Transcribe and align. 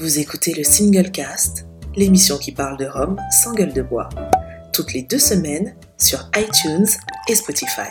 Vous 0.00 0.18
écoutez 0.18 0.54
le 0.56 0.64
Single 0.64 1.10
Cast, 1.10 1.66
l'émission 1.94 2.38
qui 2.38 2.52
parle 2.52 2.78
de 2.78 2.86
Rome 2.86 3.16
sans 3.42 3.52
gueule 3.52 3.74
de 3.74 3.82
bois, 3.82 4.08
toutes 4.72 4.94
les 4.94 5.02
deux 5.02 5.18
semaines 5.18 5.74
sur 5.98 6.20
iTunes 6.34 6.86
et 7.28 7.34
Spotify. 7.34 7.90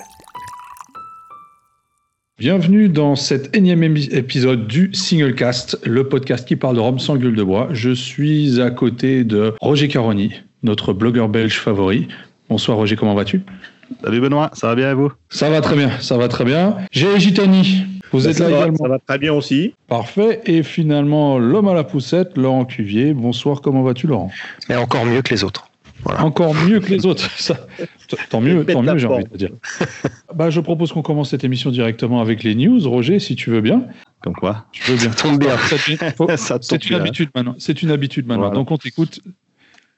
Bienvenue 2.40 2.90
dans 2.90 3.16
cet 3.16 3.56
énième 3.56 3.84
épisode 3.84 4.66
du 4.66 4.92
Single 4.92 5.36
Cast, 5.36 5.78
le 5.86 6.10
podcast 6.10 6.48
qui 6.48 6.56
parle 6.56 6.78
de 6.78 6.80
Rome 6.80 6.98
sans 6.98 7.16
gueule 7.16 7.36
de 7.36 7.44
bois. 7.44 7.68
Je 7.74 7.92
suis 7.92 8.60
à 8.60 8.72
côté 8.72 9.24
de 9.24 9.54
Roger 9.62 9.88
Caroni, 9.88 10.34
notre 10.64 10.94
blogueur 10.94 11.30
belge 11.30 11.60
favori. 11.60 12.08
Bonsoir 12.50 12.78
Roger, 12.78 12.96
comment 12.96 13.14
vas-tu? 13.14 13.44
Salut 14.04 14.20
Benoît, 14.20 14.50
ça 14.54 14.66
va 14.66 14.74
bien 14.74 14.90
et 14.90 14.96
vous? 14.96 15.12
Ça 15.30 15.52
va 15.52 15.62
très 15.62 15.76
bien, 15.76 15.92
ça 16.00 16.18
va 16.18 16.28
très 16.28 16.44
bien. 16.44 16.76
J'ai 16.92 17.20
Gitani, 17.20 17.86
vous 18.12 18.28
êtes 18.28 18.40
là 18.40 18.50
va, 18.50 18.58
également. 18.58 18.78
Ça 18.78 18.88
va 18.88 19.00
très 19.00 19.18
bien 19.18 19.34
aussi. 19.34 19.74
Parfait. 19.88 20.42
Et 20.46 20.64
finalement, 20.64 21.38
l'homme 21.38 21.68
à 21.68 21.74
la 21.74 21.84
poussette, 21.84 22.38
Laurent 22.38 22.66
Cuvier. 22.66 23.14
Bonsoir, 23.14 23.62
comment 23.62 23.84
vas-tu 23.84 24.08
Laurent? 24.08 24.32
Mais 24.68 24.76
encore 24.76 25.06
mieux 25.06 25.22
que 25.22 25.34
les 25.34 25.44
autres. 25.44 25.70
Voilà. 26.04 26.24
Encore 26.24 26.54
mieux 26.54 26.80
que 26.80 26.90
les 26.90 27.06
autres. 27.06 27.30
Ça, 27.38 27.68
tant 28.30 28.42
mieux, 28.42 28.66
tant 28.66 28.82
mieux, 28.82 28.98
j'ai 28.98 29.08
envie 29.08 29.26
de 29.26 29.38
dire. 29.38 29.50
Bah, 30.34 30.50
je 30.50 30.62
propose 30.62 30.94
qu'on 30.94 31.02
commence 31.02 31.30
cette 31.30 31.44
émission 31.44 31.72
directement 31.72 32.22
avec 32.22 32.44
les 32.44 32.56
news. 32.56 32.80
Roger, 32.90 33.20
si 33.20 33.36
tu 33.36 33.50
veux 33.50 33.62
bien. 33.62 33.86
Comme 34.22 34.34
quoi 34.34 34.66
Je 34.72 34.92
veux 34.92 34.98
bien. 34.98 35.12
Ça 35.12 35.24
tombe 35.24 35.40
bien. 35.40 35.58
C'est 36.62 36.90
une 36.90 36.96
habitude 37.02 37.30
maintenant. 37.36 37.56
C'est 37.58 37.82
une 37.84 37.92
habitude 37.92 38.28
maintenant. 38.28 38.44
Voilà. 38.44 38.56
Donc 38.56 38.72
on 38.72 38.78
t'écoute. 38.78 39.20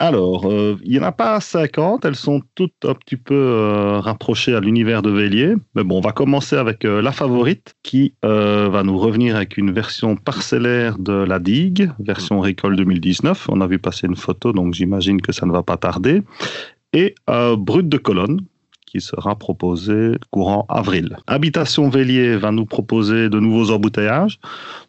Alors, 0.02 0.52
euh, 0.52 0.80
il 0.84 0.94
n'y 0.94 1.00
en 1.00 1.04
a 1.04 1.12
pas 1.12 1.40
50, 1.40 2.06
elles 2.06 2.16
sont 2.16 2.42
toutes 2.56 2.86
un 2.86 2.96
petit 2.96 3.18
peu 3.18 3.36
euh, 3.36 4.00
rapprochées 4.00 4.56
à 4.56 4.60
l'univers 4.60 5.04
de 5.04 5.12
Vélier. 5.12 5.54
Mais 5.76 5.84
bon, 5.84 6.00
on 6.00 6.02
va 6.02 6.12
commencer 6.12 6.56
avec 6.56 6.86
euh, 6.86 7.04
la 7.04 7.12
favorite 7.12 7.76
qui 7.84 8.16
va 8.24 8.82
nous 8.82 8.98
revenir 8.98 9.36
avec 9.36 9.58
une 9.58 9.72
version 9.72 10.16
parcellaire 10.16 10.98
de 10.98 11.14
la 11.14 11.38
digue, 11.38 11.92
version 12.00 12.40
récolte 12.40 12.78
2019. 12.78 13.48
On 13.50 13.62
a 13.62 13.68
vu 13.68 13.78
passer 13.78 14.08
une 14.08 14.16
photo, 14.16 14.54
donc 14.54 14.74
j'imagine 14.74 15.22
que 15.22 15.32
ça 15.32 15.46
ne 15.46 15.52
va 15.52 15.62
pas 15.62 15.78
tarder. 15.78 16.24
Et 16.94 17.14
Brut 17.28 17.88
de 17.88 17.98
colonne 17.98 18.42
qui 18.92 19.00
sera 19.00 19.36
proposé 19.36 20.16
courant 20.32 20.66
avril. 20.68 21.18
Habitation 21.28 21.88
Vélier 21.90 22.36
va 22.36 22.52
nous 22.52 22.66
proposer 22.66 23.30
de 23.30 23.40
nouveaux 23.40 23.72
embouteillages. 23.72 24.40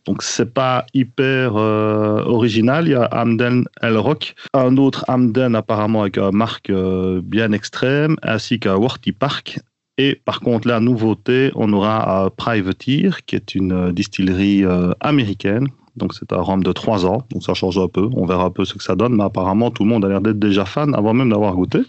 Donc 0.07 0.23
c'est 0.23 0.53
pas 0.53 0.85
hyper 0.93 1.57
euh, 1.57 2.25
original. 2.25 2.89
Il 2.89 2.93
y 2.93 2.95
a 2.95 3.09
Hamden 3.13 3.65
El 3.81 3.97
Rock, 3.97 4.35
un 4.55 4.77
autre 4.77 5.05
Hamden 5.07 5.55
apparemment 5.55 6.03
avec 6.03 6.19
une 6.19 6.33
marque 6.33 6.71
euh, 6.71 7.21
bien 7.23 7.53
extrême, 7.53 8.17
ainsi 8.23 8.59
qu'un 8.59 8.75
Worthy 8.75 9.13
Park. 9.13 9.61
Et 9.99 10.21
par 10.25 10.41
contre, 10.41 10.67
la 10.67 10.81
nouveauté, 10.81 11.53
on 11.55 11.73
aura 11.73 12.25
un 12.25 12.31
Privateer, 12.31 13.25
qui 13.27 13.37
est 13.37 13.55
une 13.55 13.73
euh, 13.73 13.93
distillerie 13.93 14.65
euh, 14.65 14.93
américaine. 15.01 15.69
Donc 15.97 16.15
c'est 16.15 16.33
un 16.33 16.41
rhum 16.41 16.63
de 16.63 16.73
3 16.73 17.05
ans, 17.05 17.23
donc 17.31 17.43
ça 17.43 17.53
change 17.55 17.79
un 17.79 17.89
peu. 17.89 18.09
On 18.15 18.25
verra 18.25 18.45
un 18.45 18.51
peu 18.51 18.65
ce 18.65 18.75
que 18.75 18.83
ça 18.83 18.97
donne, 18.97 19.15
mais 19.15 19.25
apparemment 19.25 19.71
tout 19.71 19.85
le 19.85 19.91
monde 19.91 20.05
a 20.07 20.09
l'air 20.09 20.23
d'être 20.23 20.39
déjà 20.39 20.65
fan 20.65 20.95
avant 20.95 21.13
même 21.13 21.29
d'avoir 21.29 21.55
goûté. 21.55 21.81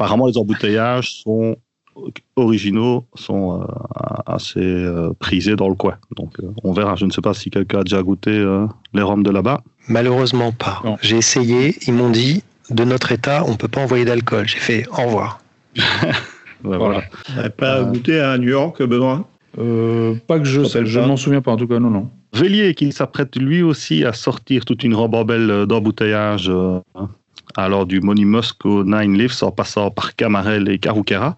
Apparemment 0.00 0.26
les 0.26 0.38
embouteillages 0.38 1.12
sont 1.22 1.56
originaux, 2.36 3.04
sont 3.14 3.60
euh, 3.60 3.64
assez 4.26 4.60
euh, 4.60 5.12
prisés 5.18 5.56
dans 5.56 5.68
le 5.68 5.74
coin. 5.74 5.96
Donc 6.16 6.38
euh, 6.40 6.48
on 6.64 6.72
verra. 6.72 6.96
Je 6.96 7.04
ne 7.04 7.10
sais 7.10 7.20
pas 7.20 7.34
si 7.34 7.50
quelqu'un 7.50 7.80
a 7.80 7.84
déjà 7.84 8.02
goûté 8.02 8.30
euh, 8.30 8.66
les 8.94 9.02
rhums 9.02 9.22
de 9.22 9.30
là-bas. 9.30 9.60
Malheureusement 9.88 10.52
pas. 10.52 10.82
J'ai 11.02 11.16
essayé, 11.18 11.76
ils 11.86 11.92
m'ont 11.92 12.10
dit 12.10 12.42
de 12.70 12.84
notre 12.84 13.12
état, 13.12 13.44
on 13.46 13.56
peut 13.56 13.68
pas 13.68 13.82
envoyer 13.82 14.04
d'alcool. 14.04 14.46
J'ai 14.48 14.58
fait 14.58 14.86
au 14.88 15.02
revoir. 15.06 15.40
Ouais, 16.62 16.76
Voilà. 16.76 17.02
Pas 17.56 17.78
Euh. 17.78 17.84
goûté 17.84 18.20
à 18.20 18.36
New 18.36 18.50
York, 18.50 18.82
Benoît? 18.82 19.26
Euh, 19.58 20.14
pas 20.26 20.38
que 20.38 20.44
je 20.44 20.62
sais, 20.62 20.84
je 20.84 21.00
pas. 21.00 21.06
m'en 21.06 21.16
souviens 21.16 21.40
pas 21.40 21.52
en 21.52 21.56
tout 21.56 21.66
cas. 21.66 21.78
Non, 21.78 21.88
non. 21.88 22.10
Vélier 22.34 22.74
qui 22.74 22.92
s'apprête 22.92 23.34
lui 23.36 23.62
aussi 23.62 24.04
à 24.04 24.12
sortir 24.12 24.66
toute 24.66 24.84
une 24.84 24.94
ribambelle 24.94 25.64
d'embouteillage 25.66 26.50
euh, 26.50 26.78
alors 27.56 27.86
du 27.86 28.00
Money 28.00 28.24
Musk 28.24 28.64
au 28.66 28.84
Nine 28.84 29.16
Leaves 29.18 29.36
en 29.42 29.50
passant 29.50 29.90
par 29.90 30.14
Camarel 30.16 30.68
et 30.68 30.78
Carouquera. 30.78 31.36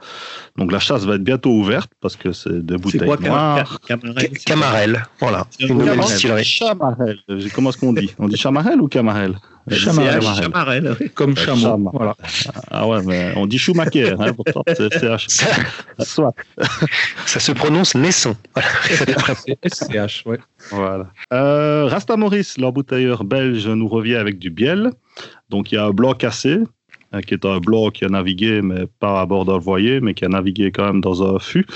Donc 0.56 0.70
la 0.72 0.78
chasse 0.78 1.04
va 1.04 1.14
être 1.16 1.24
bientôt 1.24 1.50
ouverte 1.50 1.90
parce 2.00 2.16
que 2.16 2.32
c'est 2.32 2.64
des 2.64 2.76
bouteilles 2.76 3.06
quoi 3.06 3.16
noires. 3.16 3.78
Cam- 3.86 4.00
Cam- 4.00 4.12
Camarel 4.14 4.30
Ca- 4.32 4.44
Camarel, 4.44 5.02
voilà. 5.20 5.46
Une 5.60 5.68
nouvelle 5.68 5.88
Camarel. 5.90 6.12
distillerie. 6.12 6.44
Chamarel. 6.44 7.18
Comment 7.54 7.70
est-ce 7.70 7.78
qu'on 7.78 7.92
dit? 7.92 8.14
On 8.18 8.28
dit 8.28 8.36
Chamarel 8.36 8.80
ou 8.80 8.88
Camarel? 8.88 9.34
Chamarel. 9.70 10.20
Chamarel. 10.22 10.96
Comme 11.14 11.32
Euh, 11.32 11.36
chameau. 11.36 11.60
chama. 11.60 11.90
Voilà. 11.94 12.16
Ah 12.70 12.86
ouais, 12.88 13.00
mais 13.04 13.32
on 13.36 13.46
dit 13.46 13.58
Schumacher. 13.58 14.14
Hein, 14.18 14.32
pourtant, 14.34 14.62
c'est 14.66 14.92
CH. 14.98 15.26
Ça, 15.28 15.46
Soit. 16.04 16.34
ça 17.26 17.38
se 17.38 17.52
prononce 17.52 17.94
naisson. 17.94 18.34
Voilà. 18.54 18.68
SCH, 19.64 20.24
ouais. 20.26 20.38
Voilà. 20.70 21.06
Euh, 21.32 21.86
Rasta 21.86 22.16
Maurice, 22.16 22.58
l'embouteilleur 22.58 23.22
belge, 23.24 23.68
nous 23.68 23.88
revient 23.88 24.16
avec 24.16 24.38
du 24.40 24.50
biel. 24.50 24.90
Donc 25.52 25.70
il 25.70 25.76
y 25.76 25.78
a 25.78 25.84
un 25.86 25.90
blanc 25.90 26.14
cassé, 26.14 26.58
hein, 27.12 27.20
qui 27.20 27.34
est 27.34 27.44
un 27.44 27.58
blanc 27.60 27.90
qui 27.90 28.04
a 28.04 28.08
navigué, 28.08 28.60
mais 28.62 28.86
pas 28.98 29.20
à 29.20 29.26
bord 29.26 29.44
d'un 29.44 29.58
voilier, 29.58 30.00
mais 30.00 30.14
qui 30.14 30.24
a 30.24 30.28
navigué 30.28 30.72
quand 30.72 30.84
même 30.84 31.00
dans 31.00 31.22
un 31.22 31.38
fût. 31.38 31.66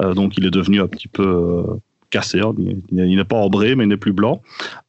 Euh, 0.00 0.14
donc 0.14 0.36
il 0.38 0.44
est 0.46 0.50
devenu 0.50 0.80
un 0.80 0.86
petit 0.86 1.08
peu 1.08 1.26
euh, 1.26 1.62
cassé. 2.10 2.40
hein. 2.40 2.54
Il, 2.92 3.16
n'est 3.16 3.24
pas 3.24 3.36
ambré, 3.36 3.74
mais 3.74 3.84
il 3.84 3.88
n'est 3.88 3.96
plus 3.96 4.12
blanc. 4.12 4.40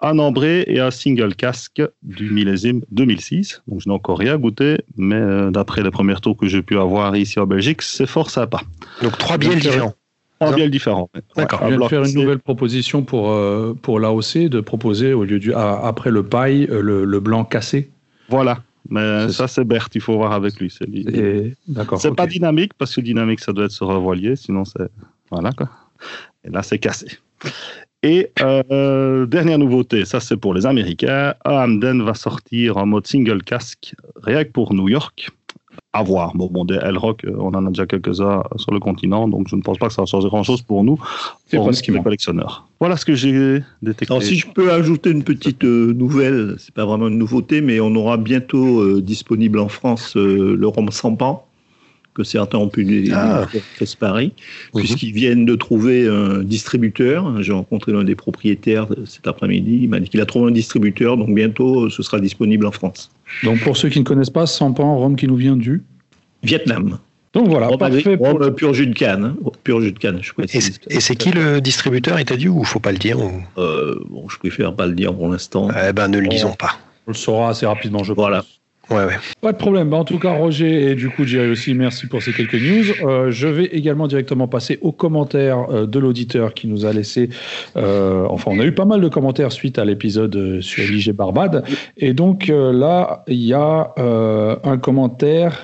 Un 0.01 0.19
ambré 0.19 0.63
et 0.67 0.79
un 0.79 0.91
single 0.91 1.33
casque 1.33 1.81
du 2.03 2.29
millésime 2.29 2.81
2006. 2.91 3.63
Donc 3.67 3.81
je 3.81 3.89
n'ai 3.89 3.95
encore 3.95 4.19
rien 4.19 4.37
goûté, 4.37 4.77
mais 4.97 5.15
euh, 5.15 5.49
d'après 5.49 5.81
les 5.81 5.91
premiers 5.91 6.19
tours 6.21 6.37
que 6.37 6.45
j'ai 6.47 6.61
pu 6.61 6.77
avoir 6.77 7.15
ici 7.15 7.39
en 7.39 7.47
Belgique, 7.47 7.81
c'est 7.81 8.05
fort 8.05 8.29
sympa. 8.29 8.61
Donc 9.01 9.17
trois 9.17 9.35
euh, 9.35 9.39
différents. 9.39 9.93
Biels 10.55 10.69
différents. 10.69 11.09
Ouais, 11.15 11.21
D'accord. 11.37 11.63
un 11.63 11.65
On 11.65 11.69
vient 11.69 11.77
de 11.79 11.87
faire 11.87 12.03
une 12.03 12.13
nouvelle 12.13 12.39
proposition 12.39 13.01
pour, 13.03 13.31
euh, 13.31 13.73
pour 13.81 13.99
l'AOC, 14.01 14.49
de 14.49 14.59
proposer 14.59 15.13
au 15.13 15.23
lieu 15.23 15.39
du 15.39 15.53
à- 15.53 15.79
après 15.87 16.11
le 16.11 16.23
paille, 16.23 16.67
le, 16.69 17.05
le 17.05 17.19
blanc 17.21 17.45
cassé. 17.45 17.89
Voilà. 18.29 18.61
Mais 18.89 19.29
ça, 19.29 19.47
c'est 19.47 19.63
Berthe, 19.63 19.95
il 19.95 20.01
faut 20.01 20.15
voir 20.15 20.33
avec 20.33 20.59
lui. 20.59 20.69
C'est 20.69 20.85
lui. 20.85 21.01
Et- 21.11 21.55
D'accord. 21.67 21.99
C'est 21.99 22.09
ok. 22.09 22.17
pas 22.17 22.27
dynamique 22.27 22.73
parce 22.77 22.93
que 22.95 23.01
dynamique, 23.01 23.39
ça 23.39 23.51
doit 23.51 23.65
être 23.65 23.71
sur 23.71 23.89
un 23.89 23.97
voilier, 23.97 24.35
sinon 24.35 24.63
c'est. 24.65 24.89
Voilà 25.31 25.51
quoi. 25.51 25.69
Et 26.43 26.49
là, 26.51 26.61
c'est 26.61 26.77
cassé. 26.77 27.07
Et 28.03 28.29
euh, 28.41 29.25
dernière 29.25 29.57
nouveauté, 29.57 30.05
ça 30.05 30.19
c'est 30.19 30.37
pour 30.37 30.53
les 30.53 30.67
Américains. 30.67 31.33
Hamden 31.45 32.03
va 32.03 32.13
sortir 32.13 32.77
en 32.77 32.85
mode 32.85 33.07
single 33.07 33.41
casque, 33.41 33.95
rien 34.21 34.43
que 34.43 34.51
pour 34.51 34.75
New 34.75 34.87
York. 34.89 35.31
À 35.95 36.03
voir. 36.03 36.35
Bon, 36.35 36.47
bon 36.51 36.65
des 36.65 36.75
L-Rock, 36.75 37.23
euh, 37.23 37.31
on 37.39 37.53
en 37.53 37.65
a 37.65 37.69
déjà 37.69 37.85
quelques-uns 37.85 38.43
sur 38.57 38.73
le 38.73 38.81
continent, 38.81 39.29
donc 39.29 39.47
je 39.47 39.55
ne 39.55 39.61
pense 39.61 39.77
pas 39.77 39.87
que 39.87 39.93
ça 39.93 40.01
va 40.01 40.05
changer 40.05 40.27
grand-chose 40.27 40.61
pour 40.61 40.83
nous, 40.83 40.99
pour 41.53 41.73
ce 41.73 41.81
qui 41.81 41.91
les 41.91 41.97
manque. 41.97 42.03
collectionneurs. 42.03 42.67
Voilà 42.81 42.97
ce 42.97 43.05
que 43.05 43.15
j'ai 43.15 43.61
détecté. 43.81 44.13
Alors 44.13 44.21
si 44.21 44.35
je 44.35 44.47
peux 44.47 44.73
ajouter 44.73 45.09
une 45.09 45.23
petite 45.23 45.63
euh, 45.63 45.93
nouvelle, 45.93 46.55
c'est 46.57 46.73
pas 46.73 46.85
vraiment 46.85 47.07
une 47.07 47.17
nouveauté, 47.17 47.61
mais 47.61 47.79
on 47.79 47.95
aura 47.95 48.17
bientôt 48.17 48.81
euh, 48.81 49.01
disponible 49.01 49.59
en 49.59 49.69
France 49.69 50.17
euh, 50.17 50.57
le 50.57 50.67
rhum 50.67 50.91
sans 50.91 51.15
pan, 51.15 51.44
que 52.15 52.23
certains 52.23 52.57
ont 52.57 52.69
pu 52.69 53.09
Ah. 53.13 53.45
faire 53.51 53.87
Paris, 53.99 54.31
Mhm. 54.73 54.79
puisqu'ils 54.81 55.11
viennent 55.11 55.45
de 55.45 55.55
trouver 55.55 56.07
un 56.07 56.41
distributeur. 56.43 57.41
J'ai 57.43 57.51
rencontré 57.51 57.91
l'un 57.91 58.03
des 58.03 58.15
propriétaires 58.15 58.87
cet 59.05 59.27
après-midi, 59.27 59.79
il 59.83 59.89
m'a 59.89 59.99
dit 59.99 60.09
qu'il 60.09 60.21
a 60.21 60.25
trouvé 60.25 60.47
un 60.49 60.53
distributeur, 60.53 61.17
donc 61.17 61.35
bientôt 61.35 61.89
ce 61.89 62.01
sera 62.01 62.19
disponible 62.19 62.65
en 62.65 62.71
France. 62.71 63.11
Donc 63.43 63.59
pour 63.59 63.75
ceux 63.77 63.89
qui 63.89 63.99
ne 63.99 64.05
connaissent 64.05 64.29
pas, 64.29 64.47
Sampan, 64.47 64.97
Rome 64.97 65.15
qui 65.17 65.27
nous 65.27 65.35
vient 65.35 65.57
du. 65.57 65.83
Vietnam. 66.41 66.99
Donc 67.33 67.49
voilà, 67.49 67.67
Rhum 67.67 67.77
parfait. 67.77 68.15
pour- 68.15 68.27
rhum 68.39 68.55
pur 68.55 68.73
jus 68.73 68.87
de 68.87 68.93
canne. 68.93 69.25
hein. 69.25 69.35
Pur 69.65 69.81
jus 69.81 69.91
de 69.91 69.99
canne, 69.99 70.19
je 70.21 70.29
Et, 70.29 70.33
précise. 70.33 70.79
et 70.89 71.01
c'est 71.01 71.15
qui 71.17 71.31
le 71.31 71.59
distributeur, 71.59 72.17
il 72.17 72.23
t'a 72.25 72.37
dit, 72.37 72.47
ou 72.47 72.63
faut 72.63 72.79
pas 72.79 72.93
le 72.93 72.97
dire 72.97 73.19
ou... 73.19 73.29
Euh, 73.57 73.95
bon, 74.09 74.29
je 74.29 74.37
préfère 74.37 74.73
pas 74.73 74.85
le 74.87 74.93
dire 74.93 75.13
pour 75.13 75.27
l'instant. 75.27 75.67
Eh 75.71 75.91
ben, 75.91 76.07
ne 76.07 76.19
le 76.19 76.29
disons 76.29 76.53
pas. 76.53 76.77
On 77.07 77.11
le 77.11 77.17
saura 77.17 77.49
assez 77.49 77.65
rapidement, 77.65 78.03
je 78.05 78.13
pense. 78.13 78.23
Voilà. 78.23 78.45
Ouais, 78.91 78.97
ouais. 79.05 79.15
Pas 79.41 79.51
de 79.51 79.57
problème. 79.57 79.89
Bah, 79.89 79.97
en 79.97 80.05
tout 80.05 80.19
cas, 80.19 80.33
Roger 80.33 80.91
et 80.91 80.95
du 80.95 81.09
coup 81.09 81.25
Jerry 81.25 81.49
aussi, 81.49 81.73
merci 81.73 82.07
pour 82.07 82.21
ces 82.21 82.33
quelques 82.33 82.55
news. 82.55 82.85
Euh, 83.03 83.31
je 83.31 83.47
vais 83.47 83.65
également 83.65 84.07
directement 84.07 84.47
passer 84.47 84.77
aux 84.81 84.91
commentaires 84.91 85.65
euh, 85.71 85.85
de 85.87 85.99
l'auditeur 85.99 86.53
qui 86.53 86.67
nous 86.67 86.85
a 86.85 86.93
laissé. 86.93 87.29
euh, 87.77 88.25
enfin, 88.29 88.51
on 88.53 88.59
a 88.59 88.65
eu 88.65 88.73
pas 88.73 88.85
mal 88.85 89.01
de 89.01 89.07
commentaires 89.07 89.51
suite 89.51 89.79
à 89.79 89.85
l'épisode 89.85 90.61
sur 90.61 90.83
l'IG 90.83 91.11
Barbade. 91.13 91.63
Et 91.97 92.13
donc 92.13 92.47
là, 92.49 93.23
il 93.27 93.43
y 93.43 93.53
a 93.53 93.93
un 93.97 94.77
commentaire 94.77 95.63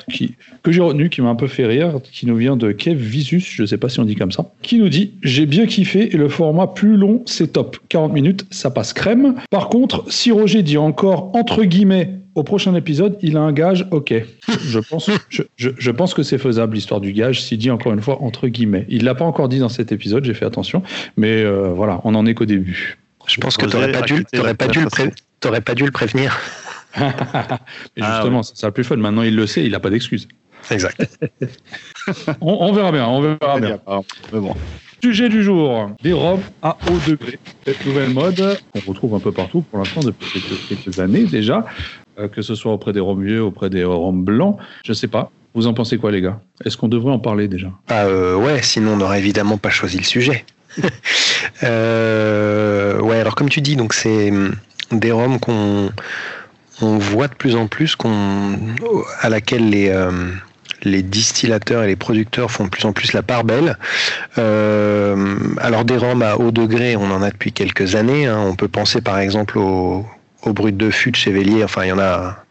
que 0.63 0.71
j'ai 0.71 0.81
retenu, 0.81 1.09
qui 1.09 1.21
m'a 1.21 1.29
un 1.29 1.35
peu 1.35 1.47
fait 1.47 1.65
rire, 1.65 1.95
qui 2.03 2.25
nous 2.25 2.35
vient 2.35 2.55
de 2.55 2.71
Kev 2.71 2.95
Visus, 2.95 3.41
je 3.41 3.61
ne 3.63 3.67
sais 3.67 3.77
pas 3.77 3.89
si 3.89 3.99
on 3.99 4.05
dit 4.05 4.15
comme 4.15 4.31
ça, 4.31 4.45
qui 4.61 4.79
nous 4.79 4.89
dit 4.89 5.13
J'ai 5.23 5.45
bien 5.45 5.65
kiffé 5.65 6.13
et 6.13 6.17
le 6.17 6.29
format 6.29 6.67
plus 6.67 6.97
long, 6.97 7.21
c'est 7.25 7.53
top. 7.53 7.77
40 7.89 8.13
minutes, 8.13 8.45
ça 8.51 8.71
passe 8.71 8.93
crème. 8.93 9.35
Par 9.49 9.69
contre, 9.69 10.05
si 10.07 10.31
Roger 10.31 10.63
dit 10.63 10.77
encore 10.77 11.31
entre 11.35 11.63
guillemets 11.63 12.21
au 12.35 12.43
prochain 12.43 12.73
épisode, 12.75 13.17
il 13.21 13.35
a 13.37 13.41
un 13.41 13.51
gage, 13.51 13.85
ok. 13.91 14.13
Je 14.65 14.79
pense, 14.79 15.09
je, 15.29 15.43
je- 15.57 15.69
je 15.77 15.91
pense 15.91 16.13
que 16.13 16.23
c'est 16.23 16.37
faisable, 16.37 16.75
l'histoire 16.75 17.01
du 17.01 17.11
gage, 17.13 17.41
s'il 17.41 17.57
dit 17.57 17.71
encore 17.71 17.91
une 17.93 18.01
fois 18.01 18.21
entre 18.21 18.47
guillemets. 18.47 18.85
Il 18.89 19.03
l'a 19.03 19.15
pas 19.15 19.25
encore 19.25 19.49
dit 19.49 19.59
dans 19.59 19.69
cet 19.69 19.91
épisode, 19.91 20.23
j'ai 20.25 20.33
fait 20.33 20.45
attention, 20.45 20.81
mais 21.17 21.43
euh, 21.43 21.69
voilà, 21.73 21.99
on 22.03 22.15
en 22.15 22.25
est 22.25 22.33
qu'au 22.33 22.45
début. 22.45 22.97
Je 23.27 23.37
pense 23.39 23.57
que 23.57 23.65
t'aurais 23.65 23.91
pas 23.91 24.01
dû, 24.01 24.25
t'aurais 24.25 24.53
pas 24.55 24.67
dû 24.67 24.79
le 24.81 24.85
pré- 24.87 25.03
conversation. 25.03 25.25
t'aurais 25.39 25.61
pas 25.61 25.75
dû 25.75 25.85
le 25.85 25.91
prévenir. 25.91 26.37
Et 26.97 26.99
Ah 28.01 28.15
justement, 28.15 28.43
ça 28.43 28.55
sera 28.55 28.67
le 28.67 28.73
plus 28.73 28.83
fun. 28.83 28.97
Maintenant, 28.97 29.21
il 29.23 29.35
le 29.35 29.47
sait, 29.47 29.63
il 29.63 29.71
n'a 29.71 29.79
pas 29.79 29.89
d'excuse. 29.89 30.27
Exact. 30.69 31.01
On, 32.41 32.53
on 32.69 32.73
verra 32.73 32.91
bien, 32.91 33.07
on 33.07 33.21
verra 33.21 33.59
bien. 33.59 33.79
Mais 34.33 34.39
bon. 34.39 34.55
Sujet 35.03 35.29
du 35.29 35.43
jour, 35.43 35.89
des 36.03 36.13
rhums 36.13 36.41
à 36.61 36.77
haut 36.87 37.09
degré. 37.09 37.39
Cette 37.65 37.83
nouvelle 37.85 38.09
mode 38.09 38.59
qu'on 38.73 38.79
retrouve 38.91 39.15
un 39.15 39.19
peu 39.19 39.31
partout 39.31 39.61
pour 39.61 39.79
l'instant 39.79 40.01
depuis 40.01 40.41
quelques, 40.69 40.99
années 40.99 41.23
déjà, 41.25 41.65
que 42.31 42.41
ce 42.41 42.55
soit 42.55 42.73
auprès 42.73 42.93
des 42.93 42.99
rhums 42.99 43.23
vieux, 43.23 43.43
auprès 43.43 43.69
des 43.69 43.83
rhums 43.83 44.23
blancs, 44.23 44.57
je 44.85 44.93
sais 44.93 45.07
pas. 45.07 45.31
Vous 45.53 45.67
en 45.67 45.73
pensez 45.73 45.97
quoi 45.97 46.11
les 46.11 46.21
gars? 46.21 46.39
Est-ce 46.63 46.77
qu'on 46.77 46.87
devrait 46.87 47.11
en 47.11 47.19
parler 47.19 47.47
déjà? 47.47 47.71
Ah 47.89 48.05
euh, 48.05 48.35
ouais, 48.35 48.61
sinon 48.61 48.93
on 48.93 48.97
n'aurait 48.97 49.19
évidemment 49.19 49.57
pas 49.57 49.69
choisi 49.69 49.97
le 49.97 50.03
sujet. 50.03 50.45
euh, 51.63 52.99
ouais, 53.01 53.19
alors 53.19 53.35
comme 53.35 53.49
tu 53.49 53.59
dis, 53.59 53.75
donc 53.75 53.93
c'est 53.93 54.31
hum, 54.31 54.55
des 54.91 55.11
rhums 55.11 55.39
qu'on 55.39 55.89
on 56.81 56.97
voit 56.97 57.27
de 57.27 57.35
plus 57.35 57.55
en 57.55 57.67
plus 57.67 57.95
qu'on 57.95 58.57
à 59.19 59.29
laquelle 59.29 59.69
les 59.69 59.89
euh, 59.89 60.31
les 60.83 61.03
distillateurs 61.03 61.83
et 61.83 61.87
les 61.87 61.95
producteurs 61.95 62.49
font 62.49 62.63
de 62.63 62.69
plus 62.69 62.85
en 62.85 62.93
plus 62.93 63.13
la 63.13 63.21
part 63.21 63.43
belle. 63.43 63.77
Euh, 64.37 65.37
alors 65.57 65.85
des 65.85 65.97
rhums 65.97 66.23
à 66.23 66.37
haut 66.37 66.51
degré, 66.51 66.95
on 66.95 67.11
en 67.11 67.21
a 67.21 67.29
depuis 67.29 67.51
quelques 67.51 67.95
années. 67.95 68.25
Hein. 68.25 68.39
On 68.39 68.55
peut 68.55 68.67
penser 68.67 69.01
par 69.01 69.19
exemple 69.19 69.59
au, 69.59 70.05
au 70.43 70.53
brut 70.53 70.75
de 70.75 70.89
fût 70.89 71.11
de 71.11 71.15
Chevalier. 71.15 71.63
Enfin, 71.63 71.85
il 71.85 71.89
y 71.89 71.91
en 71.91 71.99
a 71.99 72.43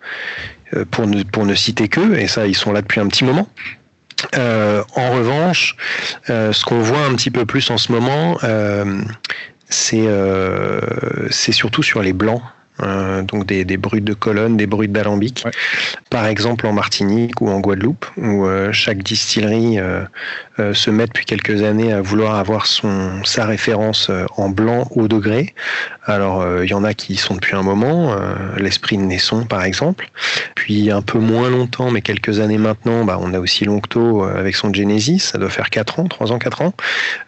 euh, 0.74 0.84
pour 0.90 1.06
ne, 1.06 1.22
pour 1.22 1.46
ne 1.46 1.54
citer 1.54 1.88
que, 1.88 2.14
et 2.14 2.26
ça, 2.28 2.46
ils 2.46 2.56
sont 2.56 2.72
là 2.72 2.82
depuis 2.82 3.00
un 3.00 3.08
petit 3.08 3.24
moment. 3.24 3.48
Euh, 4.36 4.82
en 4.96 5.12
revanche, 5.12 5.76
euh, 6.28 6.52
ce 6.52 6.64
qu'on 6.64 6.80
voit 6.80 7.06
un 7.06 7.14
petit 7.14 7.30
peu 7.30 7.46
plus 7.46 7.70
en 7.70 7.78
ce 7.78 7.90
moment, 7.90 8.38
euh, 8.44 9.00
c'est 9.68 10.08
c'est 11.30 11.52
surtout 11.52 11.82
sur 11.82 12.02
les 12.02 12.12
blancs. 12.12 12.42
Euh, 12.82 13.20
donc 13.20 13.44
des, 13.44 13.66
des 13.66 13.76
bruits 13.76 14.00
de 14.00 14.14
colonne, 14.14 14.56
des 14.56 14.66
bruits 14.66 14.88
d'alambic. 14.88 15.42
Ouais. 15.44 15.50
Par 16.08 16.26
exemple 16.26 16.66
en 16.66 16.72
Martinique 16.72 17.40
ou 17.40 17.48
en 17.50 17.60
Guadeloupe, 17.60 18.06
où 18.16 18.46
chaque 18.72 19.02
distillerie 19.02 19.78
se 20.58 20.90
met 20.90 21.06
depuis 21.06 21.24
quelques 21.24 21.62
années 21.62 21.92
à 21.92 22.00
vouloir 22.00 22.36
avoir 22.36 22.66
son 22.66 23.22
sa 23.24 23.44
référence 23.44 24.10
en 24.36 24.48
blanc 24.48 24.86
haut 24.90 25.08
degré. 25.08 25.54
Alors 26.10 26.40
euh, 26.42 26.64
il 26.64 26.70
y 26.70 26.74
en 26.74 26.82
a 26.82 26.92
qui 26.92 27.12
y 27.12 27.16
sont 27.16 27.34
depuis 27.34 27.54
un 27.54 27.62
moment, 27.62 28.12
euh, 28.12 28.34
l'esprit 28.58 28.96
de 28.96 29.02
Naisson 29.02 29.44
par 29.44 29.62
exemple. 29.62 30.10
Puis 30.56 30.90
un 30.90 31.02
peu 31.02 31.18
moins 31.18 31.48
longtemps, 31.48 31.90
mais 31.90 32.02
quelques 32.02 32.40
années 32.40 32.58
maintenant, 32.58 33.04
bah, 33.04 33.18
on 33.20 33.32
a 33.32 33.38
aussi 33.38 33.64
Longto 33.64 34.24
euh, 34.24 34.36
avec 34.36 34.56
son 34.56 34.72
Genesis, 34.74 35.20
ça 35.20 35.38
doit 35.38 35.48
faire 35.50 35.70
4 35.70 36.00
ans, 36.00 36.04
3 36.08 36.32
ans, 36.32 36.38
4 36.38 36.62
ans. 36.62 36.74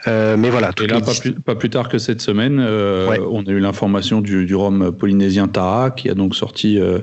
Euh, 0.08 0.36
mais 0.36 0.50
voilà, 0.50 0.70
Et 0.82 0.86
là, 0.88 0.96
les 0.96 1.02
pas 1.02 1.12
plus, 1.14 1.32
pas 1.32 1.54
plus 1.54 1.70
tard 1.70 1.88
que 1.88 1.98
cette 1.98 2.20
semaine, 2.20 2.58
euh, 2.60 3.08
Ouais. 3.08 3.20
on 3.30 3.42
a 3.42 3.50
eu 3.50 3.60
l'information 3.60 4.20
du, 4.20 4.46
du 4.46 4.54
rhum 4.54 4.92
polynésien 4.92 5.48
Tara 5.48 5.90
qui 5.90 6.10
a 6.10 6.14
donc 6.14 6.34
sorti, 6.34 6.78
euh, 6.78 6.98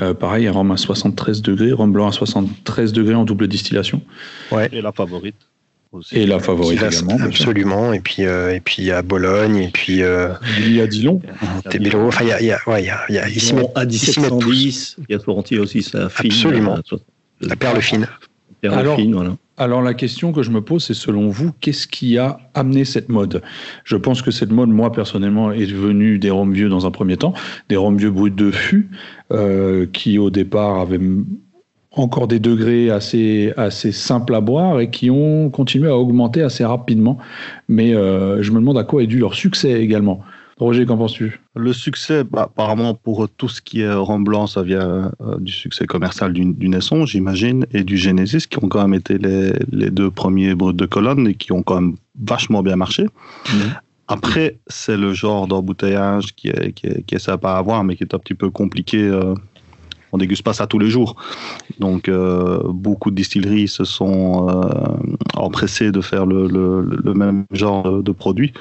euh, 0.00 0.14
pareil, 0.14 0.46
un 0.46 0.52
rhum 0.52 0.70
à 0.70 0.76
73 0.76 1.42
degrés, 1.42 1.72
rhum 1.72 1.90
blanc 1.92 2.08
à 2.08 2.12
73 2.12 2.92
degrés 2.92 3.14
en 3.14 3.24
double 3.24 3.48
distillation. 3.48 4.00
Et 4.72 4.80
la 4.80 4.92
favorite 4.92 5.36
aussi. 5.96 6.16
Et 6.16 6.26
la 6.26 6.38
favorite 6.38 6.78
également. 6.80 7.16
absolument. 7.24 7.92
Et 7.92 8.00
puis, 8.00 8.24
euh, 8.24 8.54
et 8.54 8.60
puis 8.60 8.90
à 8.90 9.02
Bologne, 9.02 9.56
et 9.56 9.70
puis 9.72 10.02
euh, 10.02 10.28
Il 10.60 10.74
y 10.74 10.80
a 10.80 10.86
Dillon. 10.86 11.20
Enfin, 11.66 12.24
il 12.24 12.28
y 12.28 12.32
a, 12.32 12.40
il 12.40 12.46
y 12.46 12.52
a, 12.52 12.58
ouais, 12.66 12.82
il 12.82 13.14
y 13.14 13.18
a, 13.18 13.28
ici, 13.28 13.54
à 13.74 13.84
ici, 13.84 14.20
mettent 14.20 14.30
tous. 14.38 14.48
1710, 14.50 14.96
il 15.08 15.12
y 15.12 15.16
a 15.16 15.18
Florentier 15.18 15.58
aussi, 15.58 15.82
ça 15.82 16.08
fine. 16.08 16.30
Absolument. 16.30 16.78
euh, 16.92 16.96
la 17.40 17.56
perle 17.56 17.80
fine. 17.82 18.06
perle 18.60 18.78
Alors- 18.78 18.96
fine, 18.96 19.14
voilà. 19.14 19.36
Alors 19.58 19.80
la 19.80 19.94
question 19.94 20.32
que 20.34 20.42
je 20.42 20.50
me 20.50 20.60
pose, 20.60 20.84
c'est 20.84 20.92
selon 20.92 21.28
vous, 21.28 21.50
qu'est-ce 21.60 21.86
qui 21.86 22.18
a 22.18 22.38
amené 22.52 22.84
cette 22.84 23.08
mode? 23.08 23.40
Je 23.84 23.96
pense 23.96 24.20
que 24.20 24.30
cette 24.30 24.52
mode, 24.52 24.68
moi 24.68 24.92
personnellement, 24.92 25.50
est 25.50 25.64
venue 25.72 26.18
des 26.18 26.28
rhums 26.28 26.52
vieux 26.52 26.68
dans 26.68 26.84
un 26.86 26.90
premier 26.90 27.16
temps, 27.16 27.32
des 27.70 27.76
rhums 27.76 27.96
vieux 27.96 28.10
bruts 28.10 28.30
de 28.30 28.50
fût, 28.50 28.90
euh, 29.32 29.86
qui 29.90 30.18
au 30.18 30.28
départ 30.28 30.78
avaient 30.78 31.00
encore 31.96 32.28
des 32.28 32.38
degrés 32.38 32.90
assez, 32.90 33.52
assez 33.56 33.90
simples 33.90 34.34
à 34.34 34.40
boire 34.40 34.80
et 34.80 34.90
qui 34.90 35.10
ont 35.10 35.50
continué 35.50 35.88
à 35.88 35.96
augmenter 35.96 36.42
assez 36.42 36.64
rapidement. 36.64 37.18
Mais 37.68 37.94
euh, 37.94 38.42
je 38.42 38.52
me 38.52 38.60
demande 38.60 38.78
à 38.78 38.84
quoi 38.84 39.02
est 39.02 39.06
dû 39.06 39.18
leur 39.18 39.34
succès 39.34 39.82
également. 39.82 40.20
Roger, 40.58 40.86
qu'en 40.86 40.96
penses-tu? 40.96 41.40
Le 41.54 41.72
succès, 41.74 42.24
bah, 42.24 42.44
apparemment 42.44 42.94
pour 42.94 43.28
tout 43.28 43.48
ce 43.48 43.60
qui 43.60 43.80
est 43.80 43.92
rhum 43.92 44.24
blanc, 44.24 44.46
ça 44.46 44.62
vient 44.62 45.12
euh, 45.20 45.36
du 45.38 45.52
succès 45.52 45.84
commercial 45.84 46.32
du, 46.32 46.46
du 46.54 46.68
Naisson, 46.70 47.04
j'imagine, 47.04 47.66
et 47.72 47.84
du 47.84 47.98
Genesis, 47.98 48.46
qui 48.46 48.62
ont 48.64 48.68
quand 48.68 48.80
même 48.80 48.94
été 48.94 49.18
les, 49.18 49.52
les 49.70 49.90
deux 49.90 50.10
premiers 50.10 50.54
bruts 50.54 50.72
de 50.72 50.86
colonne 50.86 51.28
et 51.28 51.34
qui 51.34 51.52
ont 51.52 51.62
quand 51.62 51.80
même 51.80 51.96
vachement 52.22 52.62
bien 52.62 52.76
marché. 52.76 53.02
Mhm. 53.52 53.74
Après, 54.08 54.56
c'est 54.68 54.96
le 54.96 55.12
genre 55.12 55.46
d'embouteillage 55.46 56.34
qui 56.34 56.48
est, 56.48 56.72
qui, 56.72 56.86
est, 56.86 57.02
qui 57.02 57.16
est 57.16 57.18
sympa 57.18 57.50
à 57.50 57.58
avoir, 57.58 57.84
mais 57.84 57.96
qui 57.96 58.04
est 58.04 58.14
un 58.14 58.18
petit 58.18 58.34
peu 58.34 58.50
compliqué. 58.50 58.98
euh, 58.98 59.34
on 60.12 60.18
déguste 60.18 60.42
pas 60.42 60.52
ça 60.52 60.66
tous 60.66 60.78
les 60.78 60.90
jours. 60.90 61.16
Donc, 61.78 62.08
euh, 62.08 62.60
beaucoup 62.64 63.10
de 63.10 63.16
distilleries 63.16 63.68
se 63.68 63.84
sont 63.84 64.48
euh, 64.48 64.68
empressées 65.34 65.92
de 65.92 66.00
faire 66.00 66.26
le, 66.26 66.46
le, 66.46 67.14
même 67.14 67.44
genre 67.52 67.90
de, 67.90 68.02
de 68.02 68.12
produit. 68.12 68.52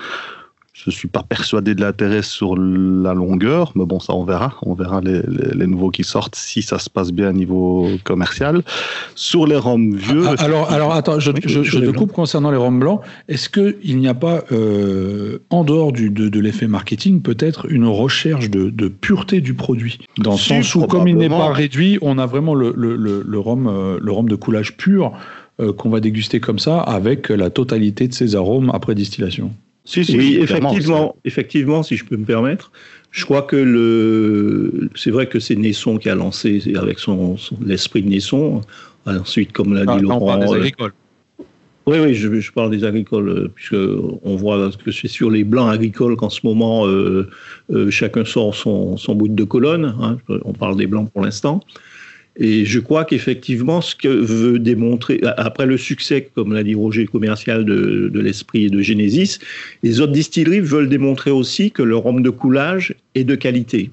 Je 0.77 0.91
suis 0.91 1.07
pas 1.07 1.23
persuadé 1.23 1.73
de 1.73 1.79
l'intérêt 1.79 2.21
sur 2.21 2.57
la 2.57 3.13
longueur, 3.13 3.71
mais 3.75 3.85
bon, 3.85 4.01
ça 4.01 4.13
on 4.13 4.25
verra. 4.25 4.55
On 4.63 4.73
verra 4.73 4.99
les, 4.99 5.21
les, 5.21 5.55
les 5.55 5.67
nouveaux 5.67 5.89
qui 5.89 6.03
sortent 6.03 6.35
si 6.35 6.61
ça 6.61 6.79
se 6.79 6.89
passe 6.89 7.13
bien 7.13 7.29
à 7.29 7.31
niveau 7.31 7.87
commercial. 8.03 8.61
Sur 9.15 9.47
les 9.47 9.55
rhums 9.55 9.95
vieux, 9.95 10.23
Ah, 10.27 10.35
alors, 10.43 10.69
alors 10.69 10.93
attends, 10.93 11.17
je, 11.21 11.31
Oui, 11.31 11.39
je- 11.45 11.63
sur 11.63 11.63
je 11.63 11.79
les 11.79 11.87
te 11.87 11.91
coupe 11.93 12.11
concernant 12.11 12.51
les 12.51 12.57
rhums 12.57 12.77
blancs. 12.81 12.99
Est-ce 13.29 13.49
qu'il 13.49 13.97
n'y 13.97 14.09
a 14.09 14.13
pas, 14.13 14.43
euh, 14.51 15.37
en 15.49 15.63
dehors 15.63 15.93
du, 15.93 16.09
de, 16.09 16.27
de 16.27 16.39
l'effet 16.41 16.67
marketing, 16.67 17.21
peut-être 17.21 17.71
une 17.71 17.87
recherche 17.87 18.49
de, 18.49 18.69
de 18.69 18.89
pureté 18.89 19.39
du 19.39 19.53
produit? 19.53 19.97
Dans 20.17 20.33
le 20.33 20.37
Si, 20.37 20.49
sens 20.49 20.75
où, 20.75 20.85
comme 20.87 21.07
il 21.07 21.15
n'est 21.15 21.29
pas 21.29 21.53
réduit, 21.53 21.99
on 22.01 22.17
a 22.17 22.25
vraiment 22.25 22.53
le, 22.53 22.73
le, 22.75 22.97
le, 22.97 23.23
le 23.25 23.39
rhum, 23.39 23.67
euh, 23.67 23.97
le 24.01 24.11
rhum 24.11 24.27
de 24.27 24.35
coulage 24.35 24.75
pur 24.75 25.13
euh, 25.61 25.71
qu'on 25.71 25.89
va 25.89 26.01
déguster 26.01 26.41
comme 26.41 26.59
ça, 26.59 26.81
avec 26.81 27.29
la 27.29 27.49
totalité 27.49 28.09
de 28.09 28.13
ses 28.13 28.35
arômes 28.35 28.69
après 28.73 28.93
distillation. 28.93 29.51
Si, 29.85 30.03
si, 30.03 30.17
Oui, 30.17 30.37
effectivement, 30.41 31.15
effectivement, 31.25 31.83
si 31.83 31.95
je 31.95 32.05
peux 32.05 32.17
me 32.17 32.25
permettre, 32.25 32.71
je 33.11 33.23
crois 33.23 33.43
que 33.43 33.55
le, 33.55 34.89
c'est 34.95 35.11
vrai 35.11 35.27
que 35.27 35.39
c'est 35.39 35.55
Naisson 35.55 35.97
qui 35.97 36.09
a 36.09 36.15
lancé 36.15 36.61
avec 36.75 36.99
son, 36.99 37.37
son- 37.37 37.57
l'esprit 37.65 38.01
de 38.01 38.09
Naisson. 38.09 38.61
Ensuite, 39.05 39.51
comme 39.53 39.73
l'a 39.75 39.83
Ah, 39.87 39.95
dit 39.97 40.03
là, 40.05 40.15
on 40.15 40.25
parle 40.25 40.39
Laurent, 40.41 40.51
des 40.51 40.57
euh, 40.57 40.59
agricoles. 40.59 40.93
Oui, 41.87 41.97
oui, 41.99 42.15
je, 42.15 42.39
je 42.39 42.51
parle 42.51 42.71
des 42.71 42.83
agricoles, 42.83 43.29
euh, 43.29 43.47
puisque 43.53 43.75
on 44.23 44.35
voit 44.35 44.71
que 44.83 44.91
c'est 44.91 45.07
sur 45.07 45.29
les 45.29 45.43
blancs 45.43 45.71
agricoles 45.71 46.15
qu'en 46.15 46.31
ce 46.31 46.39
moment, 46.43 46.87
euh, 46.87 47.29
euh, 47.71 47.91
chacun 47.91 48.25
sort 48.25 48.55
son, 48.55 48.97
son 48.97 49.13
bout 49.13 49.27
de 49.27 49.43
colonne. 49.43 49.95
hein. 50.01 50.17
on 50.43 50.53
parle 50.53 50.75
des 50.77 50.87
blancs 50.87 51.11
pour 51.11 51.21
l'instant. 51.23 51.59
Et 52.37 52.65
je 52.65 52.79
crois 52.79 53.05
qu'effectivement, 53.05 53.79
ce 53.79 53.95
que 53.95 54.09
veut 54.09 54.59
démontrer, 54.59 55.21
après 55.37 55.65
le 55.65 55.77
succès, 55.77 56.29
comme 56.35 56.53
l'a 56.53 56.63
dit 56.63 56.75
Roger, 56.75 57.05
commercial 57.05 57.63
de, 57.63 58.09
de 58.13 58.19
l'esprit 58.19 58.65
et 58.65 58.69
de 58.69 58.81
Genesis, 58.81 59.39
les 59.83 60.01
autres 60.01 60.11
distilleries 60.11 60.59
veulent 60.59 60.89
démontrer 60.89 61.31
aussi 61.31 61.71
que 61.71 61.81
le 61.81 61.95
rhum 61.95 62.21
de 62.21 62.29
coulage 62.29 62.93
est 63.15 63.23
de 63.23 63.35
qualité. 63.35 63.89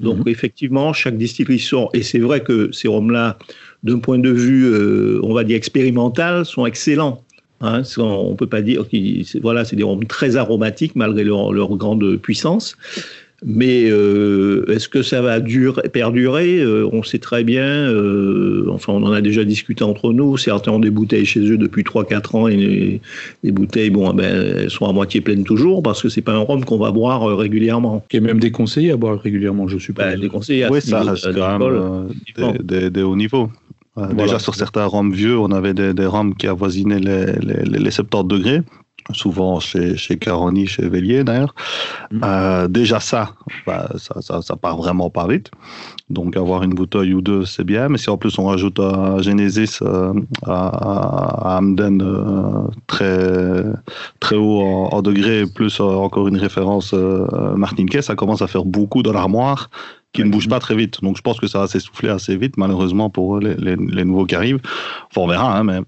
Donc 0.00 0.18
Mhm. 0.18 0.28
effectivement, 0.28 0.92
chaque 0.92 1.16
distillerie 1.16 1.58
sort, 1.58 1.90
et 1.94 2.02
c'est 2.02 2.18
vrai 2.18 2.42
que 2.42 2.70
ces 2.72 2.88
rhums-là, 2.88 3.38
d'un 3.82 3.98
point 3.98 4.18
de 4.18 4.30
vue, 4.30 4.66
euh, 4.66 5.20
on 5.22 5.32
va 5.34 5.44
dire 5.44 5.56
expérimental, 5.56 6.44
sont 6.44 6.66
excellents. 6.66 7.22
Hein, 7.60 7.82
on 7.98 8.34
peut 8.34 8.48
pas 8.48 8.60
dire 8.62 8.86
qu'ils, 8.88 9.24
voilà, 9.40 9.64
c'est 9.64 9.76
des 9.76 9.84
rhums 9.84 10.04
très 10.06 10.36
aromatiques 10.36 10.96
malgré 10.96 11.24
leur, 11.24 11.52
leur 11.52 11.74
grande 11.76 12.16
puissance. 12.18 12.76
Mais 13.46 13.90
euh, 13.90 14.64
est-ce 14.70 14.88
que 14.88 15.02
ça 15.02 15.20
va 15.20 15.38
durer, 15.38 15.82
perdurer? 15.92 16.60
Euh, 16.60 16.88
On 16.92 17.02
sait 17.02 17.18
très 17.18 17.44
bien, 17.44 17.62
euh, 17.62 18.64
enfin 18.70 18.94
on 18.94 19.02
en 19.02 19.12
a 19.12 19.20
déjà 19.20 19.44
discuté 19.44 19.84
entre 19.84 20.12
nous, 20.14 20.38
certains 20.38 20.72
ont 20.72 20.78
des 20.78 20.90
bouteilles 20.90 21.26
chez 21.26 21.40
eux 21.40 21.58
depuis 21.58 21.82
3-4 21.82 22.36
ans 22.36 22.48
et 22.48 22.56
les, 22.56 23.00
les 23.42 23.52
bouteilles 23.52 23.90
bon, 23.90 24.10
eh 24.12 24.16
ben, 24.16 24.54
elles 24.60 24.70
sont 24.70 24.86
à 24.86 24.92
moitié 24.92 25.20
pleines 25.20 25.44
toujours 25.44 25.82
parce 25.82 26.00
que 26.02 26.08
c'est 26.08 26.22
pas 26.22 26.32
un 26.32 26.38
rhum 26.38 26.64
qu'on 26.64 26.78
va 26.78 26.90
boire 26.90 27.28
euh, 27.28 27.34
régulièrement. 27.34 28.02
Qui 28.08 28.16
est 28.16 28.20
même 28.20 28.40
déconseillé 28.40 28.92
à 28.92 28.96
boire 28.96 29.20
régulièrement, 29.20 29.68
je 29.68 29.76
suppose. 29.78 30.04
Bah, 30.06 30.16
déconseillé 30.16 30.64
à 30.64 30.70
Oui, 30.72 30.80
ça 30.80 31.00
niveau 31.00 31.10
reste 31.10 31.32
quand 31.34 31.58
même 31.58 31.68
euh, 31.70 32.52
des, 32.62 32.80
des, 32.80 32.90
des 32.90 33.02
hauts 33.02 33.16
niveaux. 33.16 33.50
Euh, 33.98 34.06
Voilà. 34.06 34.22
Déjà 34.24 34.38
sur 34.38 34.54
certains 34.54 34.86
rhums 34.86 35.12
vieux, 35.12 35.38
on 35.38 35.50
avait 35.52 35.74
des, 35.74 35.92
des 35.92 36.06
rhums 36.06 36.34
qui 36.34 36.46
avoisinaient 36.46 36.98
les, 36.98 37.26
les, 37.46 37.62
les- 37.64 37.78
les 37.78 37.90
70 37.90 38.26
degrés, 38.26 38.62
souvent 39.12 39.60
chez, 39.60 39.96
chez 39.96 40.16
Caroni, 40.18 40.66
chez 40.66 40.88
Vélier 40.88 41.24
d'ailleurs. 41.24 41.54
Mhm. 42.10 42.20
Euh, 42.24 42.68
déjà 42.68 43.00
ça, 43.00 43.30
bah, 43.66 43.90
ça, 43.96 44.20
ça, 44.22 44.42
ça 44.42 44.56
part 44.56 44.76
vraiment 44.76 45.10
pas 45.10 45.26
vite. 45.26 45.50
Donc 46.10 46.36
avoir 46.36 46.62
une 46.62 46.74
bouteille 46.74 47.14
ou 47.14 47.20
deux, 47.20 47.44
c'est 47.44 47.64
bien. 47.64 47.88
Mais 47.88 47.98
si 47.98 48.10
en 48.10 48.16
plus 48.16 48.38
on 48.38 48.46
rajoute 48.46 48.80
un 48.80 49.20
Genesis 49.20 49.78
euh, 49.82 50.12
à, 50.46 50.68
à, 50.68 51.54
à 51.54 51.58
Hamden 51.58 52.02
euh, 52.02 52.68
très, 52.86 53.64
très 54.20 54.36
haut 54.36 54.62
en, 54.62 54.88
en 54.92 55.02
degré, 55.02 55.44
plus 55.46 55.80
euh, 55.80 55.84
encore 55.84 56.28
une 56.28 56.36
référence 56.36 56.92
euh, 56.94 57.26
Martin 57.56 57.86
ça 58.00 58.14
commence 58.14 58.42
à 58.42 58.46
faire 58.46 58.64
beaucoup 58.64 59.02
dans 59.02 59.12
l'armoire 59.12 59.70
qui 60.12 60.22
ne 60.22 60.30
bouge 60.30 60.48
pas 60.48 60.60
très 60.60 60.76
vite. 60.76 61.02
Donc 61.02 61.16
je 61.16 61.22
pense 61.22 61.40
que 61.40 61.46
ça 61.46 61.58
va 61.58 61.66
s'essouffler 61.66 62.08
assez 62.08 62.36
vite, 62.36 62.56
malheureusement, 62.56 63.10
pour 63.10 63.40
les, 63.40 63.54
les, 63.56 63.76
les 63.76 64.04
nouveaux 64.04 64.24
qui 64.26 64.34
arrivent. 64.36 64.60
Enfin, 65.10 65.22
on 65.22 65.26
verra, 65.26 65.58
hein, 65.58 65.64
mais 65.64 65.80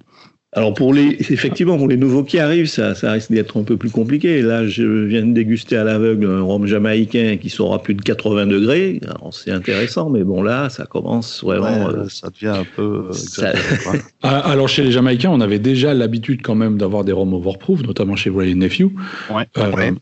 Alors 0.56 0.72
pour 0.72 0.94
les, 0.94 1.16
effectivement, 1.20 1.76
pour 1.76 1.86
les 1.86 1.98
nouveaux 1.98 2.24
qui 2.24 2.38
arrivent, 2.38 2.66
ça, 2.66 2.94
ça 2.94 3.12
risque 3.12 3.30
d'être 3.30 3.58
un 3.58 3.62
peu 3.62 3.76
plus 3.76 3.90
compliqué. 3.90 4.40
Là, 4.40 4.66
je 4.66 4.82
viens 5.04 5.24
de 5.24 5.32
déguster 5.32 5.76
à 5.76 5.84
l'aveugle 5.84 6.26
un 6.30 6.40
rhum 6.40 6.66
jamaïcain 6.66 7.36
qui 7.38 7.50
sera 7.50 7.76
à 7.76 7.78
plus 7.78 7.92
de 7.92 8.00
80 8.00 8.46
degrés. 8.46 8.98
Alors 9.04 9.34
c'est 9.34 9.50
intéressant, 9.50 10.08
mais 10.08 10.24
bon 10.24 10.42
là, 10.42 10.70
ça 10.70 10.86
commence 10.86 11.44
vraiment. 11.44 11.86
Ouais, 11.88 11.94
euh, 11.94 12.08
ça 12.08 12.30
devient 12.30 12.56
un 12.58 12.64
peu. 12.74 13.04
euh, 13.10 13.12
ça-. 13.12 13.52
Ah, 14.22 14.38
Alors 14.50 14.68
chez 14.68 14.82
les 14.82 14.90
Jamaïcains, 14.92 15.30
on 15.30 15.40
avait 15.40 15.58
déjà 15.60 15.92
l'habitude 15.94 16.40
quand 16.42 16.54
même 16.56 16.78
d'avoir 16.78 17.04
des 17.04 17.12
rhums 17.12 17.34
overproof, 17.34 17.82
notamment 17.82 18.16
chez 18.16 18.30
Ray 18.30 18.54
Nephew. 18.54 18.84
Ouais. 19.32 19.44
Euh, 19.58 19.70
Ouais. 19.76 19.92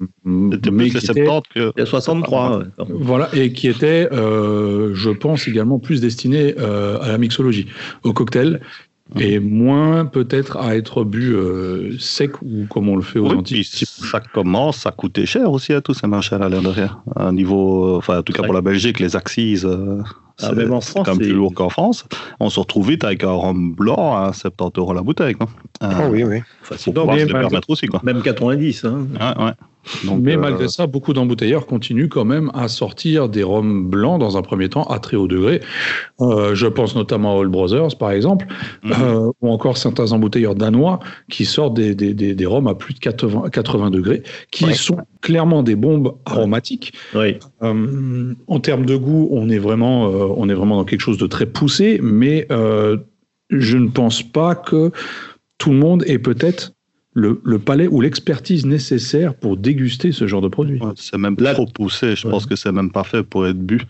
C'était 0.53 0.71
plus 0.71 0.87
qui 0.87 0.95
les 0.95 1.05
était- 1.05 1.25
70 1.25 1.43
que. 1.53 1.73
il 1.77 1.81
y 1.81 1.83
a 1.83 1.87
63. 1.87 2.59
ouais, 2.59 2.65
quand 2.79 2.89
même. 2.89 2.97
Voilà, 3.01 3.29
et 3.35 3.53
qui 3.53 3.67
était, 3.69 4.09
euh, 4.13 4.93
je 4.95 5.11
pense, 5.11 5.49
également 5.49 5.79
plus 5.81 6.01
destiné 6.01 6.55
euh, 6.59 6.99
à 7.01 7.09
la 7.09 7.19
mixologie, 7.19 7.67
au 8.05 8.13
cocktail, 8.13 8.61
et 9.19 9.39
moins 9.39 10.07
peut-être 10.07 10.57
à 10.57 10.77
être 10.77 11.05
bu 11.05 11.35
euh, 11.35 11.97
sec 11.99 12.41
ou 12.43 12.65
comme 12.71 12.89
on 12.89 12.97
le 12.97 13.03
fait 13.03 13.19
aux 13.19 13.29
Oui, 13.31 13.37
Antilles. 13.37 13.69
puis 13.71 13.85
ça 13.87 14.21
commence, 14.21 14.79
ça 14.79 14.91
coûtait 14.91 15.27
cher 15.27 15.51
aussi 15.53 15.73
à 15.75 15.81
tous 15.83 15.95
ces 15.95 16.07
machins 16.07 16.41
à 16.41 16.49
l'air 16.49 16.63
de 16.63 16.69
rien. 16.69 16.99
À 17.15 17.27
un 17.29 17.33
niveau, 17.33 17.97
enfin 17.97 18.19
en 18.19 18.23
tout 18.23 18.33
cas 18.33 18.43
pour 18.43 18.55
la 18.55 18.63
Belgique, 18.63 19.01
les 19.01 19.15
axes, 19.15 19.39
euh, 19.39 20.03
Ah, 20.43 20.49
c'est 20.49 20.57
même 20.57 20.73
en 20.73 20.81
c'est 20.81 20.91
France, 20.91 21.05
quand 21.07 21.13
même 21.17 21.21
plus 21.27 21.33
lourd 21.35 21.53
qu'en 21.55 21.69
France. 21.69 22.07
On 22.41 22.49
se 22.51 22.59
retrouve 22.59 22.89
vite 22.89 23.05
avec 23.05 23.23
un 23.25 23.31
rhum 23.33 23.75
blanc 23.75 24.17
à 24.17 24.33
70 24.33 24.81
euros 24.81 24.95
la 24.95 25.03
bouteille. 25.03 25.35
Quoi. 25.35 25.49
Euh, 25.83 25.89
Ah 25.93 26.09
oui, 26.11 26.25
oui. 26.25 26.41
faut 26.63 26.75
Facilement, 26.75 27.03
pouvoir 27.03 27.19
se 27.21 27.25
le 27.27 27.33
permettre 27.33 27.71
aussi. 27.71 27.87
Quoi. 27.87 28.01
Même 28.05 28.23
90. 28.23 28.85
Hein. 28.85 29.07
Ouais, 29.21 29.45
ouais. 29.45 29.53
Donc, 30.05 30.21
Mais 30.23 30.37
euh, 30.37 30.41
malgré 30.41 30.69
ça, 30.69 30.87
beaucoup 30.87 31.13
d'embouteilleurs 31.13 31.67
continuent 31.67 32.09
quand 32.09 32.25
même 32.25 32.51
à 32.55 32.69
sortir 32.69 33.29
des 33.29 33.43
rhums 33.43 33.89
blancs 33.89 34.21
dans 34.21 34.37
un 34.37 34.43
premier 34.43 34.69
temps 34.69 34.85
à 34.85 34.99
très 34.99 35.17
haut 35.17 35.27
degré. 35.29 35.61
Euh, 36.21 36.55
je 36.55 36.67
pense 36.67 36.95
notamment 36.95 37.37
à 37.37 37.41
All 37.41 37.49
Brothers, 37.49 37.97
par 37.99 38.11
exemple, 38.13 38.47
Mhm. 38.83 38.93
euh, 38.93 39.31
ou 39.41 39.51
encore 39.51 39.77
certains 39.77 40.13
embouteilleurs 40.13 40.55
danois 40.55 41.01
qui 41.31 41.45
sortent 41.45 41.75
des, 41.75 41.95
des, 41.95 42.15
des, 42.15 42.35
des 42.35 42.47
rhums 42.47 42.67
à 42.67 42.75
plus 42.75 42.95
de 42.95 42.99
80, 42.99 43.49
80 43.51 43.91
degrés, 43.91 44.23
qui 44.51 44.65
Ouais. 44.67 44.75
sont 44.75 44.99
clairement 45.21 45.63
des 45.63 45.75
bombes 45.77 46.15
aromatiques. 46.27 46.93
En 47.63 48.61
termes 48.61 48.87
de 48.87 48.97
goût, 48.97 49.29
on 49.33 49.49
est 49.49 49.59
vraiment, 49.59 50.05
on 50.05 50.49
est 50.49 50.55
vraiment 50.55 50.77
dans 50.77 50.85
quelque 50.85 51.01
chose 51.01 51.19
de 51.19 51.27
très 51.27 51.47
poussé, 51.47 51.99
mais 52.03 52.47
je 53.51 53.77
ne 53.77 53.89
pense 53.89 54.23
pas 54.23 54.55
que 54.55 54.91
tout 55.59 55.71
le 55.71 55.77
monde 55.79 56.05
ait 56.07 56.19
peut-être 56.19 56.74
le, 57.15 57.41
le 57.45 57.59
palais 57.59 57.87
ou 57.87 58.01
l'expertise 58.01 58.67
nécessaire 58.67 59.35
pour 59.35 59.57
déguster 59.57 60.11
ce 60.13 60.27
genre 60.27 60.41
de 60.43 60.49
produit. 60.49 60.81
ouais, 60.81 60.93
c'est 60.97 61.17
même 61.19 61.37
Là- 61.39 61.55
trop 61.55 61.67
poussé. 61.67 62.17
Je 62.17 62.27
Ouais. 62.27 62.33
pense 62.33 62.45
que 62.47 62.57
c'est 62.57 62.73
même 62.73 62.91
pas 62.91 63.05
fait 63.05 63.23
pour 63.23 63.47
être 63.47 63.59
bu 63.59 63.81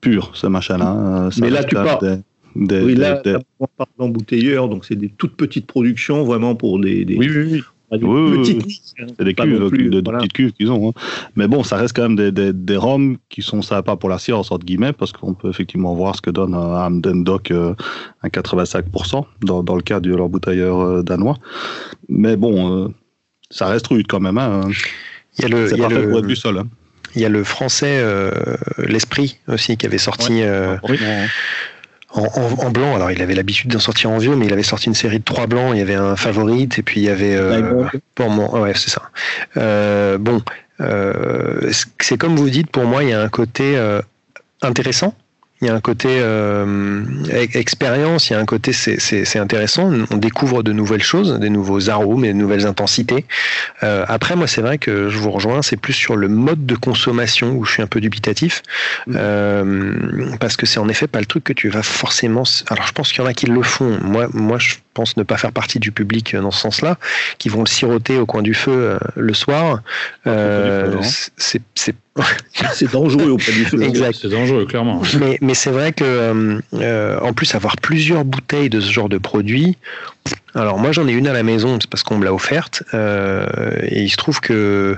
pur, 0.00 0.30
ce 0.34 0.46
machin-là. 0.48 0.96
Euh, 1.26 1.30
ça 1.30 1.40
Mais 1.40 1.50
là, 1.50 1.64
tu 1.64 1.74
parles- 1.74 2.22
Des, 2.56 2.66
des- 2.66 2.84
Oui, 2.84 2.94
des- 2.94 3.00
là, 3.00 3.20
des- 3.22 3.32
là, 3.32 3.40
on 3.60 3.66
parle 3.76 3.88
d'embouteilleurs, 3.98 4.68
donc 4.68 4.84
c'est 4.84 4.96
des 4.96 5.08
toutes 5.10 5.36
petites 5.36 5.66
productions, 5.66 6.24
vraiment 6.24 6.54
pour 6.54 6.80
des, 6.80 7.04
des, 7.04 7.16
Oui, 7.16 7.28
oui, 7.30 7.48
oui. 7.52 7.62
Des 7.92 8.04
Oui, 8.04 8.38
petites 8.38 8.62
hein. 9.00 9.06
C'est 9.18 9.24
des 9.24 9.34
cuves, 9.34 9.68
plus, 9.68 9.84
de, 9.84 10.00
de 10.00 10.02
voilà. 10.04 10.18
petites 10.18 10.32
cuves 10.32 10.52
qu'ils 10.52 10.70
ont. 10.72 10.88
hein. 10.90 10.92
Mais 11.36 11.46
bon, 11.46 11.62
ça 11.62 11.76
reste 11.76 11.94
quand 11.94 12.02
même 12.02 12.16
des, 12.16 12.32
des, 12.32 12.52
des 12.52 12.76
rhums 12.76 13.16
qui 13.28 13.42
sont 13.42 13.62
sympas 13.62 13.96
pour 13.96 14.08
la 14.08 14.18
science, 14.18 14.50
entre 14.50 14.64
guillemets, 14.66 14.92
parce 14.92 15.12
qu'on 15.12 15.34
peut 15.34 15.48
effectivement 15.48 15.94
voir 15.94 16.16
ce 16.16 16.20
que 16.22 16.30
donne 16.30 16.54
un 16.54 16.84
Hamden 16.86 17.22
Doc 17.24 17.50
euh, 17.50 17.74
à 18.22 18.28
85% 18.28 19.24
dans, 19.42 19.62
dans 19.62 19.76
le 19.76 19.82
cas 19.82 20.00
de 20.00 20.14
leur 20.14 20.28
bouteilleur 20.28 20.80
euh, 20.80 21.02
danois. 21.02 21.36
Mais 22.08 22.36
bon, 22.36 22.84
euh, 22.86 22.88
ça 23.50 23.66
reste 23.66 23.86
rude 23.88 24.06
quand 24.08 24.20
même. 24.20 24.38
Hein. 24.38 24.68
Il 25.38 25.42
y 25.42 25.44
a 25.44 25.48
le, 25.48 25.68
C'est 25.68 25.76
il 25.76 25.80
y 25.80 25.84
a 25.84 25.88
le- 25.88 26.08
pour 26.08 26.18
être 26.18 26.26
du 26.26 26.34
sol. 26.36 26.58
Hein. 26.58 26.66
il 27.14 27.22
y 27.22 27.24
a 27.24 27.28
le 27.28 27.44
français, 27.44 27.98
euh, 28.00 28.30
l'Esprit 28.78 29.38
aussi, 29.48 29.76
qui 29.76 29.86
avait 29.86 29.98
sorti 29.98 30.42
euh, 30.42 30.76
Oui. 30.88 30.98
En, 32.16 32.24
en- 32.24 32.66
en 32.66 32.70
blanc. 32.70 32.94
Alors, 32.96 33.10
il 33.10 33.20
avait 33.22 33.34
l'habitude 33.34 33.70
d'en 33.70 33.78
sortir 33.78 34.10
en 34.10 34.18
vieux, 34.18 34.34
mais 34.36 34.46
il 34.46 34.52
avait 34.52 34.62
sorti 34.62 34.86
une 34.86 34.94
série 34.94 35.18
de 35.18 35.24
trois 35.24 35.46
blancs. 35.46 35.70
Il 35.74 35.78
y 35.78 35.82
avait 35.82 35.94
un 35.94 36.16
favorite, 36.16 36.78
et 36.78 36.82
puis 36.82 37.00
il 37.00 37.04
y 37.04 37.10
avait. 37.10 37.34
euh, 37.36 37.84
pour 38.14 38.30
moi, 38.30 38.60
ouais, 38.60 38.72
c'est 38.74 38.90
ça. 38.90 39.02
Euh, 39.56 40.18
bon, 40.18 40.42
euh, 40.80 41.70
c'est 42.00 42.16
comme 42.18 42.36
vous 42.36 42.50
dites, 42.50 42.70
pour 42.70 42.84
moi, 42.84 43.02
il 43.04 43.10
y 43.10 43.12
a 43.12 43.20
un 43.22 43.28
côté 43.28 43.76
euh, 43.76 44.00
intéressant. 44.62 45.14
Il 45.62 45.68
y 45.68 45.70
a 45.70 45.74
un 45.74 45.80
côté 45.80 46.08
euh, 46.10 47.02
expérience, 47.54 48.28
il 48.28 48.34
y 48.34 48.36
a 48.36 48.38
un 48.38 48.44
côté 48.44 48.72
c'est- 48.74 49.36
intéressant. 49.38 49.90
On 50.10 50.16
découvre 50.18 50.62
de 50.62 50.72
nouvelles 50.72 51.02
choses, 51.02 51.38
des 51.38 51.48
nouveaux 51.48 51.88
arômes 51.88 52.24
et 52.26 52.28
de 52.28 52.38
nouvelles 52.38 52.66
intensités. 52.66 53.24
Euh, 53.82 54.04
après, 54.08 54.36
moi, 54.36 54.46
c'est 54.46 54.60
vrai 54.60 54.76
que 54.78 55.08
je 55.08 55.16
vous 55.18 55.30
rejoins, 55.30 55.62
c'est 55.62 55.76
plus 55.78 55.94
sur 55.94 56.16
le 56.16 56.28
mode 56.28 56.66
de 56.66 56.74
consommation 56.74 57.52
où 57.56 57.64
je 57.64 57.72
suis 57.72 57.82
un 57.82 57.86
peu 57.86 58.00
dubitatif, 58.00 58.62
euh, 59.14 59.94
parce 60.40 60.56
que 60.56 60.66
c'est 60.66 60.78
en 60.78 60.88
effet 60.88 61.06
pas 61.06 61.20
le 61.20 61.26
truc 61.26 61.44
que 61.44 61.52
tu 61.54 61.68
vas 61.68 61.82
forcément. 61.82 62.44
Alors, 62.68 62.86
je 62.86 62.92
pense 62.92 63.10
qu'il 63.12 63.22
y 63.22 63.26
en 63.26 63.28
a 63.28 63.34
qui 63.34 63.46
le 63.46 63.62
font. 63.62 63.98
Moi, 64.02 64.28
moi, 64.34 64.58
je 64.58 64.74
pense 64.96 65.16
ne 65.16 65.22
pas 65.22 65.36
faire 65.36 65.52
partie 65.52 65.78
du 65.78 65.92
public 65.92 66.34
euh, 66.34 66.40
dans 66.40 66.50
ce 66.50 66.60
sens-là, 66.60 66.98
qui 67.38 67.48
vont 67.48 67.60
le 67.60 67.68
siroter 67.68 68.16
au 68.18 68.26
coin 68.26 68.42
du 68.42 68.54
feu 68.54 68.72
euh, 68.72 68.98
le 69.14 69.34
soir. 69.34 69.82
Euh, 70.26 70.86
Au 70.88 70.90
coin 70.92 71.00
du 71.00 71.06
feu, 71.06 71.92
c'est 72.72 72.90
dangereux 72.90 73.30
auprès 73.30 73.52
du 73.52 73.64
feu. 73.66 73.82
Exact. 73.82 74.16
C'est 74.22 74.30
dangereux, 74.30 74.64
clairement. 74.64 75.02
mais, 75.20 75.36
mais 75.42 75.52
c'est 75.52 75.70
vrai 75.70 75.92
que, 75.92 76.60
euh, 76.74 77.18
en 77.20 77.32
plus, 77.34 77.54
avoir 77.54 77.76
plusieurs 77.76 78.24
bouteilles 78.24 78.70
de 78.70 78.80
ce 78.80 78.90
genre 78.90 79.10
de 79.10 79.18
produit. 79.18 79.76
Alors, 80.54 80.78
moi, 80.78 80.92
j'en 80.92 81.06
ai 81.06 81.12
une 81.12 81.28
à 81.28 81.34
la 81.34 81.42
maison, 81.42 81.76
c'est 81.78 81.90
parce 81.90 82.02
qu'on 82.02 82.16
me 82.16 82.24
l'a 82.24 82.32
offerte. 82.32 82.82
euh, 82.94 83.46
et 83.82 84.02
il 84.02 84.08
se 84.08 84.16
trouve 84.16 84.40
que 84.40 84.96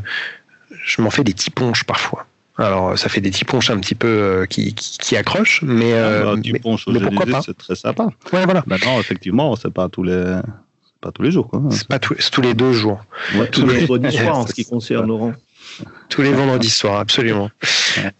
je 0.84 1.02
m'en 1.02 1.10
fais 1.10 1.24
des 1.24 1.34
petits 1.34 1.50
ponches 1.50 1.82
parfois. 1.82 2.27
Alors, 2.58 2.98
ça 2.98 3.08
fait 3.08 3.20
des 3.20 3.30
petits 3.30 3.44
ponches 3.44 3.70
un 3.70 3.78
petit 3.78 3.94
peu 3.94 4.08
euh, 4.08 4.46
qui, 4.46 4.74
qui, 4.74 4.98
qui 4.98 5.16
accrochent, 5.16 5.62
mais, 5.62 5.92
euh, 5.92 6.22
Ah, 6.32 6.34
bah, 6.34 6.40
mais- 6.44 6.60
au 6.64 6.76
mais 6.92 7.00
pourquoi 7.00 7.26
pas 7.26 7.40
c'est 7.42 7.56
très 7.56 7.76
sympa. 7.76 8.06
ouais, 8.32 8.44
voilà. 8.44 8.64
Maintenant, 8.66 8.98
effectivement, 8.98 9.54
c'est 9.54 9.72
pas 9.72 9.88
tous 9.88 10.02
les, 10.02 10.40
pas 11.00 11.12
tous 11.12 11.22
les 11.22 11.30
jours. 11.30 11.50
C'est 11.70 11.86
pas 11.86 12.00
tous- 12.00 12.40
les 12.42 12.54
deux 12.54 12.72
jours, 12.72 13.04
Ouais, 13.36 13.48
tous 13.48 13.64
les 13.66 13.80
vendredis 13.86 14.16
soirs 14.16 14.38
en 14.38 14.46
ce 14.46 14.52
qui 14.54 14.64
concerne 14.64 15.06
Laurent. 15.06 15.34
Tous 16.08 16.22
les 16.22 16.32
vendredis 16.32 16.70
soirs, 16.70 16.98
absolument. 17.00 17.50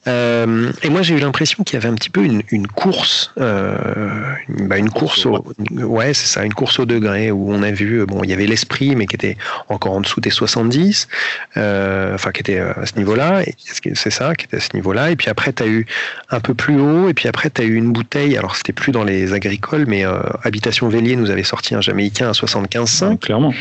Euh, 0.06 0.72
et 0.82 0.88
moi, 0.90 1.02
j'ai 1.02 1.14
eu 1.14 1.18
l'impression 1.18 1.62
qu'il 1.64 1.74
y 1.74 1.76
avait 1.76 1.88
un 1.88 1.94
petit 1.94 2.10
peu 2.10 2.24
une, 2.24 2.42
une 2.50 2.66
course, 2.66 3.32
euh, 3.40 3.76
une, 4.48 4.66
bah, 4.68 4.76
une 4.78 4.90
course 4.90 5.24
au, 5.26 5.44
ouais, 5.72 6.14
c'est 6.14 6.26
ça, 6.26 6.44
une 6.44 6.52
course 6.54 6.78
au 6.78 6.84
degré 6.86 7.30
où 7.30 7.52
on 7.52 7.62
a 7.62 7.70
vu, 7.70 8.04
bon, 8.06 8.22
il 8.24 8.30
y 8.30 8.32
avait 8.32 8.46
l'esprit, 8.46 8.96
mais 8.96 9.06
qui 9.06 9.14
était 9.14 9.36
encore 9.68 9.92
en 9.92 10.00
dessous 10.00 10.20
des 10.20 10.30
70, 10.30 11.08
euh, 11.56 12.14
enfin, 12.14 12.32
qui 12.32 12.40
était 12.40 12.58
à 12.58 12.84
ce 12.86 12.96
niveau-là, 12.96 13.42
c'est 13.94 14.10
ça, 14.10 14.34
qui 14.34 14.46
était 14.46 14.56
à 14.56 14.60
ce 14.60 14.70
niveau-là. 14.74 15.10
Et 15.10 15.16
puis 15.16 15.28
après, 15.28 15.52
tu 15.52 15.62
as 15.62 15.66
eu 15.66 15.86
un 16.30 16.40
peu 16.40 16.54
plus 16.54 16.78
haut, 16.80 17.08
et 17.08 17.14
puis 17.14 17.28
après, 17.28 17.50
tu 17.50 17.62
as 17.62 17.64
eu 17.64 17.74
une 17.74 17.92
bouteille, 17.92 18.36
alors 18.36 18.56
c'était 18.56 18.72
plus 18.72 18.92
dans 18.92 19.04
les 19.04 19.32
agricoles, 19.32 19.84
mais 19.86 20.04
Habitation 20.42 20.88
Vélier 20.88 21.16
nous 21.16 21.30
avait 21.30 21.44
sorti 21.44 21.74
un 21.74 21.80
Jamaïcain 21.80 22.28
à 22.28 22.32
75,5 22.32 23.18
clairement. 23.18 23.52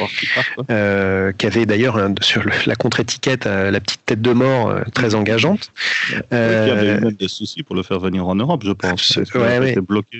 Qui 1.37 1.45
avait 1.47 1.65
d'ailleurs 1.65 1.99
sur 2.21 2.43
le- 2.43 2.51
la 2.65 2.75
contre-étiquette 2.75 3.45
la 3.45 3.79
petite 3.79 4.01
tête 4.05 4.16
de 4.21 4.33
mort 4.33 4.69
euh, 4.69 4.81
très 4.93 5.15
engageante. 5.15 5.71
Oui, 6.11 6.17
Euh, 6.33 6.63
Il 6.65 6.69
y 6.69 6.71
avait 6.71 6.97
eu 6.97 7.01
même 7.01 7.13
des 7.13 7.27
soucis 7.27 7.63
pour 7.63 7.75
le 7.75 7.83
faire 7.83 7.99
venir 7.99 8.27
en 8.27 8.35
Europe, 8.35 8.63
je 8.65 8.71
pense. 8.71 8.91
Absol- 9.11 9.15
Parce 9.15 9.31
qu'il 9.31 9.41
ouais, 9.41 9.59
ouais. 9.59 9.75
bloqué, 9.81 10.17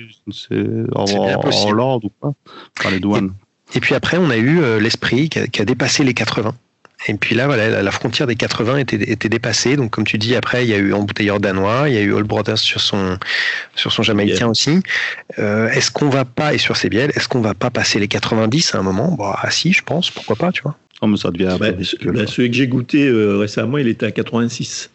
en. 0.94 1.68
Hollande 1.68 2.04
ou 2.04 2.10
pas, 2.20 2.32
par 2.82 2.90
les 2.90 3.00
douanes. 3.00 3.32
Et 3.74 3.80
puis 3.80 3.94
après, 3.94 4.16
on 4.18 4.30
a 4.30 4.36
eu 4.36 4.60
euh, 4.62 4.80
l'esprit 4.80 5.28
qui, 5.28 5.38
a- 5.38 5.46
qui 5.46 5.60
a 5.60 5.64
dépassé 5.64 6.04
les 6.04 6.14
80. 6.14 6.54
Et 7.06 7.14
puis 7.14 7.36
là, 7.36 7.46
voilà, 7.46 7.80
la, 7.80 7.90
frontière 7.92 8.26
des 8.26 8.34
80 8.34 8.78
était, 8.78 8.96
était 8.96 9.28
dépassée. 9.28 9.76
Donc, 9.76 9.92
comme 9.92 10.04
tu 10.04 10.18
dis, 10.18 10.34
après, 10.34 10.64
il 10.64 10.70
y 10.70 10.74
a 10.74 10.78
eu 10.78 10.92
Embouteilleur 10.92 11.38
danois, 11.38 11.88
il 11.88 11.94
y 11.94 11.96
a 11.96 12.00
eu 12.00 12.12
All 12.16 12.24
Brothers 12.24 12.58
sur 12.58 12.80
son, 12.80 13.18
sur 13.76 13.92
son 13.92 14.02
jamaïcain 14.02 14.48
aussi. 14.48 14.80
Euh, 15.38 15.68
est-ce 15.68 15.92
qu'on 15.92 16.08
va 16.08 16.24
pas, 16.24 16.54
et 16.54 16.58
sur 16.58 16.76
ses 16.76 16.88
bielles, 16.88 17.12
est-ce 17.14 17.28
qu'on 17.28 17.40
va 17.40 17.54
pas 17.54 17.70
passer 17.70 18.00
les 18.00 18.08
90 18.08 18.74
à 18.74 18.78
un 18.78 18.82
moment? 18.82 19.14
Bah, 19.16 19.38
ah, 19.40 19.50
si, 19.52 19.72
je 19.72 19.84
pense, 19.84 20.10
pourquoi 20.10 20.34
pas, 20.34 20.50
tu 20.50 20.62
vois. 20.62 20.76
Oh, 21.00 21.06
mais 21.06 21.16
ça 21.16 21.30
devient 21.30 21.56
Bah, 21.58 21.70
bah, 21.72 22.26
celui 22.26 22.50
que 22.50 22.56
j'ai 22.56 22.66
goûté 22.66 23.06
euh, 23.08 23.36
récemment, 23.38 23.78
il 23.78 23.88
était 23.88 24.06
à 24.06 24.10
86. 24.10 24.90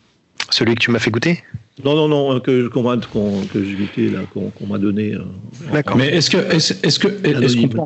Celui 0.49 0.75
que 0.75 0.79
tu 0.81 0.91
m'as 0.91 0.99
fait 0.99 1.11
goûter? 1.11 1.39
Non, 1.83 1.95
non, 1.95 2.07
non, 2.07 2.39
que, 2.39 2.67
qu'on 2.67 2.83
m'a- 2.83 2.97
qu'on- 2.97 3.41
que 3.41 3.63
j'ai 3.63 3.75
goûté, 3.75 4.09
là, 4.09 4.25
qu'on, 4.31 4.49
qu'on 4.51 4.67
m'a 4.67 4.77
donné. 4.77 5.13
euh, 5.15 5.21
en- 5.69 5.73
D'accord. 5.73 5.97
Mais 5.97 6.07
est-ce 6.09 6.29
que, 6.29 6.37
est-ce, 6.37 6.73
est-ce 6.85 6.99
que, 6.99 7.07
est-ce 7.07 7.55
qu'on 7.57 7.67
peut- 7.69 7.79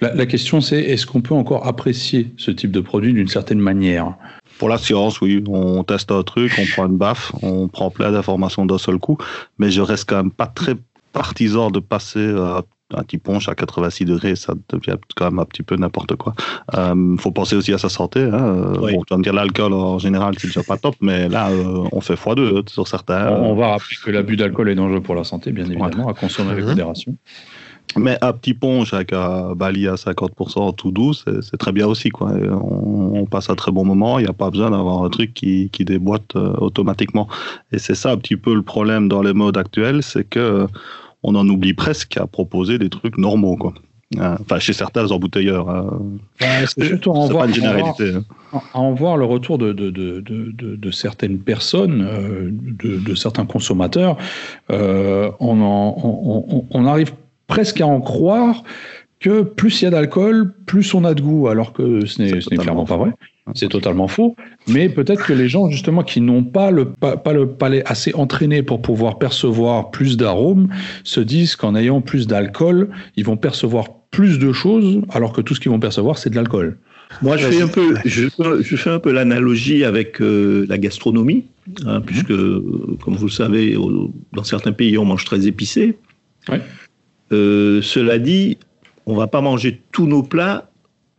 la, 0.00 0.14
la 0.14 0.26
question 0.26 0.60
c'est, 0.60 0.80
est-ce 0.80 1.06
qu'on 1.06 1.20
peut 1.20 1.34
encore 1.34 1.66
apprécier 1.66 2.28
ce 2.36 2.50
type 2.50 2.72
de 2.72 2.80
produit 2.80 3.12
d'une 3.12 3.28
certaine 3.28 3.60
manière? 3.60 4.14
Pour 4.58 4.68
la 4.68 4.78
science, 4.78 5.20
oui, 5.20 5.42
on 5.48 5.82
teste 5.84 6.10
un 6.10 6.22
truc, 6.22 6.52
on 6.58 6.66
prend 6.66 6.86
une 6.86 6.96
baffe, 6.96 7.32
on 7.42 7.68
prend 7.68 7.90
plein 7.90 8.10
d'informations 8.12 8.66
d'un 8.66 8.78
seul 8.78 8.98
coup, 8.98 9.16
mais 9.58 9.70
je 9.70 9.80
reste 9.80 10.08
quand 10.08 10.16
même 10.16 10.30
pas 10.30 10.46
très 10.46 10.74
partisan 11.12 11.70
de 11.70 11.80
passer 11.80 12.18
euh, 12.20 12.60
un 12.96 13.02
petit 13.02 13.18
punch 13.18 13.48
à 13.48 13.54
86 13.54 14.04
degrés, 14.04 14.36
ça 14.36 14.54
devient 14.70 14.96
quand 15.16 15.26
même 15.26 15.38
un 15.38 15.44
petit 15.44 15.62
peu 15.62 15.76
n'importe 15.76 16.16
quoi. 16.16 16.34
Euh, 16.76 17.16
faut 17.18 17.30
penser 17.30 17.56
aussi 17.56 17.72
à 17.72 17.78
sa 17.78 17.88
santé. 17.88 18.20
Hein. 18.22 18.72
Oui. 18.80 18.94
Bon, 18.94 19.02
tu 19.06 19.12
vas 19.14 19.18
me 19.18 19.22
dire 19.22 19.32
l'alcool 19.34 19.72
en 19.72 19.98
général, 19.98 20.34
c'est 20.38 20.48
déjà 20.48 20.62
pas 20.62 20.76
top, 20.76 20.94
mais 21.00 21.28
là, 21.28 21.50
euh, 21.50 21.84
on 21.92 22.00
fait 22.00 22.14
x2 22.14 22.68
sur 22.68 22.86
certains. 22.88 23.28
on, 23.30 23.50
on 23.52 23.54
va 23.54 23.68
rappeler 23.68 23.96
que 24.04 24.10
l'abus 24.10 24.36
d'alcool 24.36 24.68
est 24.70 24.74
dangereux 24.74 25.00
pour 25.00 25.14
la 25.14 25.24
santé, 25.24 25.52
bien 25.52 25.64
évidemment, 25.66 26.08
à 26.08 26.14
consommer 26.14 26.50
avec 26.52 26.64
Mhm. 26.64 26.70
modération. 26.70 27.16
Mais 27.96 28.16
un 28.22 28.32
petit 28.32 28.54
punch 28.54 28.92
avec 28.94 29.12
un 29.12 29.54
Bali 29.54 29.86
à 29.86 29.94
50% 29.96 30.72
tout 30.74 30.90
doux, 30.90 31.12
c'est 31.12 31.56
très 31.58 31.70
bien 31.70 31.86
aussi. 31.86 32.08
Quoi. 32.08 32.32
On, 32.32 33.12
on 33.20 33.26
passe 33.26 33.50
un 33.50 33.54
très 33.54 33.70
bon 33.70 33.84
moment, 33.84 34.18
il 34.18 34.22
n'y 34.22 34.28
a 34.28 34.32
pas 34.32 34.50
besoin 34.50 34.70
d'avoir 34.70 35.04
un 35.04 35.10
truc 35.10 35.34
qui, 35.34 35.68
qui 35.70 35.84
déboîte 35.84 36.34
euh, 36.34 36.54
automatiquement. 36.58 37.28
Et 37.72 37.78
c'est 37.78 37.94
ça 37.94 38.10
un 38.10 38.16
petit 38.16 38.36
peu 38.36 38.54
le 38.54 38.62
problème 38.62 39.06
dans 39.08 39.22
les 39.22 39.34
modes 39.34 39.58
actuels, 39.58 40.02
c'est 40.02 40.24
que 40.24 40.66
on 41.24 41.34
en 41.34 41.48
oublie 41.48 41.74
presque 41.74 42.16
à 42.16 42.26
proposer 42.26 42.78
des 42.78 42.90
trucs 42.90 43.18
normaux. 43.18 43.56
Quoi. 43.56 43.74
Euh, 44.18 44.36
enfin, 44.40 44.58
chez 44.58 44.72
certains 44.72 45.10
embouteilleurs. 45.10 45.68
Hein. 45.68 45.98
c'est 46.38 46.84
surtout 46.84 47.10
à 47.10 47.14
en, 47.14 47.26
voir, 47.26 47.46
une 47.46 47.54
généralité. 47.54 48.12
Hein. 48.14 48.60
À 48.72 48.78
en 48.78 48.92
voir 48.92 49.16
le 49.16 49.24
retour 49.24 49.58
de, 49.58 49.72
de, 49.72 49.90
de, 49.90 50.20
de 50.20 50.90
certaines 50.90 51.38
personnes, 51.38 52.06
euh, 52.08 52.50
de, 52.52 53.14
certains 53.14 53.46
consommateurs. 53.46 54.16
Euh, 54.70 55.30
on, 55.40 55.60
on, 55.60 56.66
on, 56.70 56.86
arrive 56.86 57.12
presque 57.46 57.80
à 57.80 57.86
en 57.86 58.00
croire 58.00 58.62
que 59.18 59.42
plus 59.42 59.80
il 59.80 59.86
y 59.86 59.88
a 59.88 59.90
d'alcool, 59.90 60.52
plus 60.66 60.94
on 60.94 61.04
a 61.04 61.14
de 61.14 61.22
goût, 61.22 61.48
alors 61.48 61.72
que 61.72 62.04
ce 62.04 62.22
n'est 62.22 62.56
clairement 62.58 62.84
pas 62.84 62.98
vrai. 62.98 63.10
C'est 63.54 63.68
totalement 63.68 64.08
faux. 64.08 64.36
Mais 64.68 64.88
peut-être 64.88 65.26
que 65.26 65.34
les 65.34 65.48
gens, 65.48 65.68
justement, 65.68 66.02
qui 66.02 66.22
n'ont 66.22 66.44
pas 66.44 66.70
le, 66.70 66.86
pas 66.86 67.32
le 67.32 67.48
palais 67.48 67.82
assez 67.84 68.14
entraîné 68.14 68.62
pour 68.62 68.80
pouvoir 68.80 69.18
percevoir 69.18 69.90
plus 69.90 70.16
d'arômes, 70.16 70.68
se 71.04 71.20
disent 71.20 71.54
qu'en 71.54 71.74
ayant 71.74 72.00
plus 72.00 72.26
d'alcool, 72.26 72.88
ils 73.16 73.24
vont 73.24 73.36
percevoir 73.36 73.88
plus 74.10 74.38
de 74.38 74.52
choses, 74.52 75.02
alors 75.10 75.32
que 75.32 75.42
tout 75.42 75.54
ce 75.54 75.60
qu'ils 75.60 75.70
vont 75.70 75.80
percevoir, 75.80 76.16
c'est 76.16 76.30
de 76.30 76.36
l'alcool. 76.36 76.78
Moi, 77.20 77.36
je 77.36 77.46
fais 77.46 77.62
un 77.62 77.68
peu, 77.68 77.94
je, 78.04 78.76
fais 78.76 78.90
un 78.90 78.98
peu 78.98 79.12
l'analogie 79.12 79.84
avec 79.84 80.20
euh, 80.20 80.64
la 80.68 80.78
gastronomie, 80.78 81.44
hein, 81.84 81.98
mhm. 81.98 82.04
puisque, 82.04 82.28
comme 82.28 83.16
vous 83.16 83.26
le 83.26 83.30
savez, 83.30 83.76
dans 84.32 84.44
certains 84.44 84.72
pays, 84.72 84.96
on 84.96 85.04
mange 85.04 85.24
très 85.24 85.46
épicé. 85.46 85.98
Euh, 87.32 87.82
cela 87.82 88.18
dit, 88.18 88.58
on 89.06 89.14
va 89.14 89.26
pas 89.26 89.40
manger 89.40 89.80
tous 89.92 90.06
nos 90.06 90.22
plats 90.22 90.70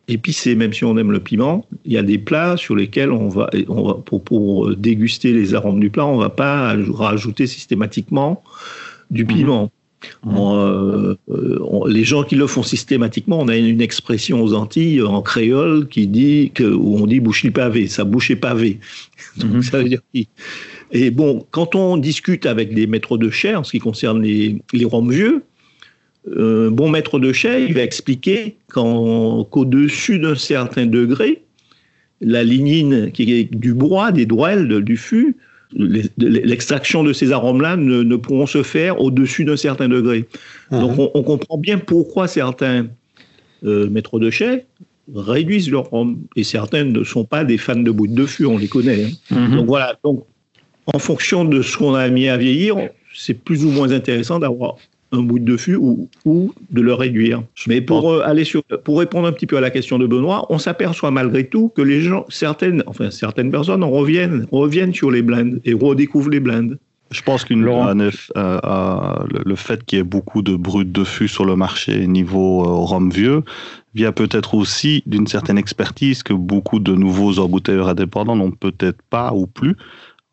épicés, 0.08 0.56
même 0.56 0.74
si 0.74 0.86
on 0.86 0.98
aime 0.98 1.12
le 1.12 1.20
piment. 1.20 1.66
Il 1.86 1.94
y 1.94 1.98
a 1.98 2.04
des 2.04 2.18
plats 2.18 2.58
sur 2.58 2.76
lesquels 2.76 3.12
on 3.12 3.30
va, 3.30 3.50
on 3.68 3.84
va 3.88 3.94
pour, 3.96 4.24
pour, 4.24 4.76
déguster 4.76 5.34
les 5.34 5.54
arômes 5.54 5.80
du 5.80 5.90
plat, 5.90 6.06
on 6.06 6.18
va 6.18 6.30
pas 6.30 6.76
rajouter 6.94 7.48
systématiquement 7.48 8.44
du 9.12 9.24
mhm. 9.24 9.28
piment. 9.28 9.72
Euh, 10.28 11.16
les 11.88 12.04
gens 12.04 12.24
qui 12.24 12.36
le 12.36 12.46
font 12.46 12.62
systématiquement, 12.62 13.40
on 13.40 13.48
a 13.48 13.56
une 13.56 13.82
expression 13.82 14.44
aux 14.44 14.54
Antilles 14.54 15.02
en 15.02 15.22
créole 15.22 15.88
qui 15.88 16.06
dit 16.08 16.52
que 16.54 16.64
où 16.64 16.98
on 16.98 17.08
dit 17.08 17.20
bouche 17.20 17.50
pavé, 17.52 17.88
ça 17.88 18.04
bouche 18.04 18.30
est 18.30 18.36
pavé. 18.36 18.80
Donc 19.38 19.52
mhm. 19.52 19.62
ça 19.64 19.80
veut 19.80 19.90
dire 19.90 20.02
et 20.92 21.12
bon, 21.12 21.46
quand 21.52 21.76
on 21.76 21.98
discute 21.98 22.46
avec 22.46 22.74
des 22.74 22.88
maîtres 22.88 23.18
de 23.18 23.30
chais 23.30 23.56
en 23.56 23.64
ce 23.64 23.72
qui 23.72 23.80
concerne 23.80 24.22
les, 24.22 24.62
les 24.72 24.86
rhums 24.86 25.12
vieux, 25.12 25.44
un 26.28 26.72
bon 26.72 26.90
maître 26.90 27.20
de 27.20 27.32
chai, 27.32 27.66
il 27.68 27.74
va 27.74 27.82
expliquer 27.82 28.58
qu'au-dessus 28.74 30.20
d'un 30.20 30.36
certain 30.36 30.86
degré, 30.86 31.44
la 32.22 32.44
lignine 32.44 33.12
qui 33.12 33.32
est 33.34 33.56
du 33.56 33.74
bois, 33.74 34.12
des 34.12 34.26
droelles, 34.26 34.82
du 34.82 34.98
fût, 34.98 35.36
l'extraction 35.74 37.04
de 37.04 37.14
ces 37.14 37.32
arômes-là 37.32 37.76
ne, 37.78 38.16
pourront 38.16 38.46
se 38.46 38.64
faire 38.64 39.02
au-dessus 39.02 39.46
d'un 39.46 39.58
certain 39.58 39.88
degré. 39.88 40.26
Mhm. 40.72 40.80
Donc 40.80 41.12
on, 41.14 41.24
comprend 41.24 41.58
bien 41.58 41.78
pourquoi 41.78 42.28
certains 42.28 42.88
euh, 43.64 43.90
maîtres 43.90 44.20
de 44.20 44.30
chai 44.30 44.66
réduisent 45.14 45.70
leur 45.70 45.90
rhum. 45.90 46.18
Et 46.36 46.44
certains 46.44 46.84
ne 46.86 47.04
sont 47.04 47.26
pas 47.26 47.44
des 47.44 47.58
fans 47.58 47.76
de 47.76 47.92
bout 47.92 48.08
de 48.08 48.26
fût, 48.26 48.46
on 48.46 48.58
les 48.58 48.68
connaît. 48.68 49.06
Hein. 49.06 49.50
Mhm. 49.50 49.56
Donc 49.58 49.66
voilà, 49.68 49.98
donc, 50.04 50.26
en 50.94 51.00
fonction 51.00 51.46
de 51.46 51.62
ce 51.62 51.78
qu'on 51.78 51.94
a 51.94 52.08
mis 52.10 52.28
à 52.28 52.38
vieillir, 52.38 52.78
c'est 53.14 53.34
plus 53.34 53.66
ou 53.66 53.72
moins 53.72 53.92
intéressant 53.92 54.40
d'avoir 54.40 54.76
un 55.16 55.24
bout 55.24 55.40
de 55.40 55.58
fût 55.58 55.76
ou, 55.76 56.10
ou 56.26 56.54
de 56.70 56.82
le 56.82 56.94
réduire. 56.94 57.44
Mais 57.68 57.82
pour 57.82 58.12
euh, 58.12 58.22
aller 58.26 58.44
sur, 58.44 58.64
pour 58.84 59.00
répondre 59.00 59.28
un 59.28 59.32
petit 59.32 59.48
peu 59.48 59.58
à 59.58 59.62
la 59.62 59.70
question 59.70 59.98
de 59.98 60.08
Benoît, 60.08 60.46
on 60.50 60.58
s'aperçoit 60.58 61.12
malgré 61.12 61.48
tout 61.48 61.72
que 61.76 61.82
les 61.82 62.02
gens, 62.02 62.26
certaines, 62.30 62.84
enfin 62.88 63.12
certaines 63.12 63.52
personnes 63.52 63.84
reviennent, 63.84 64.46
reviennent 64.52 64.94
sur 64.94 65.12
les 65.12 65.22
blindes 65.22 65.62
et 65.66 65.74
redécouvrent 65.74 66.30
les 66.30 66.40
blindes. 66.40 66.78
Je 67.12 67.22
pense 67.22 67.46
qu'une 67.46 67.66
euh, 67.68 68.12
euh, 68.36 69.14
le 69.46 69.56
fait 69.56 69.86
qu'il 69.86 70.00
y 70.00 70.02
ait 70.02 70.04
beaucoup 70.04 70.42
de 70.42 70.56
brut 70.56 70.92
de 70.92 71.04
fût 71.04 71.28
sur 71.28 71.46
le 71.46 71.56
marché 71.56 72.08
niveau 72.08 72.64
rhum 72.84 73.12
vieux 73.12 73.44
vient 73.94 74.12
peut-être 74.12 74.56
aussi 74.56 75.04
d'une 75.06 75.28
certaine 75.28 75.58
expertise 75.58 76.24
que 76.24 76.34
beaucoup 76.34 76.80
de 76.80 76.94
nouveaux 76.94 77.40
embouteilleurs 77.40 77.90
indépendants 77.90 78.36
n'ont 78.36 78.52
peut-être 78.52 79.02
pas 79.10 79.32
ou 79.34 79.46
plus 79.46 79.78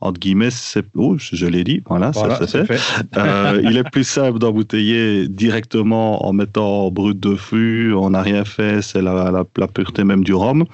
entre 0.03 0.19
guillemets, 0.19 0.51
c'est, 0.51 0.85
oh, 0.97 1.17
je, 1.17 1.47
l'ai 1.47 1.63
dit, 1.63 1.83
voilà, 1.87 2.13
ça, 2.13 2.47
c'est 2.47 2.67
fait. 2.67 2.81
Euh, 3.17 3.61
il 3.65 3.77
est 3.77 3.89
plus 3.89 4.05
simple 4.05 4.41
d'embouteiller 4.41 5.29
directement 5.29 6.27
en 6.27 6.33
mettant 6.33 6.91
brut 6.91 7.19
de 7.19 7.37
fût, 7.37 7.93
on 7.95 8.11
n'a 8.11 8.21
rien 8.21 8.45
fait, 8.45 8.83
c'est 8.83 9.01
la, 9.01 9.31
la, 9.31 9.69
pureté 9.69 10.03
même 10.03 10.25
du 10.25 10.35
rhum 10.35 10.65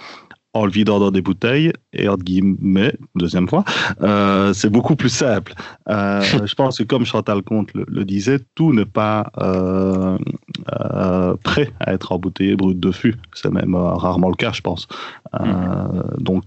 en 0.54 0.64
le 0.64 0.70
vidant 0.70 0.98
dans 0.98 1.10
des 1.10 1.20
bouteilles 1.20 1.72
et 1.92 2.08
entre 2.08 2.24
guillemets, 2.24 2.94
deuxième 3.14 3.48
fois, 3.48 3.64
euh, 4.00 4.54
c'est 4.54 4.70
beaucoup 4.70 4.96
plus 4.96 5.10
simple. 5.10 5.52
Euh, 5.90 6.22
je 6.22 6.54
pense 6.54 6.78
que 6.78 6.84
comme 6.84 7.04
Chantal 7.04 7.42
Comte 7.42 7.68
le, 7.74 8.04
disait, 8.06 8.38
tout 8.54 8.72
n'est 8.72 8.86
pas 8.86 9.30
prêt 11.44 11.70
à 11.80 11.92
être 11.92 12.12
embouteillé 12.12 12.56
brut 12.56 12.80
de 12.80 12.92
fût. 12.92 13.16
C'est 13.34 13.52
même 13.52 13.74
rarement 13.74 14.30
le 14.30 14.36
cas, 14.36 14.52
je 14.52 14.62
pense. 14.62 14.88
Mm. 15.38 16.22
Donc 16.22 16.44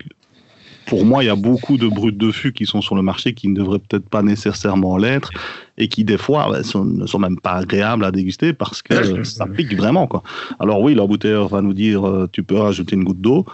pour 0.91 1.05
moi, 1.05 1.23
il 1.23 1.27
y 1.27 1.29
a 1.29 1.37
beaucoup 1.37 1.77
de 1.77 1.87
brutes 1.87 2.17
de 2.17 2.33
fût 2.33 2.51
qui 2.51 2.65
sont 2.65 2.81
sur 2.81 2.95
le 2.95 3.01
marché 3.01 3.33
qui 3.33 3.47
ne 3.47 3.55
devraient 3.55 3.79
peut-être 3.79 4.09
pas 4.09 4.23
nécessairement 4.23 4.97
l'être 4.97 5.31
et 5.77 5.87
qui, 5.87 6.03
des 6.03 6.17
fois, 6.17 6.49
bah, 6.51 6.59
ne 6.59 7.05
sont 7.05 7.17
même 7.17 7.39
pas 7.39 7.53
agréables 7.53 8.03
à 8.03 8.11
déguster 8.11 8.51
parce 8.51 8.81
que 8.81 9.23
ça 9.23 9.45
pique 9.45 9.73
vraiment. 9.73 10.05
Quoi. 10.05 10.21
Alors 10.59 10.81
oui, 10.81 10.93
l'embouteilleur 10.93 11.47
va 11.47 11.61
nous 11.61 11.73
dire 11.73 12.05
euh, 12.05 12.27
tu 12.29 12.43
peux 12.43 12.57
rajouter 12.57 12.97
une 12.97 13.05
goutte 13.05 13.21
d'eau. 13.21 13.45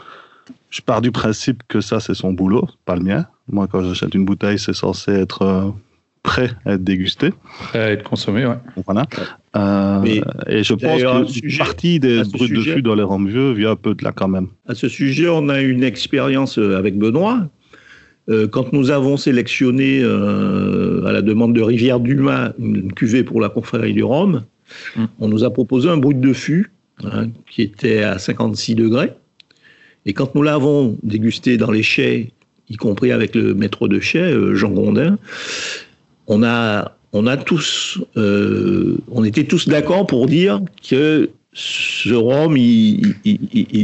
Je 0.71 0.81
pars 0.81 0.99
du 0.99 1.11
principe 1.11 1.61
que 1.67 1.79
ça, 1.79 1.99
c'est 1.99 2.15
son 2.15 2.33
boulot, 2.33 2.67
pas 2.85 2.95
le 2.95 3.03
mien. 3.03 3.27
Moi, 3.51 3.67
quand 3.67 3.83
j'achète 3.83 4.15
une 4.15 4.25
bouteille, 4.25 4.57
c'est 4.57 4.73
censé 4.73 5.11
être 5.11 5.43
euh, 5.43 5.69
prêt 6.27 6.51
à 6.65 6.73
être 6.73 6.83
dégusté. 6.83 7.31
Prêt 7.69 7.79
à 7.79 7.91
être 7.91 8.03
consommé, 8.03 8.45
ouais. 8.45 8.57
Voilà. 8.85 9.07
Euh, 9.55 10.03
et 10.45 10.61
je 10.61 10.73
pense 10.73 11.01
que 11.01 11.57
partie 11.57 12.01
des 12.01 12.21
brutes 12.33 12.53
de 12.53 12.61
fût 12.61 12.81
dans 12.81 12.95
les 12.95 13.03
rhums 13.03 13.29
vieux 13.29 13.53
vient 13.53 13.71
un 13.71 13.75
peu 13.77 13.95
de 13.95 14.03
là 14.03 14.11
quand 14.11 14.27
même. 14.27 14.47
À 14.67 14.75
ce 14.75 14.89
sujet, 14.89 15.29
on 15.29 15.47
a 15.47 15.61
une 15.61 15.83
expérience 15.83 16.59
euh, 16.59 16.77
avec 16.77 16.97
Benoît. 16.97 17.47
Euh, 18.29 18.45
quand 18.45 18.73
nous 18.73 18.91
avons 18.91 19.15
sélectionné 19.15 20.03
à 20.03 21.11
la 21.13 21.21
demande 21.21 21.55
de 21.55 21.61
Rivière 21.61 22.01
Dumas 22.01 22.51
une 22.59 22.91
cuvée 22.91 23.23
pour 23.23 23.39
la 23.39 23.47
confrérie 23.47 23.93
du 23.93 24.03
Rhum, 24.03 24.43
hmm. 24.97 25.05
on 25.19 25.29
nous 25.29 25.45
a 25.45 25.49
proposé 25.49 25.89
un 25.89 25.97
brut 25.97 26.19
de 26.19 26.33
fût 26.33 26.73
hein, 27.05 27.27
qui 27.49 27.61
était 27.61 28.03
à 28.03 28.19
56 28.19 28.75
degrés. 28.75 29.13
Et 30.05 30.11
quand 30.11 30.35
nous 30.35 30.43
l'avons 30.43 30.97
dégusté 31.03 31.55
dans 31.55 31.71
les 31.71 31.83
chais, 31.83 32.33
y 32.69 32.75
compris 32.75 33.13
avec 33.13 33.33
le 33.33 33.53
maître 33.53 33.87
de 33.87 34.01
chais, 34.01 34.33
Jean 34.55 34.71
Gondin, 34.71 35.17
on 36.27 36.43
a, 36.43 36.91
on 37.13 37.25
a 37.25 37.37
tous, 37.37 37.99
euh, 38.17 38.97
on 39.11 39.23
était 39.23 39.45
tous 39.45 39.67
d'accord 39.67 40.05
pour 40.05 40.27
dire 40.27 40.61
que 40.87 41.29
ce 41.53 42.13
rhum, 42.13 42.55
il, 42.55 43.15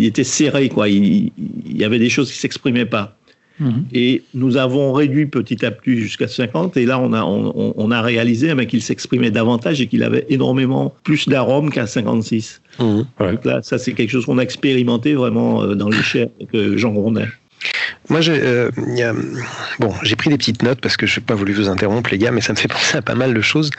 était 0.06 0.23
serré, 0.23 0.69
quoi. 0.69 0.89
Il, 0.89 1.32
y 1.65 1.84
avait 1.84 1.97
des 1.97 2.10
choses 2.10 2.32
qui 2.32 2.38
s'exprimaient 2.38 2.86
pas. 2.86 3.17
Mhm. 3.60 3.86
Et 3.93 4.23
nous 4.34 4.58
avons 4.58 4.93
réduit 4.93 5.25
petit 5.25 5.65
à 5.65 5.71
petit 5.71 5.97
jusqu'à 5.97 6.27
50, 6.27 6.75
et 6.77 6.86
là 6.86 6.99
on 6.99 7.13
a, 7.13 7.23
on, 7.23 7.91
a 7.91 8.01
réalisé 8.01 8.49
eh 8.51 8.56
ben, 8.56 8.65
qu'il 8.65 8.82
s'exprimait 8.82 9.29
davantage 9.29 9.79
et 9.79 9.86
qu'il 9.86 10.03
avait 10.03 10.25
énormément 10.29 10.93
plus 11.03 11.29
d'arômes 11.29 11.69
qu'à 11.69 11.86
56. 11.86 12.62
Mhm. 12.79 13.06
Donc 13.19 13.45
là, 13.45 13.62
ça 13.62 13.77
c'est 13.77 13.93
quelque 13.93 14.10
chose 14.10 14.25
qu'on 14.25 14.39
a 14.39 14.43
expérimenté 14.43 15.13
vraiment 15.13 15.63
euh, 15.63 15.75
dans 15.75 15.89
les 15.89 16.01
chais 16.01 16.32
avec 16.39 16.77
Jean 16.77 16.93
Grondin. 16.93 17.27
Moi, 18.09 18.21
j'ai 18.21 18.39
euh, 18.41 18.69
bon, 19.79 19.93
j'ai 20.03 20.15
pris 20.15 20.29
des 20.29 20.37
petites 20.37 20.63
notes 20.63 20.81
parce 20.81 20.97
que 20.97 21.05
je 21.05 21.19
n'ai 21.19 21.25
pas 21.25 21.35
voulu 21.35 21.53
vous 21.53 21.69
interrompre, 21.69 22.09
les 22.11 22.17
gars, 22.17 22.31
mais 22.31 22.41
ça 22.41 22.53
me 22.53 22.57
fait 22.57 22.67
penser 22.69 22.97
à 22.97 23.01
pas 23.01 23.15
mal 23.15 23.33
de 23.33 23.41
choses. 23.41 23.69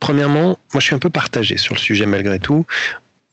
Premièrement, 0.00 0.58
moi, 0.72 0.80
je 0.80 0.86
suis 0.86 0.94
un 0.94 0.98
peu 0.98 1.10
partagé 1.10 1.56
sur 1.56 1.74
le 1.74 1.80
sujet 1.80 2.06
malgré 2.06 2.38
tout. 2.38 2.66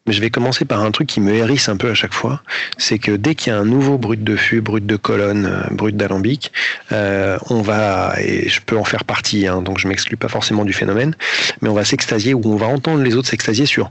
Mais 0.07 0.13
je 0.13 0.21
vais 0.21 0.29
commencer 0.29 0.65
par 0.65 0.83
un 0.83 0.91
truc 0.91 1.07
qui 1.07 1.19
me 1.19 1.33
hérisse 1.33 1.67
un 1.67 1.77
peu 1.77 1.89
à 1.89 1.95
chaque 1.95 2.13
fois. 2.13 2.43
C'est 2.77 2.99
que 2.99 3.11
dès 3.11 3.33
qu'il 3.33 3.51
y 3.51 3.55
a 3.55 3.59
un 3.59 3.65
nouveau 3.65 3.97
brut 3.97 4.23
de 4.23 4.35
fût, 4.35 4.61
brut 4.61 4.85
de 4.85 4.97
colonne, 4.97 5.47
euh, 5.47 5.73
brut 5.73 5.97
d'alambic, 5.97 6.51
euh, 6.91 7.39
on 7.49 7.63
va, 7.63 8.13
et 8.21 8.47
je 8.47 8.61
peux 8.61 8.77
en 8.77 8.83
faire 8.83 9.03
partie, 9.03 9.47
hein, 9.47 9.63
donc 9.63 9.79
je 9.79 9.87
m'exclus 9.87 10.15
pas 10.15 10.27
forcément 10.27 10.63
du 10.63 10.73
phénomène, 10.73 11.15
mais 11.61 11.69
on 11.69 11.73
va 11.73 11.85
s'extasier 11.85 12.35
ou 12.35 12.41
on 12.45 12.55
va 12.55 12.67
entendre 12.67 13.01
les 13.01 13.15
autres 13.15 13.29
s'extasier 13.29 13.65
sur 13.65 13.89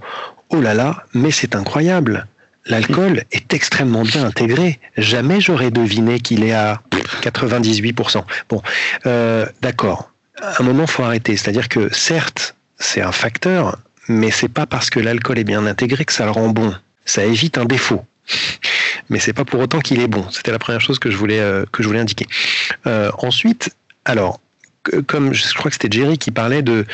Oh 0.51 0.61
là 0.61 0.73
là, 0.73 1.05
mais 1.15 1.33
c'est 1.33 1.57
incroyable 1.57 2.29
L'alcool 2.67 3.25
est 3.33 3.53
extrêmement 3.53 4.03
bien 4.03 4.25
intégré. 4.25 4.79
Jamais 4.97 5.41
j'aurais 5.41 5.71
deviné 5.71 6.21
qu'il 6.21 6.45
est 6.45 6.53
à 6.53 6.81
98%. 7.23 8.25
Bon, 8.49 8.63
euh, 9.07 9.47
d'accord. 9.61 10.11
À 10.41 10.61
un 10.61 10.65
moment, 10.65 10.87
faut 10.87 11.03
arrêter. 11.03 11.37
C'est-à-dire 11.37 11.69
que 11.69 11.93
certes, 11.93 12.57
c'est 12.79 13.01
un 13.01 13.13
facteur, 13.13 13.79
mais 14.09 14.31
c'est 14.31 14.49
pas 14.49 14.67
parce 14.67 14.91
que 14.91 15.01
l'alcool 15.01 15.39
est 15.39 15.45
bien 15.45 15.67
intégré 15.67 16.05
que 16.05 16.13
ça 16.13 16.25
le 16.25 16.33
rend 16.33 16.49
bon. 16.49 16.75
Ça 17.05 17.25
évite 17.25 17.59
un 17.59 17.65
défaut. 17.65 18.05
Mais 19.11 19.19
c'est 19.19 19.35
pas 19.35 19.45
pour 19.45 19.61
autant 19.61 19.81
qu'il 19.81 20.01
est 20.01 20.09
bon. 20.09 20.27
C'était 20.31 20.51
la 20.51 20.59
première 20.59 20.81
chose 20.81 20.99
que 20.99 21.11
je 21.11 21.17
voulais 21.17 21.41
euh, 21.41 21.65
que 21.71 21.83
je 21.83 21.89
voulais 21.89 22.01
indiquer. 22.01 22.27
Euh, 22.87 23.11
ensuite, 23.19 23.71
alors 24.05 24.41
comme 25.07 25.33
je 25.33 25.55
crois 25.55 25.71
que 25.71 25.77
c'était 25.81 25.97
Jerry 25.97 26.19
qui 26.19 26.31
parlait 26.31 26.61
de 26.61 26.85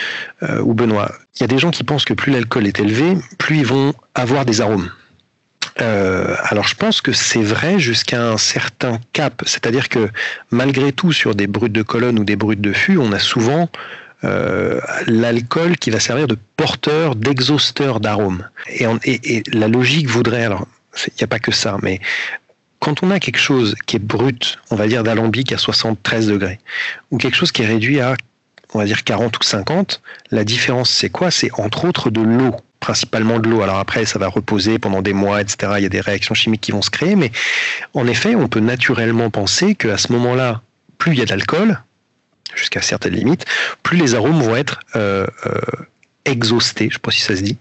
ou 0.60 0.74
Benoît, 0.74 1.10
il 1.34 1.40
y 1.40 1.44
a 1.44 1.48
des 1.48 1.58
gens 1.58 1.72
qui 1.72 1.82
pensent 1.82 2.04
que 2.04 2.14
plus 2.14 2.30
l'alcool 2.30 2.68
est 2.68 2.78
élevé, 2.78 3.16
plus 3.36 3.58
ils 3.58 3.66
vont 3.66 3.94
avoir 4.14 4.44
des 4.44 4.60
arômes. 4.60 4.90
Euh, 5.80 6.36
alors 6.44 6.66
je 6.66 6.74
pense 6.74 7.00
que 7.00 7.12
c'est 7.12 7.42
vrai 7.42 7.78
jusqu'à 7.78 8.22
un 8.22 8.36
certain 8.36 9.00
cap, 9.12 9.42
c'est-à-dire 9.46 9.88
que 9.88 10.10
malgré 10.50 10.92
tout 10.92 11.12
sur 11.12 11.34
des 11.34 11.46
brutes 11.46 11.72
de 11.72 11.82
colonne 11.82 12.18
ou 12.18 12.24
des 12.24 12.36
brutes 12.36 12.60
de 12.60 12.72
fût, 12.72 12.98
on 12.98 13.12
a 13.12 13.18
souvent 13.18 13.68
l'alcool 15.06 15.78
qui 15.78 15.88
va 15.88 15.98
servir 15.98 16.26
de 16.26 16.36
porteur, 16.58 17.14
d'exhausteur 17.14 18.00
d'arômes. 18.00 18.46
Et, 18.68 18.84
et, 19.04 19.42
la 19.50 19.66
logique 19.66 20.08
voudrait, 20.08 20.44
alors 20.44 20.66
il 21.06 21.14
n'y 21.18 21.24
a 21.24 21.26
pas 21.26 21.38
que 21.38 21.52
ça, 21.52 21.78
mais 21.80 22.00
quand 22.80 23.02
on 23.02 23.10
a 23.10 23.20
quelque 23.20 23.38
chose 23.38 23.76
qui 23.86 23.96
est 23.96 24.00
brut, 24.00 24.58
on 24.70 24.76
va 24.76 24.88
dire 24.88 25.04
d'alambic 25.04 25.52
à 25.52 25.58
73 25.58 26.26
degrés, 26.26 26.58
ou 27.10 27.18
quelque 27.18 27.36
chose 27.36 27.52
qui 27.52 27.62
est 27.62 27.66
réduit 27.66 28.00
à, 28.00 28.16
on 28.74 28.78
va 28.78 28.86
dire 28.86 29.04
40 29.04 29.38
ou 29.38 29.42
50, 29.42 30.02
la 30.30 30.44
différence 30.44 30.90
c'est 30.90 31.10
quoi? 31.10 31.30
C'est 31.30 31.50
entre 31.58 31.84
autres 31.84 32.10
de 32.10 32.22
l'eau 32.22 32.56
principalement 32.80 33.38
de 33.38 33.48
l'eau. 33.48 33.62
Alors 33.62 33.78
après, 33.78 34.04
ça 34.06 34.18
va 34.18 34.28
reposer 34.28 34.78
pendant 34.78 35.02
des 35.02 35.12
mois, 35.12 35.40
etc. 35.40 35.74
Il 35.76 35.82
y 35.82 35.86
a 35.86 35.90
des 35.90 36.00
réactions 36.00 36.34
chimiques 36.34 36.62
qui 36.62 36.72
vont 36.72 36.82
se 36.82 36.90
créer, 36.90 37.14
mais 37.14 37.30
en 37.94 38.06
effet, 38.06 38.34
on 38.34 38.48
peut 38.48 38.60
naturellement 38.60 39.30
penser 39.30 39.74
qu'à 39.74 39.98
ce 39.98 40.12
moment-là, 40.12 40.62
plus 40.98 41.12
il 41.12 41.18
y 41.18 41.22
a 41.22 41.26
d'alcool, 41.26 41.80
jusqu'à 42.54 42.82
certaines 42.82 43.14
limites, 43.14 43.44
plus 43.82 43.98
les 43.98 44.14
arômes 44.14 44.40
vont 44.42 44.56
être 44.56 44.80
euh, 44.96 45.26
euh, 45.46 45.52
exhaustés, 46.24 46.84
je 46.84 46.88
ne 46.88 46.92
sais 46.94 46.98
pas 46.98 47.10
si 47.10 47.20
ça 47.20 47.36
se 47.36 47.42
dit, 47.42 47.56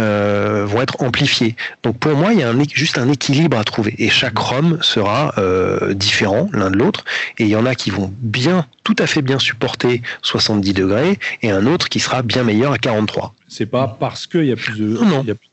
euh, 0.00 0.64
vont 0.66 0.80
être 0.80 1.02
amplifiés. 1.02 1.56
Donc 1.82 1.98
pour 1.98 2.14
moi, 2.16 2.32
il 2.32 2.40
y 2.40 2.42
a 2.42 2.50
un, 2.50 2.58
juste 2.72 2.98
un 2.98 3.08
équilibre 3.10 3.58
à 3.58 3.64
trouver. 3.64 3.94
Et 3.98 4.08
chaque 4.08 4.38
rhum 4.38 4.78
sera 4.82 5.34
euh, 5.38 5.94
différent 5.94 6.48
l'un 6.52 6.70
de 6.70 6.76
l'autre. 6.76 7.04
Et 7.38 7.44
il 7.44 7.50
y 7.50 7.56
en 7.56 7.66
a 7.66 7.74
qui 7.74 7.90
vont 7.90 8.12
bien, 8.20 8.66
tout 8.84 8.96
à 8.98 9.06
fait 9.06 9.22
bien 9.22 9.38
supporter 9.38 10.02
70 10.22 10.72
degrés, 10.72 11.18
et 11.42 11.50
un 11.50 11.66
autre 11.66 11.88
qui 11.88 12.00
sera 12.00 12.22
bien 12.22 12.44
meilleur 12.44 12.72
à 12.72 12.78
43. 12.78 13.34
C'est 13.48 13.66
pas 13.66 13.96
parce 13.98 14.26
qu'il 14.26 14.44
y 14.44 14.52
a 14.52 14.56
plus 14.56 14.78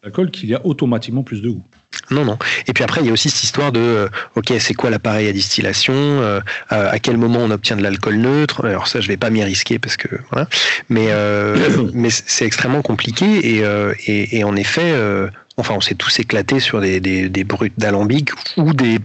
d'alcool 0.04 0.32
qu'il 0.32 0.50
y 0.50 0.56
a 0.56 0.66
automatiquement 0.66 1.24
plus 1.24 1.42
de 1.42 1.50
goût. 1.50 1.64
Non, 2.12 2.26
non. 2.26 2.38
Et 2.68 2.74
puis 2.74 2.84
après, 2.84 3.02
il 3.02 3.08
y 3.08 3.10
a 3.10 3.14
aussi 3.14 3.30
cette 3.30 3.44
histoire 3.44 3.72
de, 3.72 3.80
euh, 3.80 4.08
ok, 4.36 4.54
c'est 4.60 4.74
quoi 4.74 4.90
l'appareil 4.90 5.28
à 5.28 5.34
distillation 5.34 5.94
euh, 5.94 6.40
À 6.70 7.00
quel 7.00 7.18
moment 7.18 7.40
on 7.42 7.52
obtient 7.52 7.76
de 7.76 7.84
l'alcool 7.84 8.16
neutre? 8.18 8.66
Alors 8.66 8.88
ça, 8.88 9.02
je 9.02 9.08
vais 9.08 9.18
pas 9.18 9.30
m'y 9.30 9.44
risquer 9.44 9.80
parce 9.80 9.98
que 9.98 10.08
voilà. 10.32 10.48
Mais 10.90 11.08
euh, 11.10 11.90
mais 11.94 12.10
c'est 12.10 12.46
extrêmement 12.46 12.82
compliqué 12.82 13.26
et, 13.26 14.38
et, 14.38 14.44
en 14.44 14.56
effet, 14.56 14.94
enfin, 15.58 15.74
on 15.76 15.82
s'est 15.82 15.96
tous 15.96 16.20
éclatés 16.20 16.60
sur 16.60 16.82
des, 16.82 17.00
des, 17.00 17.30
des 17.30 17.44
brutes 17.44 17.78
d'alambic 17.78 18.32
ou 18.58 18.74
des 18.74 19.00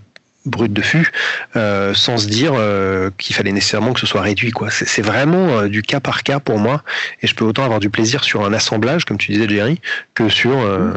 brut 0.46 0.72
de 0.72 0.81
fût, 0.81 1.11
euh, 1.57 1.92
sans 1.94 2.16
se 2.16 2.26
dire 2.26 2.53
euh, 2.55 3.11
qu'il 3.18 3.37
fallait 3.37 3.53
nécessairement 3.53 3.92
que 3.92 4.00
ce 4.00 4.07
soit 4.07 4.22
réduit. 4.22 4.50
Quoi. 4.50 4.70
C'est, 4.70 5.03
vraiment 5.03 5.59
euh, 5.59 5.68
du 5.68 5.83
cas 5.83 6.00
par 6.00 6.22
cas 6.22 6.40
pour 6.40 6.59
moi, 6.59 6.83
et 7.22 7.26
je 7.26 7.35
peux 7.35 7.44
autant 7.44 7.64
avoir 7.64 7.81
du 7.81 7.90
plaisir 7.90 8.24
sur 8.24 8.44
un 8.44 8.53
assemblage, 8.53 9.05
comme 9.05 9.18
tu 9.18 9.33
disais 9.33 9.48
Jerry, 9.48 9.81
que 10.14 10.29
sur 10.29 10.59
un 10.59 10.94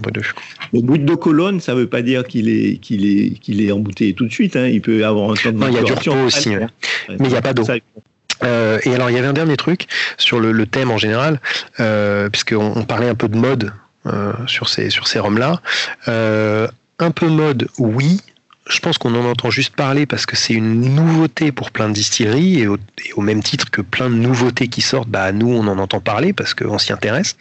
brut 0.00 0.14
de 0.14 0.22
fût. 0.22 0.34
Le 0.72 0.80
brut 0.80 1.04
de 1.04 1.14
colonne, 1.14 1.60
ça 1.60 1.74
ne 1.74 1.80
veut 1.80 1.86
pas 1.86 2.02
dire 2.02 2.24
qu'il 2.24 2.48
est, 2.48 2.78
qu'il 2.78 3.06
est, 3.06 3.38
qu'il 3.38 3.62
est 3.62 3.70
embouteillé 3.70 4.14
tout 4.14 4.26
de 4.26 4.32
suite. 4.32 4.56
Hein. 4.56 4.66
Il 4.66 4.80
peut 4.80 5.04
avoir 5.04 5.30
un 5.30 5.34
temps 5.34 5.52
de 5.52 5.58
Non, 5.58 5.68
il 5.68 5.74
y 5.74 5.78
a 5.78 5.82
du 5.82 5.92
repos 5.92 6.24
aussi, 6.24 6.50
mais 6.50 6.66
il 7.08 7.28
n'y 7.28 7.36
a 7.36 7.42
pas 7.42 7.52
d'eau. 7.52 7.64
et 7.64 8.94
alors, 8.94 9.10
il 9.10 9.16
y 9.16 9.18
avait 9.18 9.28
un 9.28 9.34
dernier 9.34 9.56
truc 9.56 9.86
sur 10.16 10.40
le, 10.40 10.66
thème 10.66 10.90
en 10.90 10.98
général, 10.98 11.40
puisqu'on 12.32 12.72
on 12.76 12.84
parlait 12.84 13.08
un 13.08 13.14
peu 13.14 13.28
de 13.28 13.36
mode 13.36 13.72
sur 14.46 14.68
ces, 14.68 14.88
sur 14.88 15.06
ces 15.06 15.18
roms-là. 15.18 15.60
un 16.06 17.10
peu 17.10 17.28
mode, 17.28 17.68
oui, 17.78 18.20
je 18.68 18.80
pense 18.80 18.98
qu'on 18.98 19.14
en 19.14 19.24
entend 19.24 19.50
juste 19.50 19.76
parler 19.76 20.06
parce 20.06 20.26
que 20.26 20.36
c'est 20.36 20.54
une 20.54 20.94
nouveauté 20.94 21.52
pour 21.52 21.70
plein 21.70 21.88
de 21.88 21.94
distilleries 21.94 22.60
et 22.60 22.66
au, 22.66 22.78
même 23.20 23.42
titre 23.42 23.70
que 23.70 23.80
plein 23.80 24.10
de 24.10 24.16
nouveautés 24.16 24.68
qui 24.68 24.80
sortent, 24.80 25.08
bah 25.08 25.30
nous 25.32 25.48
on 25.48 25.66
en 25.68 25.78
entend 25.78 26.00
parler 26.00 26.32
parce 26.32 26.52
qu'on 26.54 26.78
s'y 26.78 26.92
intéresse 26.92 27.36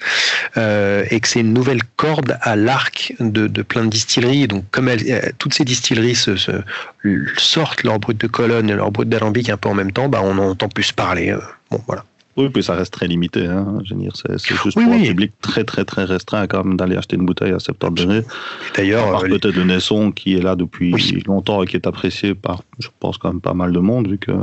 euh, 0.58 1.04
et 1.10 1.20
que 1.20 1.28
c'est 1.28 1.40
une 1.40 1.54
nouvelle 1.54 1.82
corde 1.96 2.38
à 2.42 2.56
l'arc 2.56 3.14
de, 3.20 3.48
plein 3.64 3.86
de 3.86 3.90
distilleries. 3.90 4.48
donc 4.48 4.66
comme 4.70 4.88
euh, 4.88 4.96
toutes 5.40 5.54
ces 5.56 5.66
distilleries 5.66 6.16
se, 6.16 6.36
sortent 7.38 7.84
leur 7.84 8.00
brut 8.00 8.20
de 8.20 8.28
colonne 8.28 8.70
et 8.70 8.74
leur 8.74 8.92
brut 8.92 9.10
d'alambic 9.10 9.50
un 9.50 9.58
peu 9.58 9.70
en 9.70 9.74
même 9.74 9.92
temps, 9.92 10.10
bah 10.10 10.22
on 10.24 10.38
en 10.38 10.50
entend 10.50 10.70
plus 10.70 10.92
parler. 10.92 11.32
Euh, 11.32 11.40
bon 11.72 11.82
voilà. 11.88 12.04
Oui, 12.38 12.50
puis 12.50 12.64
ça 12.64 12.76
reste 12.76 12.92
très 12.92 13.08
limité. 13.08 13.46
Hein. 13.46 13.80
Je 13.86 13.94
veux 13.94 14.02
dire, 14.02 14.12
c'est, 14.16 14.38
juste 14.38 14.74
pour 14.74 14.92
un 14.92 15.02
public 15.02 15.32
très, 15.42 15.64
très, 15.64 15.86
très 15.86 16.04
restreint 16.04 16.48
quand 16.48 16.66
même 16.66 16.76
d'aller 16.76 16.98
acheter 16.98 17.16
une 17.16 17.26
bouteille 17.26 17.54
à 17.54 17.60
70 17.60 18.04
degrés. 18.04 18.24
D'ailleurs, 18.76 19.24
euh, 19.24 19.28
peut-être 19.28 19.56
de 19.56 19.64
Nesson 19.64 20.12
qui 20.12 20.36
est 20.36 20.42
là 20.42 20.56
depuis 20.56 20.92
longtemps 21.26 21.64
et 21.64 21.66
qui 21.66 21.78
est 21.78 21.88
apprécié 21.88 22.36
par, 22.36 22.64
je 22.80 22.90
pense, 23.00 23.18
quand 23.18 23.30
même 23.30 23.42
pas 23.42 23.54
mal 23.54 23.72
de 23.72 23.80
monde, 23.80 24.10
vu 24.10 24.18
que 24.18 24.34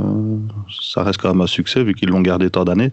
ça 0.81 1.03
reste 1.03 1.21
quand 1.21 1.29
même 1.29 1.41
un 1.41 1.47
succès, 1.47 1.83
vu 1.83 1.93
qu'ils 1.93 2.09
l'ont 2.09 2.21
gardé 2.21 2.49
tant 2.49 2.65
d'années 2.65 2.91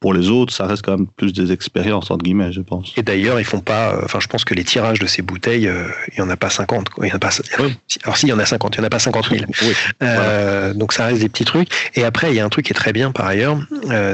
pour 0.00 0.14
les 0.14 0.30
autres, 0.30 0.54
ça 0.54 0.66
reste 0.66 0.82
quand 0.82 0.96
même 0.96 1.06
plus 1.06 1.34
des 1.34 1.52
expériences, 1.52 2.10
entre 2.10 2.24
guillemets, 2.24 2.52
je 2.52 2.62
pense. 2.62 2.94
Et 2.96 3.02
d'ailleurs, 3.02 3.38
ils 3.38 3.44
font 3.44 3.60
pas. 3.60 3.92
Euh, 3.92 4.00
enfin, 4.04 4.18
je 4.18 4.28
pense 4.28 4.46
que 4.46 4.54
les 4.54 4.64
tirages 4.64 4.98
de 4.98 5.06
ces 5.06 5.20
bouteilles, 5.20 5.68
euh, 5.68 5.84
il 6.12 6.18
y 6.18 6.22
en 6.22 6.30
a 6.30 6.38
pas 6.38 6.48
50. 6.48 6.88
Quoi. 6.88 7.06
Il 7.06 7.10
y 7.10 7.12
en 7.12 7.16
a 7.16 7.18
pas, 7.18 7.28
Alors, 8.04 8.16
si, 8.16 8.26
il 8.26 8.30
y 8.30 8.32
en 8.32 8.38
a 8.38 8.46
50, 8.46 8.76
il 8.76 8.80
n'y 8.80 8.84
en 8.84 8.86
a 8.86 8.90
pas 8.90 8.98
50 8.98 9.28
000. 9.28 9.44
Euh, 10.02 10.72
donc, 10.72 10.94
ça 10.94 11.04
reste 11.04 11.20
des 11.20 11.28
petits 11.28 11.44
trucs. 11.44 11.68
Et 11.96 12.04
après, 12.04 12.32
il 12.32 12.36
y 12.36 12.40
a 12.40 12.44
un 12.46 12.48
truc 12.48 12.64
qui 12.64 12.72
est 12.72 12.74
très 12.74 12.94
bien 12.94 13.12
par 13.12 13.26
ailleurs. 13.26 13.58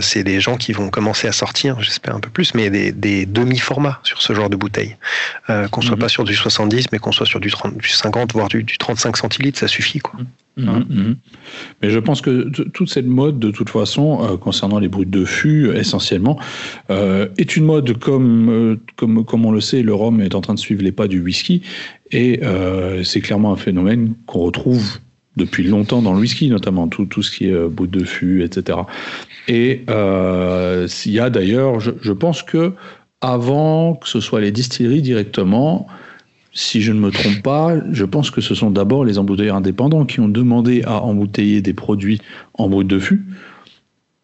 c'est 0.00 0.24
des 0.24 0.40
gens 0.40 0.56
qui 0.56 0.72
vont 0.72 0.90
commencer 0.90 1.28
à 1.28 1.32
sortir, 1.32 1.80
j'espère 1.80 2.16
un 2.16 2.20
peu 2.20 2.30
plus, 2.30 2.54
mais 2.54 2.68
des, 2.68 3.24
demi-formats 3.26 4.00
sur 4.02 4.20
ce 4.20 4.34
genre 4.34 4.50
de 4.50 4.56
bouteilles. 4.56 4.96
qu'on 5.70 5.82
soit 5.82 5.94
mhm. 5.94 6.00
pas 6.00 6.08
sur 6.08 6.24
du 6.24 6.34
70, 6.34 6.86
mais 6.90 6.98
qu'on 6.98 7.12
soit 7.12 7.26
sur 7.26 7.38
du, 7.38 7.50
30, 7.50 7.76
du 7.76 7.88
50, 7.88 8.32
voire 8.32 8.48
du, 8.48 8.64
35 8.64 9.16
centilitres, 9.16 9.58
ça 9.58 9.68
suffit. 9.68 10.00
Quoi. 10.00 10.18
Mhm. 10.56 10.84
Mhm. 10.88 11.16
Mais 11.82 11.90
je 11.90 11.98
pense 11.98 12.20
que 12.20 12.48
toute 12.48 12.90
cette 12.90 13.06
mode, 13.06 13.38
de 13.38 13.50
toute 13.50 13.70
façon, 13.70 14.38
concernant 14.40 14.80
les 14.80 14.88
brutes 14.88 15.10
de 15.10 15.24
fût, 15.24 15.75
essentiellement, 15.78 16.38
euh, 16.90 17.28
est 17.38 17.56
une 17.56 17.64
mode 17.64 17.98
comme, 17.98 18.50
euh, 18.50 18.76
comme, 18.96 19.24
comme 19.24 19.46
on 19.46 19.52
le 19.52 19.60
sait, 19.60 19.82
le 19.82 19.94
rhum 19.94 20.20
est 20.20 20.34
en 20.34 20.40
train 20.40 20.54
de 20.54 20.58
suivre 20.58 20.82
les 20.82 20.92
pas 20.92 21.08
du 21.08 21.20
whisky, 21.20 21.62
et 22.12 22.40
euh, 22.42 23.02
c'est 23.02 23.20
clairement 23.20 23.52
un 23.52 23.56
phénomène 23.56 24.14
qu'on 24.26 24.40
retrouve 24.40 24.98
depuis 25.36 25.64
longtemps 25.64 26.00
dans 26.00 26.14
le 26.14 26.20
whisky, 26.20 26.48
notamment 26.48 26.88
tout, 26.88 27.04
tout 27.04 27.22
ce 27.22 27.30
qui 27.30 27.48
est 27.48 27.68
bout 27.68 27.86
de 27.86 28.04
fût, 28.04 28.42
etc. 28.42 28.78
Et 29.48 29.82
il 29.88 31.12
y 31.12 31.20
a 31.20 31.30
d'ailleurs, 31.30 31.78
je, 31.78 31.90
je, 32.00 32.12
pense 32.12 32.42
que 32.42 32.72
avant 33.20 33.94
que 33.94 34.08
ce 34.08 34.20
soit 34.20 34.40
les 34.40 34.50
distilleries 34.50 35.02
directement, 35.02 35.86
si 36.56 36.80
je 36.80 36.90
ne 36.90 36.98
me 36.98 37.10
trompe 37.10 37.42
pas, 37.42 37.74
je 37.92 38.04
pense 38.04 38.30
que 38.30 38.40
ce 38.40 38.54
sont 38.54 38.70
d'abord 38.70 39.04
les 39.04 39.18
embouteilleurs 39.18 39.56
indépendants 39.56 40.06
qui 40.06 40.20
ont 40.20 40.28
demandé 40.28 40.82
à 40.84 41.02
embouteiller 41.02 41.60
des 41.60 41.74
produits 41.74 42.20
en 42.54 42.68
brut 42.68 42.88
de 42.88 42.98
fût 42.98 43.26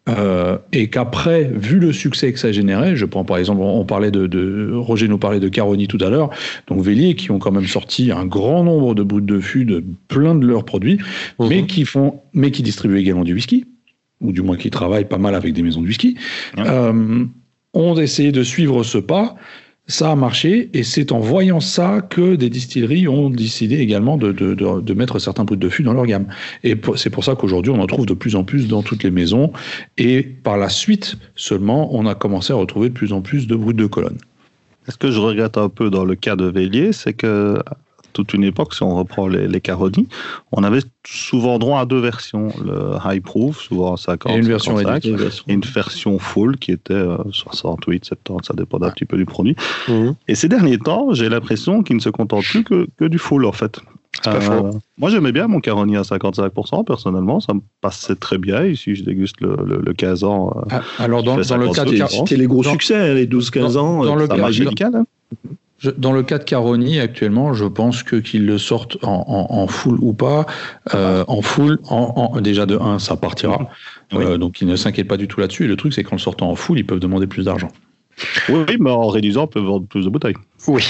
euh, 0.09 0.57
et 0.73 0.89
qu'après, 0.89 1.45
vu 1.45 1.79
le 1.79 1.93
succès 1.93 2.33
que 2.33 2.39
ça 2.39 2.51
générait, 2.51 2.95
je 2.95 3.05
prends 3.05 3.23
par 3.23 3.37
exemple, 3.37 3.61
on 3.61 3.85
parlait 3.85 4.11
de, 4.11 4.73
Roger 4.73 5.07
nous 5.07 5.17
parlait 5.17 5.39
de 5.39 5.47
Caroni 5.47 5.87
tout 5.87 5.97
à 6.01 6.09
l'heure, 6.09 6.29
donc 6.67 6.81
Vélier 6.81 7.15
qui 7.15 7.31
ont 7.31 7.39
quand 7.39 7.51
même 7.51 7.67
sorti 7.67 8.11
un 8.11 8.25
grand 8.25 8.65
nombre 8.65 8.95
de 8.95 9.03
bouts 9.03 9.21
de 9.21 9.39
fût 9.39 9.63
de 9.63 9.83
plein 10.09 10.35
de 10.35 10.45
leurs 10.45 10.65
produits, 10.65 10.99
mhm. 11.39 11.47
mais 11.47 11.65
qui 11.65 11.85
font, 11.85 12.21
mais 12.33 12.51
qui 12.51 12.63
distribuent 12.63 12.97
également 12.97 13.23
du 13.23 13.33
whisky, 13.33 13.65
ou 14.19 14.33
du 14.33 14.41
moins 14.41 14.57
qui 14.57 14.69
travaillent 14.69 15.07
pas 15.07 15.17
mal 15.17 15.35
avec 15.35 15.53
des 15.53 15.61
maisons 15.61 15.81
de 15.81 15.87
whisky, 15.87 16.17
euh, 16.57 17.25
ont 17.73 17.97
essayé 17.97 18.33
de 18.33 18.43
suivre 18.43 18.83
ce 18.83 18.97
pas 18.97 19.35
ça 19.87 20.11
a 20.11 20.15
marché 20.15 20.69
et 20.73 20.83
c'est 20.83 21.11
en 21.11 21.19
voyant 21.19 21.59
ça 21.59 22.01
que 22.01 22.35
des 22.35 22.49
distilleries 22.49 23.07
ont 23.07 23.29
décidé 23.29 23.79
également 23.79 24.17
de, 24.17 24.31
de, 24.31 24.53
de, 24.53 24.93
mettre 24.93 25.19
certains 25.19 25.43
brutes 25.43 25.59
de 25.59 25.69
fût 25.69 25.83
dans 25.83 25.93
leur 25.93 26.05
gamme. 26.05 26.27
Et 26.63 26.75
c'est 26.95 27.09
pour 27.09 27.23
ça 27.23 27.35
qu'aujourd'hui 27.35 27.71
on 27.71 27.79
en 27.79 27.87
trouve 27.87 28.05
de 28.05 28.13
plus 28.13 28.35
en 28.35 28.43
plus 28.43 28.67
dans 28.67 28.81
toutes 28.81 29.03
les 29.03 29.11
maisons 29.11 29.51
et 29.97 30.23
par 30.23 30.57
la 30.57 30.69
suite 30.69 31.17
seulement 31.35 31.93
on 31.93 32.05
a 32.05 32.15
commencé 32.15 32.53
à 32.53 32.55
retrouver 32.55 32.89
de 32.89 32.93
plus 32.93 33.11
en 33.11 33.21
plus 33.21 33.45
de 33.45 33.55
brutes 33.55 33.77
de 33.77 33.87
colonne. 33.87 34.17
Ce 34.87 34.97
que 34.97 35.11
je 35.11 35.19
regrette 35.19 35.57
un 35.57 35.69
peu 35.69 35.89
dans 35.89 36.05
le 36.05 36.15
cas 36.15 36.35
de 36.35 36.45
Vélier, 36.45 36.91
c'est 36.91 37.13
que 37.13 37.57
toute 38.13 38.33
une 38.33 38.43
époque, 38.43 38.73
si 38.73 38.83
on 38.83 38.95
reprend 38.95 39.27
les, 39.27 39.47
les 39.47 39.61
Caroni, 39.61 40.07
on 40.51 40.63
avait 40.63 40.81
souvent 41.05 41.59
droit 41.59 41.81
à 41.81 41.85
deux 41.85 41.99
versions. 41.99 42.49
Le 42.63 42.97
High 43.03 43.21
Proof, 43.21 43.59
souvent 43.59 43.97
50, 43.97 44.31
et 44.31 44.35
une 44.35 44.47
version 44.47 44.79
et 44.79 45.53
une 45.53 45.61
version 45.61 46.19
full 46.19 46.57
qui 46.57 46.71
était 46.71 46.93
68, 47.31 48.11
euh, 48.13 48.15
70, 48.15 48.45
ça 48.45 48.53
dépend 48.53 48.81
un 48.81 48.91
petit 48.91 49.05
peu 49.05 49.17
du 49.17 49.25
produit. 49.25 49.55
Mhm. 49.87 50.15
Et 50.27 50.35
ces 50.35 50.47
derniers 50.47 50.77
temps, 50.77 51.13
j'ai 51.13 51.29
l'impression 51.29 51.83
qu'ils 51.83 51.97
ne 51.97 52.01
se 52.01 52.09
contentent 52.09 52.45
plus 52.45 52.63
que, 52.63 52.87
que 52.97 53.05
du 53.05 53.17
full, 53.17 53.45
en 53.45 53.51
fait. 53.51 53.79
Euh, 54.27 54.71
moi, 54.97 55.09
j'aimais 55.09 55.31
bien 55.31 55.47
mon 55.47 55.59
Caroni 55.59 55.97
à 55.97 56.01
55%, 56.01 56.85
personnellement, 56.85 57.39
ça 57.39 57.53
me 57.53 57.61
passait 57.81 58.15
très 58.15 58.37
bien. 58.37 58.63
Ici, 58.63 58.95
je 58.95 59.03
déguste 59.03 59.41
le, 59.41 59.81
le, 59.83 59.93
15 59.93 60.23
ans. 60.23 60.55
Euh, 60.55 60.61
ah, 60.69 60.81
alors, 60.99 61.23
dans, 61.23 61.35
dans 61.37 61.57
le 61.57 61.71
cas 61.71 61.83
de 61.83 61.95
C'était 62.07 62.37
les 62.37 62.47
gros 62.47 62.63
succès, 62.63 62.95
hein, 62.95 63.13
les 63.15 63.25
12-15 63.25 63.77
ans. 63.77 64.05
Dans, 64.05 64.15
le 64.15 64.27
cas, 64.27 64.91
hein. 64.93 65.05
Dans 65.97 66.13
le 66.13 66.23
cas 66.23 66.37
de 66.37 66.43
Caroni, 66.43 66.99
actuellement, 66.99 67.53
je 67.53 67.65
pense 67.65 68.03
que 68.03 68.15
qu'ils 68.15 68.45
le 68.45 68.57
sortent 68.57 68.97
en, 69.03 69.47
en, 69.49 69.67
full 69.67 69.97
ou 69.99 70.13
pas, 70.13 70.45
euh, 70.93 71.25
en 71.27 71.41
full, 71.41 71.79
en, 71.89 72.39
déjà 72.41 72.65
de 72.65 72.77
1, 72.77 72.99
ça 72.99 73.15
partira. 73.15 73.69
Euh, 74.13 74.37
donc 74.37 74.61
ils 74.61 74.67
ne 74.67 74.75
s'inquiètent 74.75 75.07
pas 75.07 75.17
du 75.17 75.27
tout 75.27 75.39
là-dessus. 75.39 75.65
Et 75.65 75.67
le 75.67 75.75
truc, 75.75 75.93
c'est 75.93 76.03
qu'en 76.03 76.15
le 76.15 76.21
sortant 76.21 76.49
en 76.49 76.55
full, 76.55 76.79
ils 76.79 76.85
peuvent 76.85 76.99
demander 76.99 77.27
plus 77.27 77.45
d'argent. 77.45 77.69
Oui, 78.49 78.77
mais 78.79 78.91
en 78.91 79.07
réduisant, 79.07 79.45
ils 79.45 79.53
peuvent 79.53 79.63
vendre 79.63 79.87
plus 79.87 80.05
de 80.05 80.09
bouteilles. 80.09 80.37
Oui, 80.67 80.83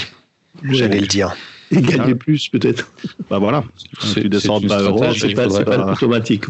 j'allais 0.62 1.00
le 1.00 1.06
dire. 1.06 1.34
Et 1.70 1.80
gagner 1.80 2.14
plus, 2.14 2.48
peut-être. 2.48 2.92
Bah 3.30 3.38
voilà. 3.38 3.64
Si 3.98 4.14
tu 4.14 4.28
descends 4.28 4.60
de 4.60 4.68
20 4.68 4.80
euros, 4.82 5.04
c'est 5.16 5.34
pas, 5.34 5.48
pas 5.48 5.92
automatique. 5.92 6.44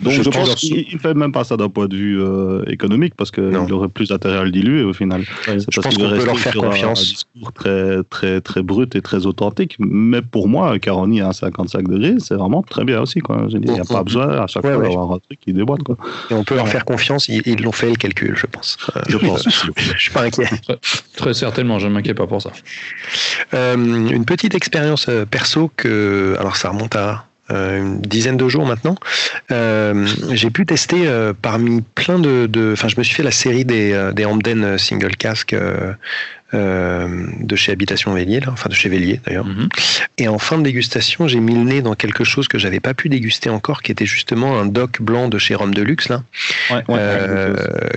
Donc 0.00 0.12
je, 0.12 0.30
pense 0.30 0.54
qu'il 0.54 0.86
ne 0.92 0.98
fait 0.98 1.14
même 1.14 1.32
pas 1.32 1.44
ça 1.44 1.56
d'un 1.56 1.68
point 1.68 1.86
de 1.86 1.96
vue 1.96 2.20
euh, 2.20 2.62
économique 2.68 3.14
parce 3.16 3.30
qu'il 3.30 3.56
aurait 3.72 3.88
plus 3.88 4.08
d'intérêt 4.08 4.38
à 4.38 4.44
le 4.44 4.50
diluer 4.50 4.82
au 4.82 4.92
final. 4.92 5.24
je 5.46 5.80
pense 5.80 5.96
qu'on 5.96 6.08
peut 6.08 6.24
leur 6.24 6.38
faire 6.38 6.54
confiance. 6.54 7.00
Un 7.00 7.02
discours 7.02 7.52
très, 7.52 8.02
très, 8.04 8.40
très 8.40 8.62
brut 8.62 8.94
et 8.94 9.02
très 9.02 9.26
authentique. 9.26 9.76
Mais 9.78 10.22
pour 10.22 10.48
moi, 10.48 10.78
Caroni 10.78 11.20
à 11.20 11.32
55 11.32 11.88
degrés, 11.88 12.14
c'est 12.18 12.34
vraiment 12.34 12.62
très 12.62 12.84
bien 12.84 13.00
aussi. 13.00 13.20
Il 13.50 13.60
n'y 13.60 13.80
a 13.80 13.84
pas 13.84 14.02
besoin 14.04 14.28
à 14.42 14.46
chaque 14.46 14.62
fois 14.62 14.76
d'avoir 14.76 15.12
un 15.12 15.18
truc 15.18 15.40
qui 15.40 15.52
déboîte. 15.52 15.82
Quoi. 15.82 15.96
Et 16.30 16.34
on 16.34 16.44
peut 16.44 16.54
leur 16.54 16.68
faire 16.68 16.84
confiance. 16.84 17.28
Ils 17.28 17.62
l'ont 17.62 17.72
fait 17.72 17.90
le 17.90 17.96
calcul, 17.96 18.34
je 18.36 18.46
pense. 18.46 18.76
Je 19.08 19.16
pense. 19.16 19.48
je 19.76 19.98
suis 19.98 20.12
pas 20.12 20.24
inquiet. 20.24 20.48
Très, 21.16 21.34
certainement, 21.34 21.78
je 21.78 21.88
ne 21.88 21.92
m'inquiète 21.92 22.16
pas 22.16 22.26
pour 22.26 22.42
ça. 22.42 22.50
Euh, 23.54 23.74
une 23.74 24.24
petite 24.24 24.54
expérience 24.54 25.06
euh, 25.08 25.24
perso 25.24 25.70
que, 25.76 26.36
alors 26.38 26.56
ça 26.56 26.70
remonte 26.70 26.96
à 26.96 27.10
euh, 27.10 27.14
une 27.50 28.00
dizaine 28.00 28.36
de 28.36 28.48
jours 28.48 28.66
maintenant, 28.66 28.96
euh, 29.50 30.06
j'ai 30.32 30.50
pu 30.50 30.66
tester 30.66 31.06
euh, 31.06 31.32
parmi 31.40 31.82
plein 31.94 32.18
de, 32.18 32.72
enfin, 32.72 32.88
je 32.88 32.96
me 32.98 33.02
suis 33.02 33.14
fait 33.14 33.22
la 33.22 33.30
série 33.30 33.64
des, 33.64 34.10
des 34.14 34.24
Hamden 34.24 34.78
single 34.78 35.16
casque 35.16 35.56
de 36.52 37.56
chez 37.56 37.72
Habitation 37.72 38.14
Vélier, 38.14 38.40
enfin 38.48 38.68
de 38.68 38.74
chez 38.74 38.88
Vélier 38.88 39.20
d'ailleurs. 39.26 39.46
Mhm. 39.46 39.68
Et 40.18 40.28
en 40.28 40.38
fin 40.38 40.58
de 40.58 40.62
dégustation, 40.62 41.28
j'ai 41.28 41.40
mis 41.40 41.54
le 41.54 41.64
nez 41.64 41.82
dans 41.82 41.94
quelque 41.94 42.24
chose 42.24 42.48
que 42.48 42.58
j'avais 42.58 42.80
pas 42.80 42.94
pu 42.94 43.08
déguster 43.08 43.50
encore, 43.50 43.82
qui 43.82 43.92
était 43.92 44.06
justement 44.06 44.58
un 44.58 44.66
doc 44.66 45.00
blanc 45.00 45.28
de 45.28 45.38
chez 45.38 45.54
Rome 45.54 45.74
Deluxe 45.74 46.08
là, 46.08 46.22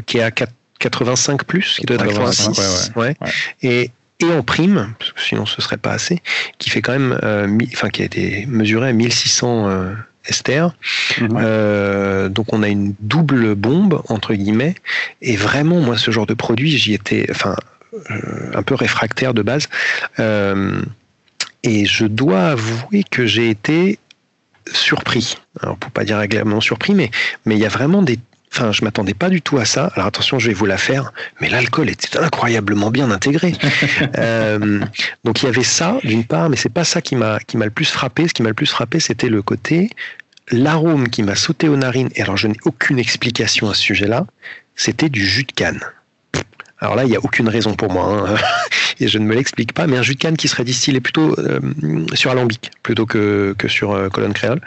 qui 0.06 0.18
est 0.18 0.24
à 0.24 0.32
85 0.32 1.44
plus, 1.46 1.76
qui 1.80 1.86
doit 1.86 1.96
être 1.96 2.04
à 2.04 2.08
86. 2.08 2.92
Ouais, 2.96 3.16
Et 3.62 3.92
et 4.22 4.32
en 4.32 4.44
prime, 4.44 4.94
parce 5.00 5.12
que 5.12 5.22
sinon 5.22 5.46
ce 5.46 5.62
serait 5.62 5.78
pas 5.78 5.92
assez, 5.92 6.22
qui 6.58 6.70
fait 6.70 6.82
quand 6.82 6.94
même, 6.94 7.20
euh, 7.24 7.48
enfin 7.74 7.90
qui 7.90 8.02
a 8.02 8.06
été 8.06 8.46
mesuré 8.48 8.90
à 8.90 8.94
1600 8.94 9.70
euh, 9.70 9.94
ester. 10.26 10.68
Mhm. 11.20 11.30
Euh, 11.38 12.30
donc 12.30 12.54
on 12.54 12.64
a 12.64 12.68
une 12.68 12.94
double 13.00 13.56
bombe 13.56 14.02
entre 14.10 14.34
guillemets. 14.34 14.76
Et 15.22 15.36
vraiment, 15.36 15.80
moi, 15.80 15.98
ce 15.98 16.12
genre 16.12 16.26
de 16.26 16.34
produit, 16.34 16.78
j'y 16.78 16.94
étais, 16.94 17.28
enfin, 17.32 17.56
un 18.54 18.64
peu 18.64 18.76
réfractaire 18.76 19.34
de 19.34 19.42
base. 19.42 19.68
et 21.64 21.86
je 21.86 22.06
dois 22.06 22.50
avouer 22.50 23.04
que 23.04 23.26
j'ai 23.26 23.50
été 23.50 24.00
surpris. 24.74 25.38
Alors 25.62 25.78
pour 25.78 25.92
pas 25.92 26.04
dire 26.04 26.18
agréablement 26.18 26.62
surpris, 26.62 26.94
mais 26.94 27.12
mais 27.46 27.56
il 27.56 27.62
y 27.62 27.66
a 27.66 27.70
vraiment 27.70 28.02
des 28.02 28.20
Enfin, 28.54 28.72
je 28.74 28.84
m'attendais 28.84 29.14
pas 29.14 29.30
du 29.30 29.42
tout 29.42 29.58
à 29.60 29.66
ça. 29.66 29.92
Alors 29.96 30.08
attention, 30.08 30.38
je 30.38 30.48
vais 30.48 30.54
vous 30.54 30.66
la 30.66 30.78
faire, 30.78 31.14
mais 31.40 31.50
l'alcool 31.50 31.90
était 31.90 32.18
incroyablement 32.18 32.92
bien 32.92 33.10
intégré. 33.10 33.54
euh, 34.18 34.82
donc 35.24 35.42
il 35.42 35.46
y 35.46 35.50
avait 35.50 35.64
ça 35.64 35.98
d'une 36.04 36.26
part, 36.26 36.50
mais 36.50 36.58
c'est 36.58 36.70
pas 36.70 36.84
ça 36.84 37.02
qui 37.02 37.16
m'a 37.16 37.40
qui 37.40 37.56
m'a 37.56 37.66
le 37.66 37.72
plus 37.72 37.86
frappé. 37.86 38.28
Ce 38.28 38.34
qui 38.34 38.44
m'a 38.44 38.50
le 38.50 38.56
plus 38.56 38.66
frappé, 38.66 39.00
c'était 39.00 39.30
le 39.30 39.42
côté 39.42 39.90
l'arôme 40.52 41.08
qui 41.08 41.24
m'a 41.24 41.36
sauté 41.36 41.70
aux 41.70 41.78
narines. 41.78 42.10
Et 42.16 42.22
alors 42.22 42.36
je 42.36 42.48
n'ai 42.48 42.58
aucune 42.66 43.00
explication 43.00 43.70
à 43.70 43.74
ce 43.74 43.82
sujet-là. 43.82 44.26
C'était 44.76 45.10
du 45.10 45.26
jus 45.26 45.44
de 45.44 45.52
canne. 45.52 45.80
Alors 46.82 46.96
là, 46.96 47.04
il 47.06 47.10
n'y 47.10 47.16
a 47.16 47.20
aucune 47.24 47.48
raison 47.48 47.76
pour 47.76 47.92
moi, 47.92 48.28
hein. 48.28 48.36
et 49.00 49.08
je 49.08 49.20
ne 49.20 49.26
me 49.26 49.36
l'explique 49.36 49.74
pas, 49.74 49.86
mais 49.86 49.98
un 49.98 50.02
jus 50.02 50.16
de 50.16 50.20
canne 50.20 50.36
qui 50.36 50.48
serait 50.48 50.64
distillé 50.64 51.00
plutôt 51.00 51.38
euh, 51.40 51.60
sur 52.16 52.32
alambic 52.32 52.72
plutôt 52.82 53.06
que, 53.06 53.54
que 53.58 53.68
sur 53.68 53.92
euh, 53.92 54.10
colonne 54.10 54.34
créole. 54.34 54.62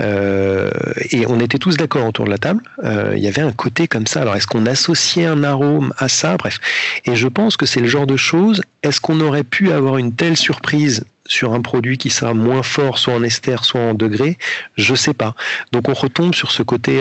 Euh, 0.00 0.70
et 1.10 1.24
on 1.26 1.38
était 1.38 1.58
tous 1.58 1.76
d'accord 1.76 2.06
autour 2.06 2.24
de 2.24 2.30
la 2.30 2.38
table. 2.38 2.62
Euh, 2.82 3.12
il 3.16 3.22
y 3.22 3.28
avait 3.28 3.42
un 3.42 3.52
côté 3.52 3.86
comme 3.86 4.08
ça. 4.08 4.22
Alors 4.22 4.34
est-ce 4.34 4.48
qu'on 4.48 4.66
associait 4.66 5.26
un 5.26 5.44
arôme 5.44 5.94
à 5.98 6.08
ça? 6.08 6.36
Bref. 6.36 6.58
Et 7.04 7.14
je 7.14 7.28
pense 7.28 7.56
que 7.56 7.64
c'est 7.64 7.80
le 7.80 7.88
genre 7.88 8.06
de 8.06 8.16
choses. 8.16 8.62
Est-ce 8.82 9.00
qu'on 9.00 9.20
aurait 9.20 9.44
pu 9.44 9.70
avoir 9.70 9.98
une 9.98 10.12
telle 10.14 10.36
surprise 10.36 11.04
sur 11.26 11.52
un 11.52 11.60
produit 11.60 11.96
qui 11.96 12.10
sera 12.10 12.34
moins 12.34 12.64
fort, 12.64 12.98
soit 12.98 13.14
en 13.14 13.22
ester, 13.22 13.56
soit 13.62 13.80
en 13.80 13.94
degré? 13.94 14.36
Je 14.76 14.96
sais 14.96 15.14
pas. 15.14 15.36
Donc 15.70 15.88
on 15.88 15.94
retombe 15.94 16.34
sur 16.34 16.50
ce 16.50 16.64
côté 16.64 17.00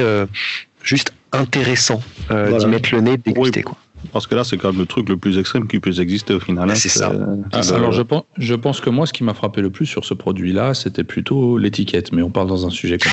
juste 0.83 1.13
intéressant 1.31 2.01
d'y 2.29 2.65
mettre 2.67 2.93
le 2.93 3.01
nez, 3.01 3.17
de 3.17 3.23
déguster 3.23 3.63
quoi. 3.63 3.77
Parce 4.11 4.27
que 4.27 4.35
là, 4.35 4.43
c'est 4.43 4.57
quand 4.57 4.71
même 4.71 4.79
le 4.79 4.85
truc 4.85 5.09
le 5.09 5.17
plus 5.17 5.37
extrême 5.37 5.67
qui 5.67 5.79
puisse 5.79 5.99
exister 5.99 6.33
au 6.33 6.39
final. 6.39 6.69
Hein. 6.69 6.75
C'est 6.75 6.89
ça. 6.89 7.11
Ah, 7.51 7.61
alors, 7.73 7.91
je 7.91 8.01
pense, 8.01 8.23
je 8.37 8.55
pense 8.55 8.81
que 8.81 8.89
moi, 8.89 9.05
ce 9.05 9.13
qui 9.13 9.23
m'a 9.23 9.33
frappé 9.33 9.61
le 9.61 9.69
plus 9.69 9.85
sur 9.85 10.05
ce 10.05 10.13
produit-là, 10.13 10.73
c'était 10.73 11.03
plutôt 11.03 11.57
l'étiquette, 11.57 12.11
mais 12.11 12.21
on 12.21 12.29
parle 12.29 12.47
dans 12.47 12.65
un 12.65 12.69
sujet 12.69 12.97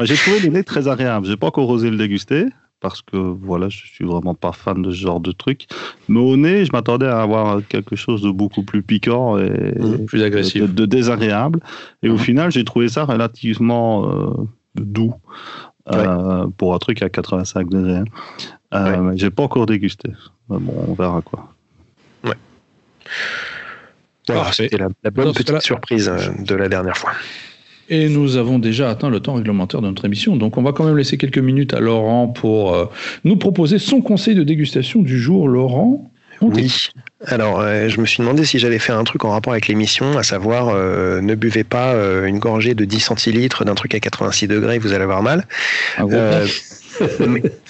J'ai 0.00 0.14
trouvé 0.16 0.40
le 0.40 0.48
nez 0.48 0.62
très 0.62 0.86
agréable. 0.86 1.26
J'ai 1.26 1.36
pas 1.36 1.48
encore 1.48 1.68
osé 1.68 1.90
le 1.90 1.96
déguster 1.96 2.46
parce 2.80 3.02
que 3.02 3.16
voilà, 3.16 3.68
je 3.68 3.78
suis 3.78 4.04
vraiment 4.04 4.34
pas 4.34 4.52
fan 4.52 4.82
de 4.82 4.92
ce 4.92 4.96
genre 4.96 5.18
de 5.20 5.32
truc. 5.32 5.66
Mais 6.08 6.20
au 6.20 6.36
nez, 6.36 6.64
je 6.64 6.72
m'attendais 6.72 7.06
à 7.06 7.20
avoir 7.20 7.60
quelque 7.66 7.96
chose 7.96 8.22
de 8.22 8.30
beaucoup 8.30 8.62
plus 8.62 8.82
piquant 8.82 9.36
et 9.38 9.74
mmh, 9.78 10.06
plus 10.06 10.22
agressif, 10.22 10.72
de, 10.72 10.86
désagréable. 10.86 11.58
Et 12.04 12.08
au 12.08 12.14
mmh. 12.14 12.18
final, 12.18 12.52
j'ai 12.52 12.64
trouvé 12.64 12.88
ça 12.88 13.04
relativement 13.04 14.08
euh, 14.08 14.32
doux. 14.76 15.14
Euh, 15.94 16.46
pour 16.58 16.74
un 16.74 16.78
truc 16.78 17.02
à 17.02 17.08
85 17.08 17.70
degrés. 17.70 18.02
Euh, 18.74 19.12
J'ai 19.16 19.30
pas 19.30 19.42
encore 19.42 19.66
dégusté. 19.66 20.10
Bon, 20.48 20.74
on 20.88 20.94
verra 20.94 21.22
quoi. 21.22 21.48
Ouais. 22.24 22.34
C'était 24.52 24.76
la, 24.76 24.88
bonne 25.10 25.32
petite 25.32 25.60
surprise 25.62 26.08
euh, 26.08 26.18
de 26.38 26.54
la 26.54 26.68
dernière 26.68 26.96
fois. 26.96 27.12
Et 27.88 28.10
nous 28.10 28.36
avons 28.36 28.58
déjà 28.58 28.90
atteint 28.90 29.08
le 29.08 29.20
temps 29.20 29.34
réglementaire 29.34 29.80
de 29.80 29.86
notre 29.86 30.04
émission. 30.04 30.36
Donc 30.36 30.58
on 30.58 30.62
va 30.62 30.72
quand 30.72 30.84
même 30.84 30.98
laisser 30.98 31.16
quelques 31.16 31.38
minutes 31.38 31.72
à 31.72 31.80
Laurent 31.80 32.28
pour 32.28 32.74
euh, 32.74 32.86
nous 33.24 33.36
proposer 33.36 33.78
son 33.78 34.02
conseil 34.02 34.34
de 34.34 34.42
dégustation 34.42 35.00
du 35.00 35.18
jour. 35.18 35.48
Laurent 35.48 36.10
oui. 36.40 36.90
Alors, 37.26 37.60
je 37.62 38.00
me 38.00 38.06
suis 38.06 38.20
demandé 38.20 38.44
si 38.44 38.60
j'allais 38.60 38.78
faire 38.78 38.96
un 38.96 39.02
truc 39.02 39.24
en 39.24 39.30
rapport 39.30 39.52
avec 39.52 39.66
l'émission, 39.66 40.16
à 40.16 40.22
savoir 40.22 40.72
ne 40.72 41.34
buvez 41.34 41.64
pas 41.64 41.96
une 42.28 42.38
gorgée 42.38 42.74
de 42.74 42.84
10 42.84 43.00
centilitres 43.00 43.64
d'un 43.64 43.74
truc 43.74 43.92
à 43.96 43.98
86 43.98 44.46
degrés, 44.46 44.78
vous 44.78 44.92
allez 44.92 45.02
avoir 45.02 45.24
mal 45.24 45.44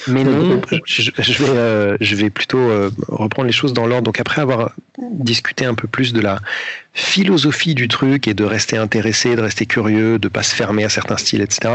mais, 0.09 0.25
non, 0.25 0.61
je, 0.85 1.11
vais, 1.11 1.49
euh, 1.49 1.97
je 2.01 2.17
vais 2.17 2.31
plutôt 2.31 2.59
euh, 2.59 2.91
reprendre 3.09 3.47
les 3.47 3.53
choses 3.53 3.73
dans 3.73 3.87
l'ordre. 3.87 4.05
Donc 4.05 4.21
après 4.21 4.41
avoir 4.41 4.75
discuté 4.99 5.65
un 5.65 5.75
peu 5.75 5.89
plus 5.89 6.13
de 6.13 6.21
la 6.21 6.41
philosophie 6.95 7.75
du 7.75 7.89
truc 7.89 8.27
et 8.27 8.35
de 8.35 8.45
rester 8.45 8.77
intéressé, 8.77 9.37
de 9.37 9.41
rester 9.41 9.67
curieux, 9.67 10.19
de 10.19 10.29
pas 10.29 10.43
se 10.43 10.55
fermer 10.55 10.85
à 10.85 10.89
certains 10.89 11.17
styles, 11.17 11.43
etc. 11.43 11.75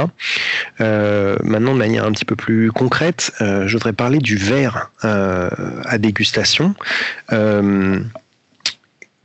Euh, 0.81 1.37
maintenant, 1.43 1.73
de 1.73 1.79
manière 1.79 2.05
un 2.05 2.11
petit 2.11 2.25
peu 2.25 2.35
plus 2.35 2.71
concrète, 2.71 3.31
je 3.39 3.71
voudrais 3.71 3.93
parler 3.93 4.19
du 4.19 4.35
verre 4.35 4.91
à 5.01 5.97
dégustation 5.97 6.75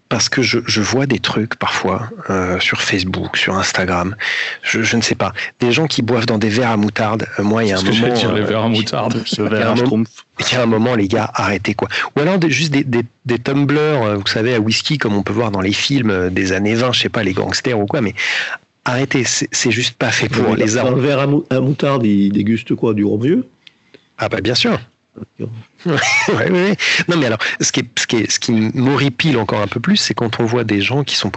parce 0.09 0.29
que 0.29 0.43
je, 0.43 0.59
je, 0.67 0.81
vois 0.81 1.07
des 1.07 1.19
trucs 1.19 1.57
parfois 1.57 2.09
euh, 2.31 2.59
sur 2.61 2.81
Facebook, 2.81 3.37
sur 3.37 3.57
Instagram, 3.57 4.17
je, 4.63 4.83
je, 4.83 4.97
ne 4.97 5.03
sais 5.03 5.15
pas, 5.15 5.33
des 5.61 5.73
gens 5.73 5.87
qui 5.87 6.03
boivent 6.03 6.27
dans 6.27 6.39
des 6.39 6.49
verres 6.49 6.71
à 6.71 6.77
moutarde. 6.77 7.27
Euh, 7.39 7.43
moi, 7.43 7.65
il 7.65 7.71
y 7.71 7.73
a 7.73 7.79
un 7.79 7.83
moment, 7.83 8.15
dire, 8.15 8.33
les 8.33 8.43
verres 8.43 8.65
à 8.65 8.69
moutarde, 8.69 9.23
ce 9.27 9.43
verre 9.43 9.73
à 9.73 9.75
il 9.75 10.53
y 10.53 10.57
a 10.57 10.63
un 10.63 10.67
moment, 10.67 10.95
les 10.95 11.09
gars, 11.09 11.31
arrêtez 11.35 11.75
quoi. 11.75 11.89
Ou 12.17 12.21
alors 12.21 12.39
juste 12.49 12.73
des, 12.73 12.85
des, 12.85 13.03
des 13.27 13.39
tumblers, 13.39 14.03
euh, 14.03 14.17
vous 14.17 14.27
savez, 14.27 14.55
à 14.55 14.61
whisky 14.61 14.97
comme 14.97 15.17
on 15.17 15.23
peut 15.23 15.33
voir 15.33 15.51
dans 15.51 15.61
les 15.61 15.73
films 15.73 16.31
des 16.31 16.53
années 16.53 16.75
20, 16.75 16.93
je 16.93 17.01
sais 17.01 17.09
pas, 17.09 17.23
les 17.23 17.33
gangsters 17.33 17.79
ou 17.79 17.87
quoi, 17.87 18.01
mais 18.01 18.15
arrêtez, 18.85 19.25
c'est 19.25 19.71
juste 19.71 19.97
pas 19.97 20.11
fait 20.11 20.29
pour 20.29 20.55
les 20.55 20.77
armes. 20.77 20.95
Un 20.95 20.99
verre 20.99 21.29
à, 21.51 21.61
moutarde, 21.61 22.07
il 22.07 22.33
déguste 22.33 22.75
quoi, 22.75 22.95
du 22.95 23.05
rhum 23.05 23.21
vieux 23.21 23.49
Ah 24.17 24.29
bah 24.29 24.41
bien 24.41 24.55
sûr. 24.55 24.79
Non, 27.09 27.17
mais 27.17 27.27
alors, 27.27 27.39
ce 27.61 27.73
qui, 27.73 27.89
ce 27.97 28.07
qui, 28.07 28.27
ce 28.29 28.39
qui 28.39 28.53
m'horripile 28.53 29.39
encore 29.39 29.61
un 29.61 29.67
peu 29.67 29.81
plus, 29.81 29.97
c'est 29.97 30.15
quand 30.15 30.41
on 30.41 30.45
voit 30.45 30.65
des 30.65 30.81
gens 30.81 31.05
qui 31.05 31.17
sont 31.17 31.31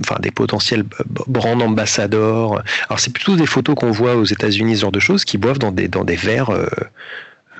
enfin, 0.00 0.16
des 0.20 0.30
potentiels 0.30 0.84
brand 1.26 1.62
ambassadeurs. 1.62 2.62
Alors, 2.88 2.98
c'est 2.98 3.12
plutôt 3.12 3.36
des 3.36 3.46
photos 3.46 3.74
qu'on 3.74 3.90
voit 3.90 4.16
aux 4.16 4.24
États-Unis, 4.24 4.76
ce 4.76 4.80
genre 4.82 4.92
de 4.92 5.00
choses, 5.00 5.24
qui 5.24 5.38
boivent 5.38 5.58
dans 5.58 5.72
des, 5.72 5.88
dans 5.88 6.04
des 6.04 6.16
verres. 6.16 6.50
Euh, 6.50 6.66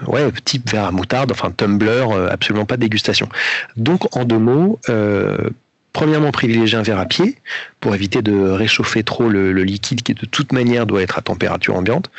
ouais, 0.07 0.31
type 0.45 0.71
verre 0.71 0.87
à 0.87 0.91
moutarde, 0.91 1.31
enfin 1.33 1.51
tumbler, 1.51 2.05
euh, 2.11 2.29
absolument 2.31 2.67
pas 2.67 2.77
de 2.77 2.83
dégustation. 2.83 3.29
Donc, 3.77 4.15
en 4.17 4.25
deux 4.25 4.39
mots, 4.39 4.79
euh, 4.89 5.51
premièrement, 5.93 6.33
privilégier 6.33 6.77
un 6.77 6.83
verre 6.83 6.99
à 6.99 7.07
pied 7.07 7.37
pour 7.81 7.95
éviter 7.95 8.21
de 8.21 8.37
réchauffer 8.51 9.05
trop 9.05 9.29
le, 9.29 9.53
le, 9.53 9.63
liquide 9.63 10.03
qui, 10.03 10.15
de 10.15 10.27
toute 10.27 10.53
manière, 10.53 10.87
doit 10.87 11.03
être 11.03 11.19
à 11.19 11.23
température 11.23 11.77
ambiante. 11.77 12.11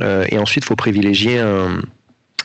et 0.00 0.38
ensuite, 0.38 0.64
il 0.64 0.66
faut 0.66 0.76
privilégier 0.76 1.38
un, 1.40 1.80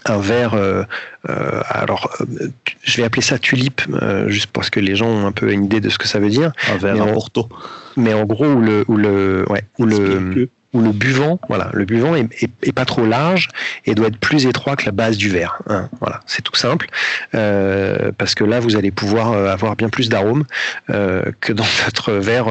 un 0.05 0.19
verre, 0.19 0.53
euh, 0.53 0.83
euh, 1.29 1.61
alors 1.67 2.11
euh, 2.21 2.47
je 2.83 2.97
vais 2.97 3.03
appeler 3.03 3.21
ça 3.21 3.39
tulipe, 3.39 3.81
juste 4.27 4.51
parce 4.51 4.69
que 4.69 4.79
les 4.79 4.95
gens 4.95 5.07
ont 5.07 5.25
un 5.25 5.31
peu 5.31 5.51
une 5.51 5.65
idée 5.65 5.79
de 5.79 5.89
ce 5.89 5.97
que 5.97 6.07
ça 6.07 6.19
veut 6.19 6.29
dire. 6.29 6.51
Un 6.71 6.77
verre 6.77 7.01
à 7.01 7.07
Porto. 7.07 7.49
Mais 7.97 8.13
en 8.13 8.25
gros, 8.25 8.45
où 8.45 8.61
le, 8.61 8.85
où 8.87 8.97
le, 8.97 9.45
ouais, 9.49 9.63
où 9.79 9.85
le, 9.85 10.49
où 10.73 10.81
le 10.81 10.91
buvant, 10.91 11.39
voilà, 11.47 11.69
le 11.73 11.85
buvant 11.85 12.15
est, 12.15 12.27
est, 12.41 12.71
pas 12.73 12.85
trop 12.85 13.05
large 13.05 13.47
et 13.85 13.95
doit 13.95 14.07
être 14.07 14.19
plus 14.19 14.45
étroit 14.45 14.75
que 14.75 14.85
la 14.85 14.91
base 14.91 15.17
du 15.17 15.29
verre. 15.29 15.59
Hein, 15.67 15.89
voilà, 16.01 16.19
c'est 16.25 16.41
tout 16.41 16.55
simple, 16.55 16.87
parce 17.31 18.35
que 18.35 18.43
là, 18.43 18.59
vous 18.59 18.75
allez 18.75 18.91
pouvoir 18.91 19.33
avoir 19.33 19.75
bien 19.75 19.89
plus 19.89 20.09
d'arômes 20.09 20.43
que 20.87 21.53
dans 21.53 21.63
votre 21.85 22.11
verre 22.13 22.47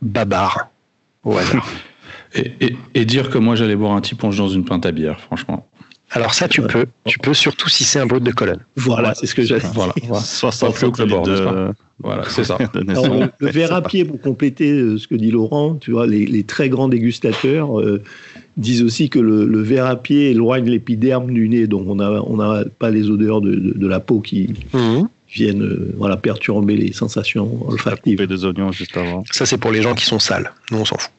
babar 0.00 0.68
au 1.24 1.36
hasard. 1.36 1.66
Et, 2.36 2.52
et, 2.60 2.76
et, 2.94 3.04
dire 3.04 3.30
que 3.30 3.38
moi 3.38 3.54
j'allais 3.54 3.76
boire 3.76 3.92
un 3.92 4.00
petit 4.00 4.16
ponche 4.16 4.36
dans 4.36 4.48
une 4.48 4.64
pinte 4.64 4.84
à 4.86 4.90
bière, 4.90 5.20
franchement. 5.20 5.68
Alors 6.10 6.32
ça, 6.34 6.46
tu 6.48 6.62
peux. 6.62 6.86
Tu 7.06 7.18
peux 7.18 7.34
surtout 7.34 7.68
si 7.68 7.82
c'est 7.84 7.98
un 7.98 8.06
brut 8.06 8.22
de 8.22 8.30
colonne. 8.30 8.60
Voilà, 8.76 9.14
c'est 9.14 9.26
ce 9.26 9.34
que 9.34 9.42
j'ai. 9.42 9.58
Voilà. 9.74 9.92
60 10.12 10.82
litres 10.82 11.06
de, 11.06 11.70
Voilà, 12.02 12.24
c'est 12.28 12.44
ça. 12.44 12.58
Alors, 12.88 13.14
le, 13.14 13.26
le 13.38 13.50
verre 13.50 13.72
à 13.72 13.82
pied, 13.82 14.04
pour 14.04 14.20
compléter 14.20 14.70
euh, 14.72 14.98
ce 14.98 15.06
que 15.08 15.14
dit 15.14 15.30
Laurent, 15.30 15.74
tu 15.76 15.92
vois, 15.92 16.06
les, 16.06 16.26
les 16.26 16.42
très 16.44 16.68
grands 16.68 16.88
dégustateurs 16.88 17.80
euh, 17.80 18.02
disent 18.56 18.82
aussi 18.82 19.08
que 19.08 19.18
le, 19.18 19.46
le 19.46 19.60
verre 19.62 19.86
à 19.86 19.96
pied 19.96 20.30
éloigne 20.30 20.68
l'épiderme 20.68 21.32
du 21.32 21.48
nez, 21.48 21.66
donc 21.66 21.84
on 21.88 21.96
n'a 21.96 22.10
on 22.26 22.38
a 22.40 22.64
pas 22.64 22.90
les 22.90 23.10
odeurs 23.10 23.40
de, 23.40 23.54
de, 23.54 23.72
de 23.78 23.86
la 23.86 24.00
peau 24.00 24.20
qui 24.20 24.50
Mhm. 24.72 25.08
viennent 25.32 25.62
euh, 25.62 25.92
voilà, 25.96 26.16
perturber 26.16 26.76
les 26.76 26.92
sensations 26.92 27.66
olfactives. 27.68 28.16
Couper 28.18 28.26
des 28.26 28.44
oignons 28.44 28.70
juste 28.72 28.96
avant. 28.96 29.24
Ça, 29.30 29.46
c'est 29.46 29.58
pour 29.58 29.72
les 29.72 29.82
gens 29.82 29.94
qui 29.94 30.04
sont 30.04 30.18
sales. 30.20 30.52
Nous, 30.70 30.78
on 30.78 30.84
s'en 30.84 30.96
fout. 30.98 31.10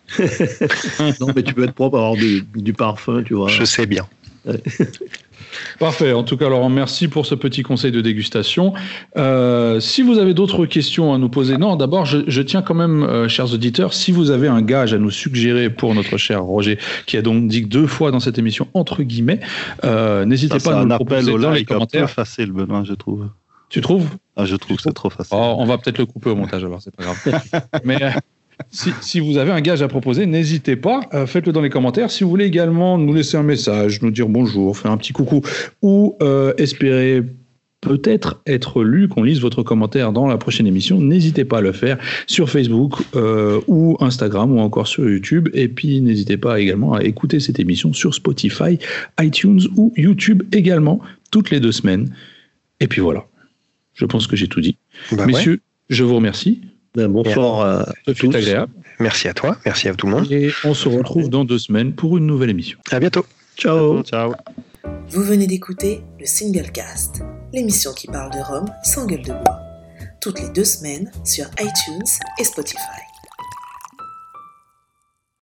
non, 1.20 1.28
mais 1.36 1.44
tu 1.44 1.54
peux 1.54 1.64
être 1.64 1.74
propre, 1.74 1.98
avoir 1.98 2.16
du, 2.16 2.44
du 2.56 2.74
parfum, 2.74 3.24
tu 3.24 3.34
vois. 3.34 3.48
Je 3.50 3.64
sais 3.66 3.86
bien. 3.86 4.06
Parfait. 5.80 6.14
En 6.14 6.24
tout 6.24 6.38
cas, 6.38 6.50
Laurent, 6.50 6.70
merci 6.70 7.08
pour 7.08 7.26
ce 7.26 7.36
petit 7.36 7.64
conseil 7.64 7.92
de 7.92 8.02
dégustation. 8.02 8.74
Euh, 9.18 9.80
si 9.80 10.02
vous 10.02 10.18
avez 10.18 10.34
d'autres 10.34 10.66
questions 10.66 11.14
à 11.14 11.18
nous 11.18 11.30
poser, 11.30 11.58
non, 11.58 11.76
d'abord, 11.76 12.06
je, 12.06 12.20
je 12.28 12.42
tiens 12.42 12.62
quand 12.62 12.76
même, 12.76 13.04
euh, 13.04 13.28
chers 13.28 13.54
auditeurs, 13.54 13.94
si 13.94 14.12
vous 14.12 14.32
avez 14.32 14.48
un 14.48 14.62
gage 14.62 14.94
à 14.94 14.98
nous 14.98 15.12
suggérer 15.12 15.70
pour 15.70 15.94
notre 15.96 16.18
cher 16.18 16.44
Roger, 16.44 16.78
qui 17.06 17.18
a 17.18 17.22
donc 17.22 17.48
dit 17.48 17.64
deux 17.64 17.88
fois 17.88 18.12
dans 18.12 18.20
cette 18.20 18.38
émission, 18.38 18.68
entre 18.74 19.04
guillemets, 19.04 19.40
euh, 19.84 20.26
n'hésitez 20.26 20.56
pas 20.56 20.60
c'est 20.60 20.70
à 20.70 20.76
nous 20.76 20.82
un 20.82 20.86
le 20.86 20.94
appel 20.94 21.08
proposer 21.08 21.32
au 21.32 21.40
dans 21.40 21.52
les 21.52 21.66
commentaires. 21.66 22.10
facile, 22.10 22.52
Benoît, 22.52 22.84
je 22.84 22.94
trouve. 22.94 23.28
Tu 23.70 23.82
trouves? 23.82 24.08
Ah, 24.36 24.46
je 24.46 24.56
trouve 24.56 24.78
que 24.78 24.84
c'est 24.84 24.94
trop 24.94 25.10
facile. 25.10 25.36
Oh, 25.40 25.56
On 25.58 25.66
va 25.66 25.78
peut-être 25.78 25.98
le 25.98 26.06
couper 26.06 26.30
au 26.30 26.36
montage, 26.36 26.64
alors 26.64 26.82
c'est 26.82 26.96
pas 26.96 27.04
grave. 27.04 27.42
Mais 27.84 27.98
si, 28.70 28.92
si 29.02 29.20
vous 29.20 29.38
avez 29.38 29.52
un 29.52 29.62
gage 29.62 29.82
à 29.82 29.88
proposer, 29.88 30.26
n'hésitez 30.26 30.76
pas, 30.76 31.02
euh, 31.14 31.26
faites-le 31.26 31.52
dans 31.52 31.62
les 31.62 31.70
commentaires. 31.70 32.12
Si 32.12 32.24
vous 32.24 32.30
voulez 32.30 32.46
également 32.46 32.98
nous 32.98 33.14
laisser 33.14 33.38
un 33.38 33.44
message, 33.44 34.02
nous 34.02 34.12
dire 34.12 34.28
bonjour, 34.28 34.78
faire 34.78 34.92
un 34.92 34.98
petit 34.98 35.14
coucou, 35.14 35.42
ou 35.82 36.16
euh, 36.22 36.54
espérer 36.58 37.24
peut-être 37.82 38.42
être 38.48 38.84
lu, 38.84 39.08
qu'on 39.08 39.24
lise 39.24 39.40
votre 39.40 39.62
commentaire 39.62 40.12
dans 40.12 40.28
la 40.28 40.38
prochaine 40.38 40.66
émission, 40.66 41.00
n'hésitez 41.00 41.46
pas 41.46 41.60
à 41.60 41.62
le 41.62 41.72
faire 41.72 41.98
sur 42.26 42.50
Facebook 42.50 42.96
euh, 43.16 43.62
ou 43.68 43.96
Instagram 44.00 44.52
ou 44.52 44.60
encore 44.60 44.88
sur 44.88 45.08
YouTube. 45.08 45.50
Et 45.54 45.68
puis 45.68 46.02
n'hésitez 46.02 46.38
pas 46.38 46.60
également 46.60 46.94
à 46.94 47.04
écouter 47.04 47.40
cette 47.40 47.60
émission 47.60 47.94
sur 47.94 48.14
Spotify, 48.16 48.80
iTunes 49.20 49.62
ou 49.78 49.94
YouTube 49.96 50.44
également, 50.52 51.00
toutes 51.32 51.52
les 51.52 51.60
deux 51.60 51.72
semaines. 51.72 52.14
Et 52.80 52.88
puis 52.88 53.02
voilà, 53.02 53.26
je 53.94 54.06
pense 54.06 54.26
que 54.26 54.36
j'ai 54.36 54.48
tout 54.48 54.62
dit. 54.62 54.78
Bah 55.12 55.20
ouais. 55.20 55.28
Messieurs, 55.28 55.60
je 55.90 56.04
vous 56.04 56.16
remercie. 56.16 56.62
Ben, 56.96 57.08
bonsoir 57.10 57.62
à 57.62 58.14
tous. 58.14 58.34
agréable. 58.34 58.72
Merci 59.00 59.28
à 59.28 59.34
toi. 59.34 59.58
Merci 59.66 59.90
à 59.90 59.94
tout 59.94 60.08
le 60.08 60.14
monde. 60.14 60.32
Et 60.32 60.52
on 60.64 60.74
se 60.74 60.88
retrouve 60.88 61.30
dans 61.30 61.44
deux 61.44 61.60
semaines 61.60 61.94
pour 61.94 62.18
une 62.18 62.26
nouvelle 62.26 62.50
émission. 62.50 62.80
À 62.92 63.00
bientôt. 63.00 63.26
Ciao. 63.58 64.02
Ciao. 64.04 64.34
Vous 65.10 65.24
venez 65.24 65.48
d'écouter 65.48 66.02
le 66.20 66.26
Single 66.26 66.72
Cast, 66.72 67.22
l'émission 67.54 67.92
qui 67.94 68.08
parle 68.08 68.32
de 68.32 68.40
Rome 68.40 68.66
sans 68.84 69.06
gueule 69.06 69.24
de 69.24 69.32
bois, 69.32 69.60
toutes 70.22 70.40
les 70.40 70.50
deux 70.50 70.64
semaines 70.64 71.12
sur 71.24 71.46
iTunes 71.60 72.04
et 72.40 72.44
Spotify. 72.44 72.80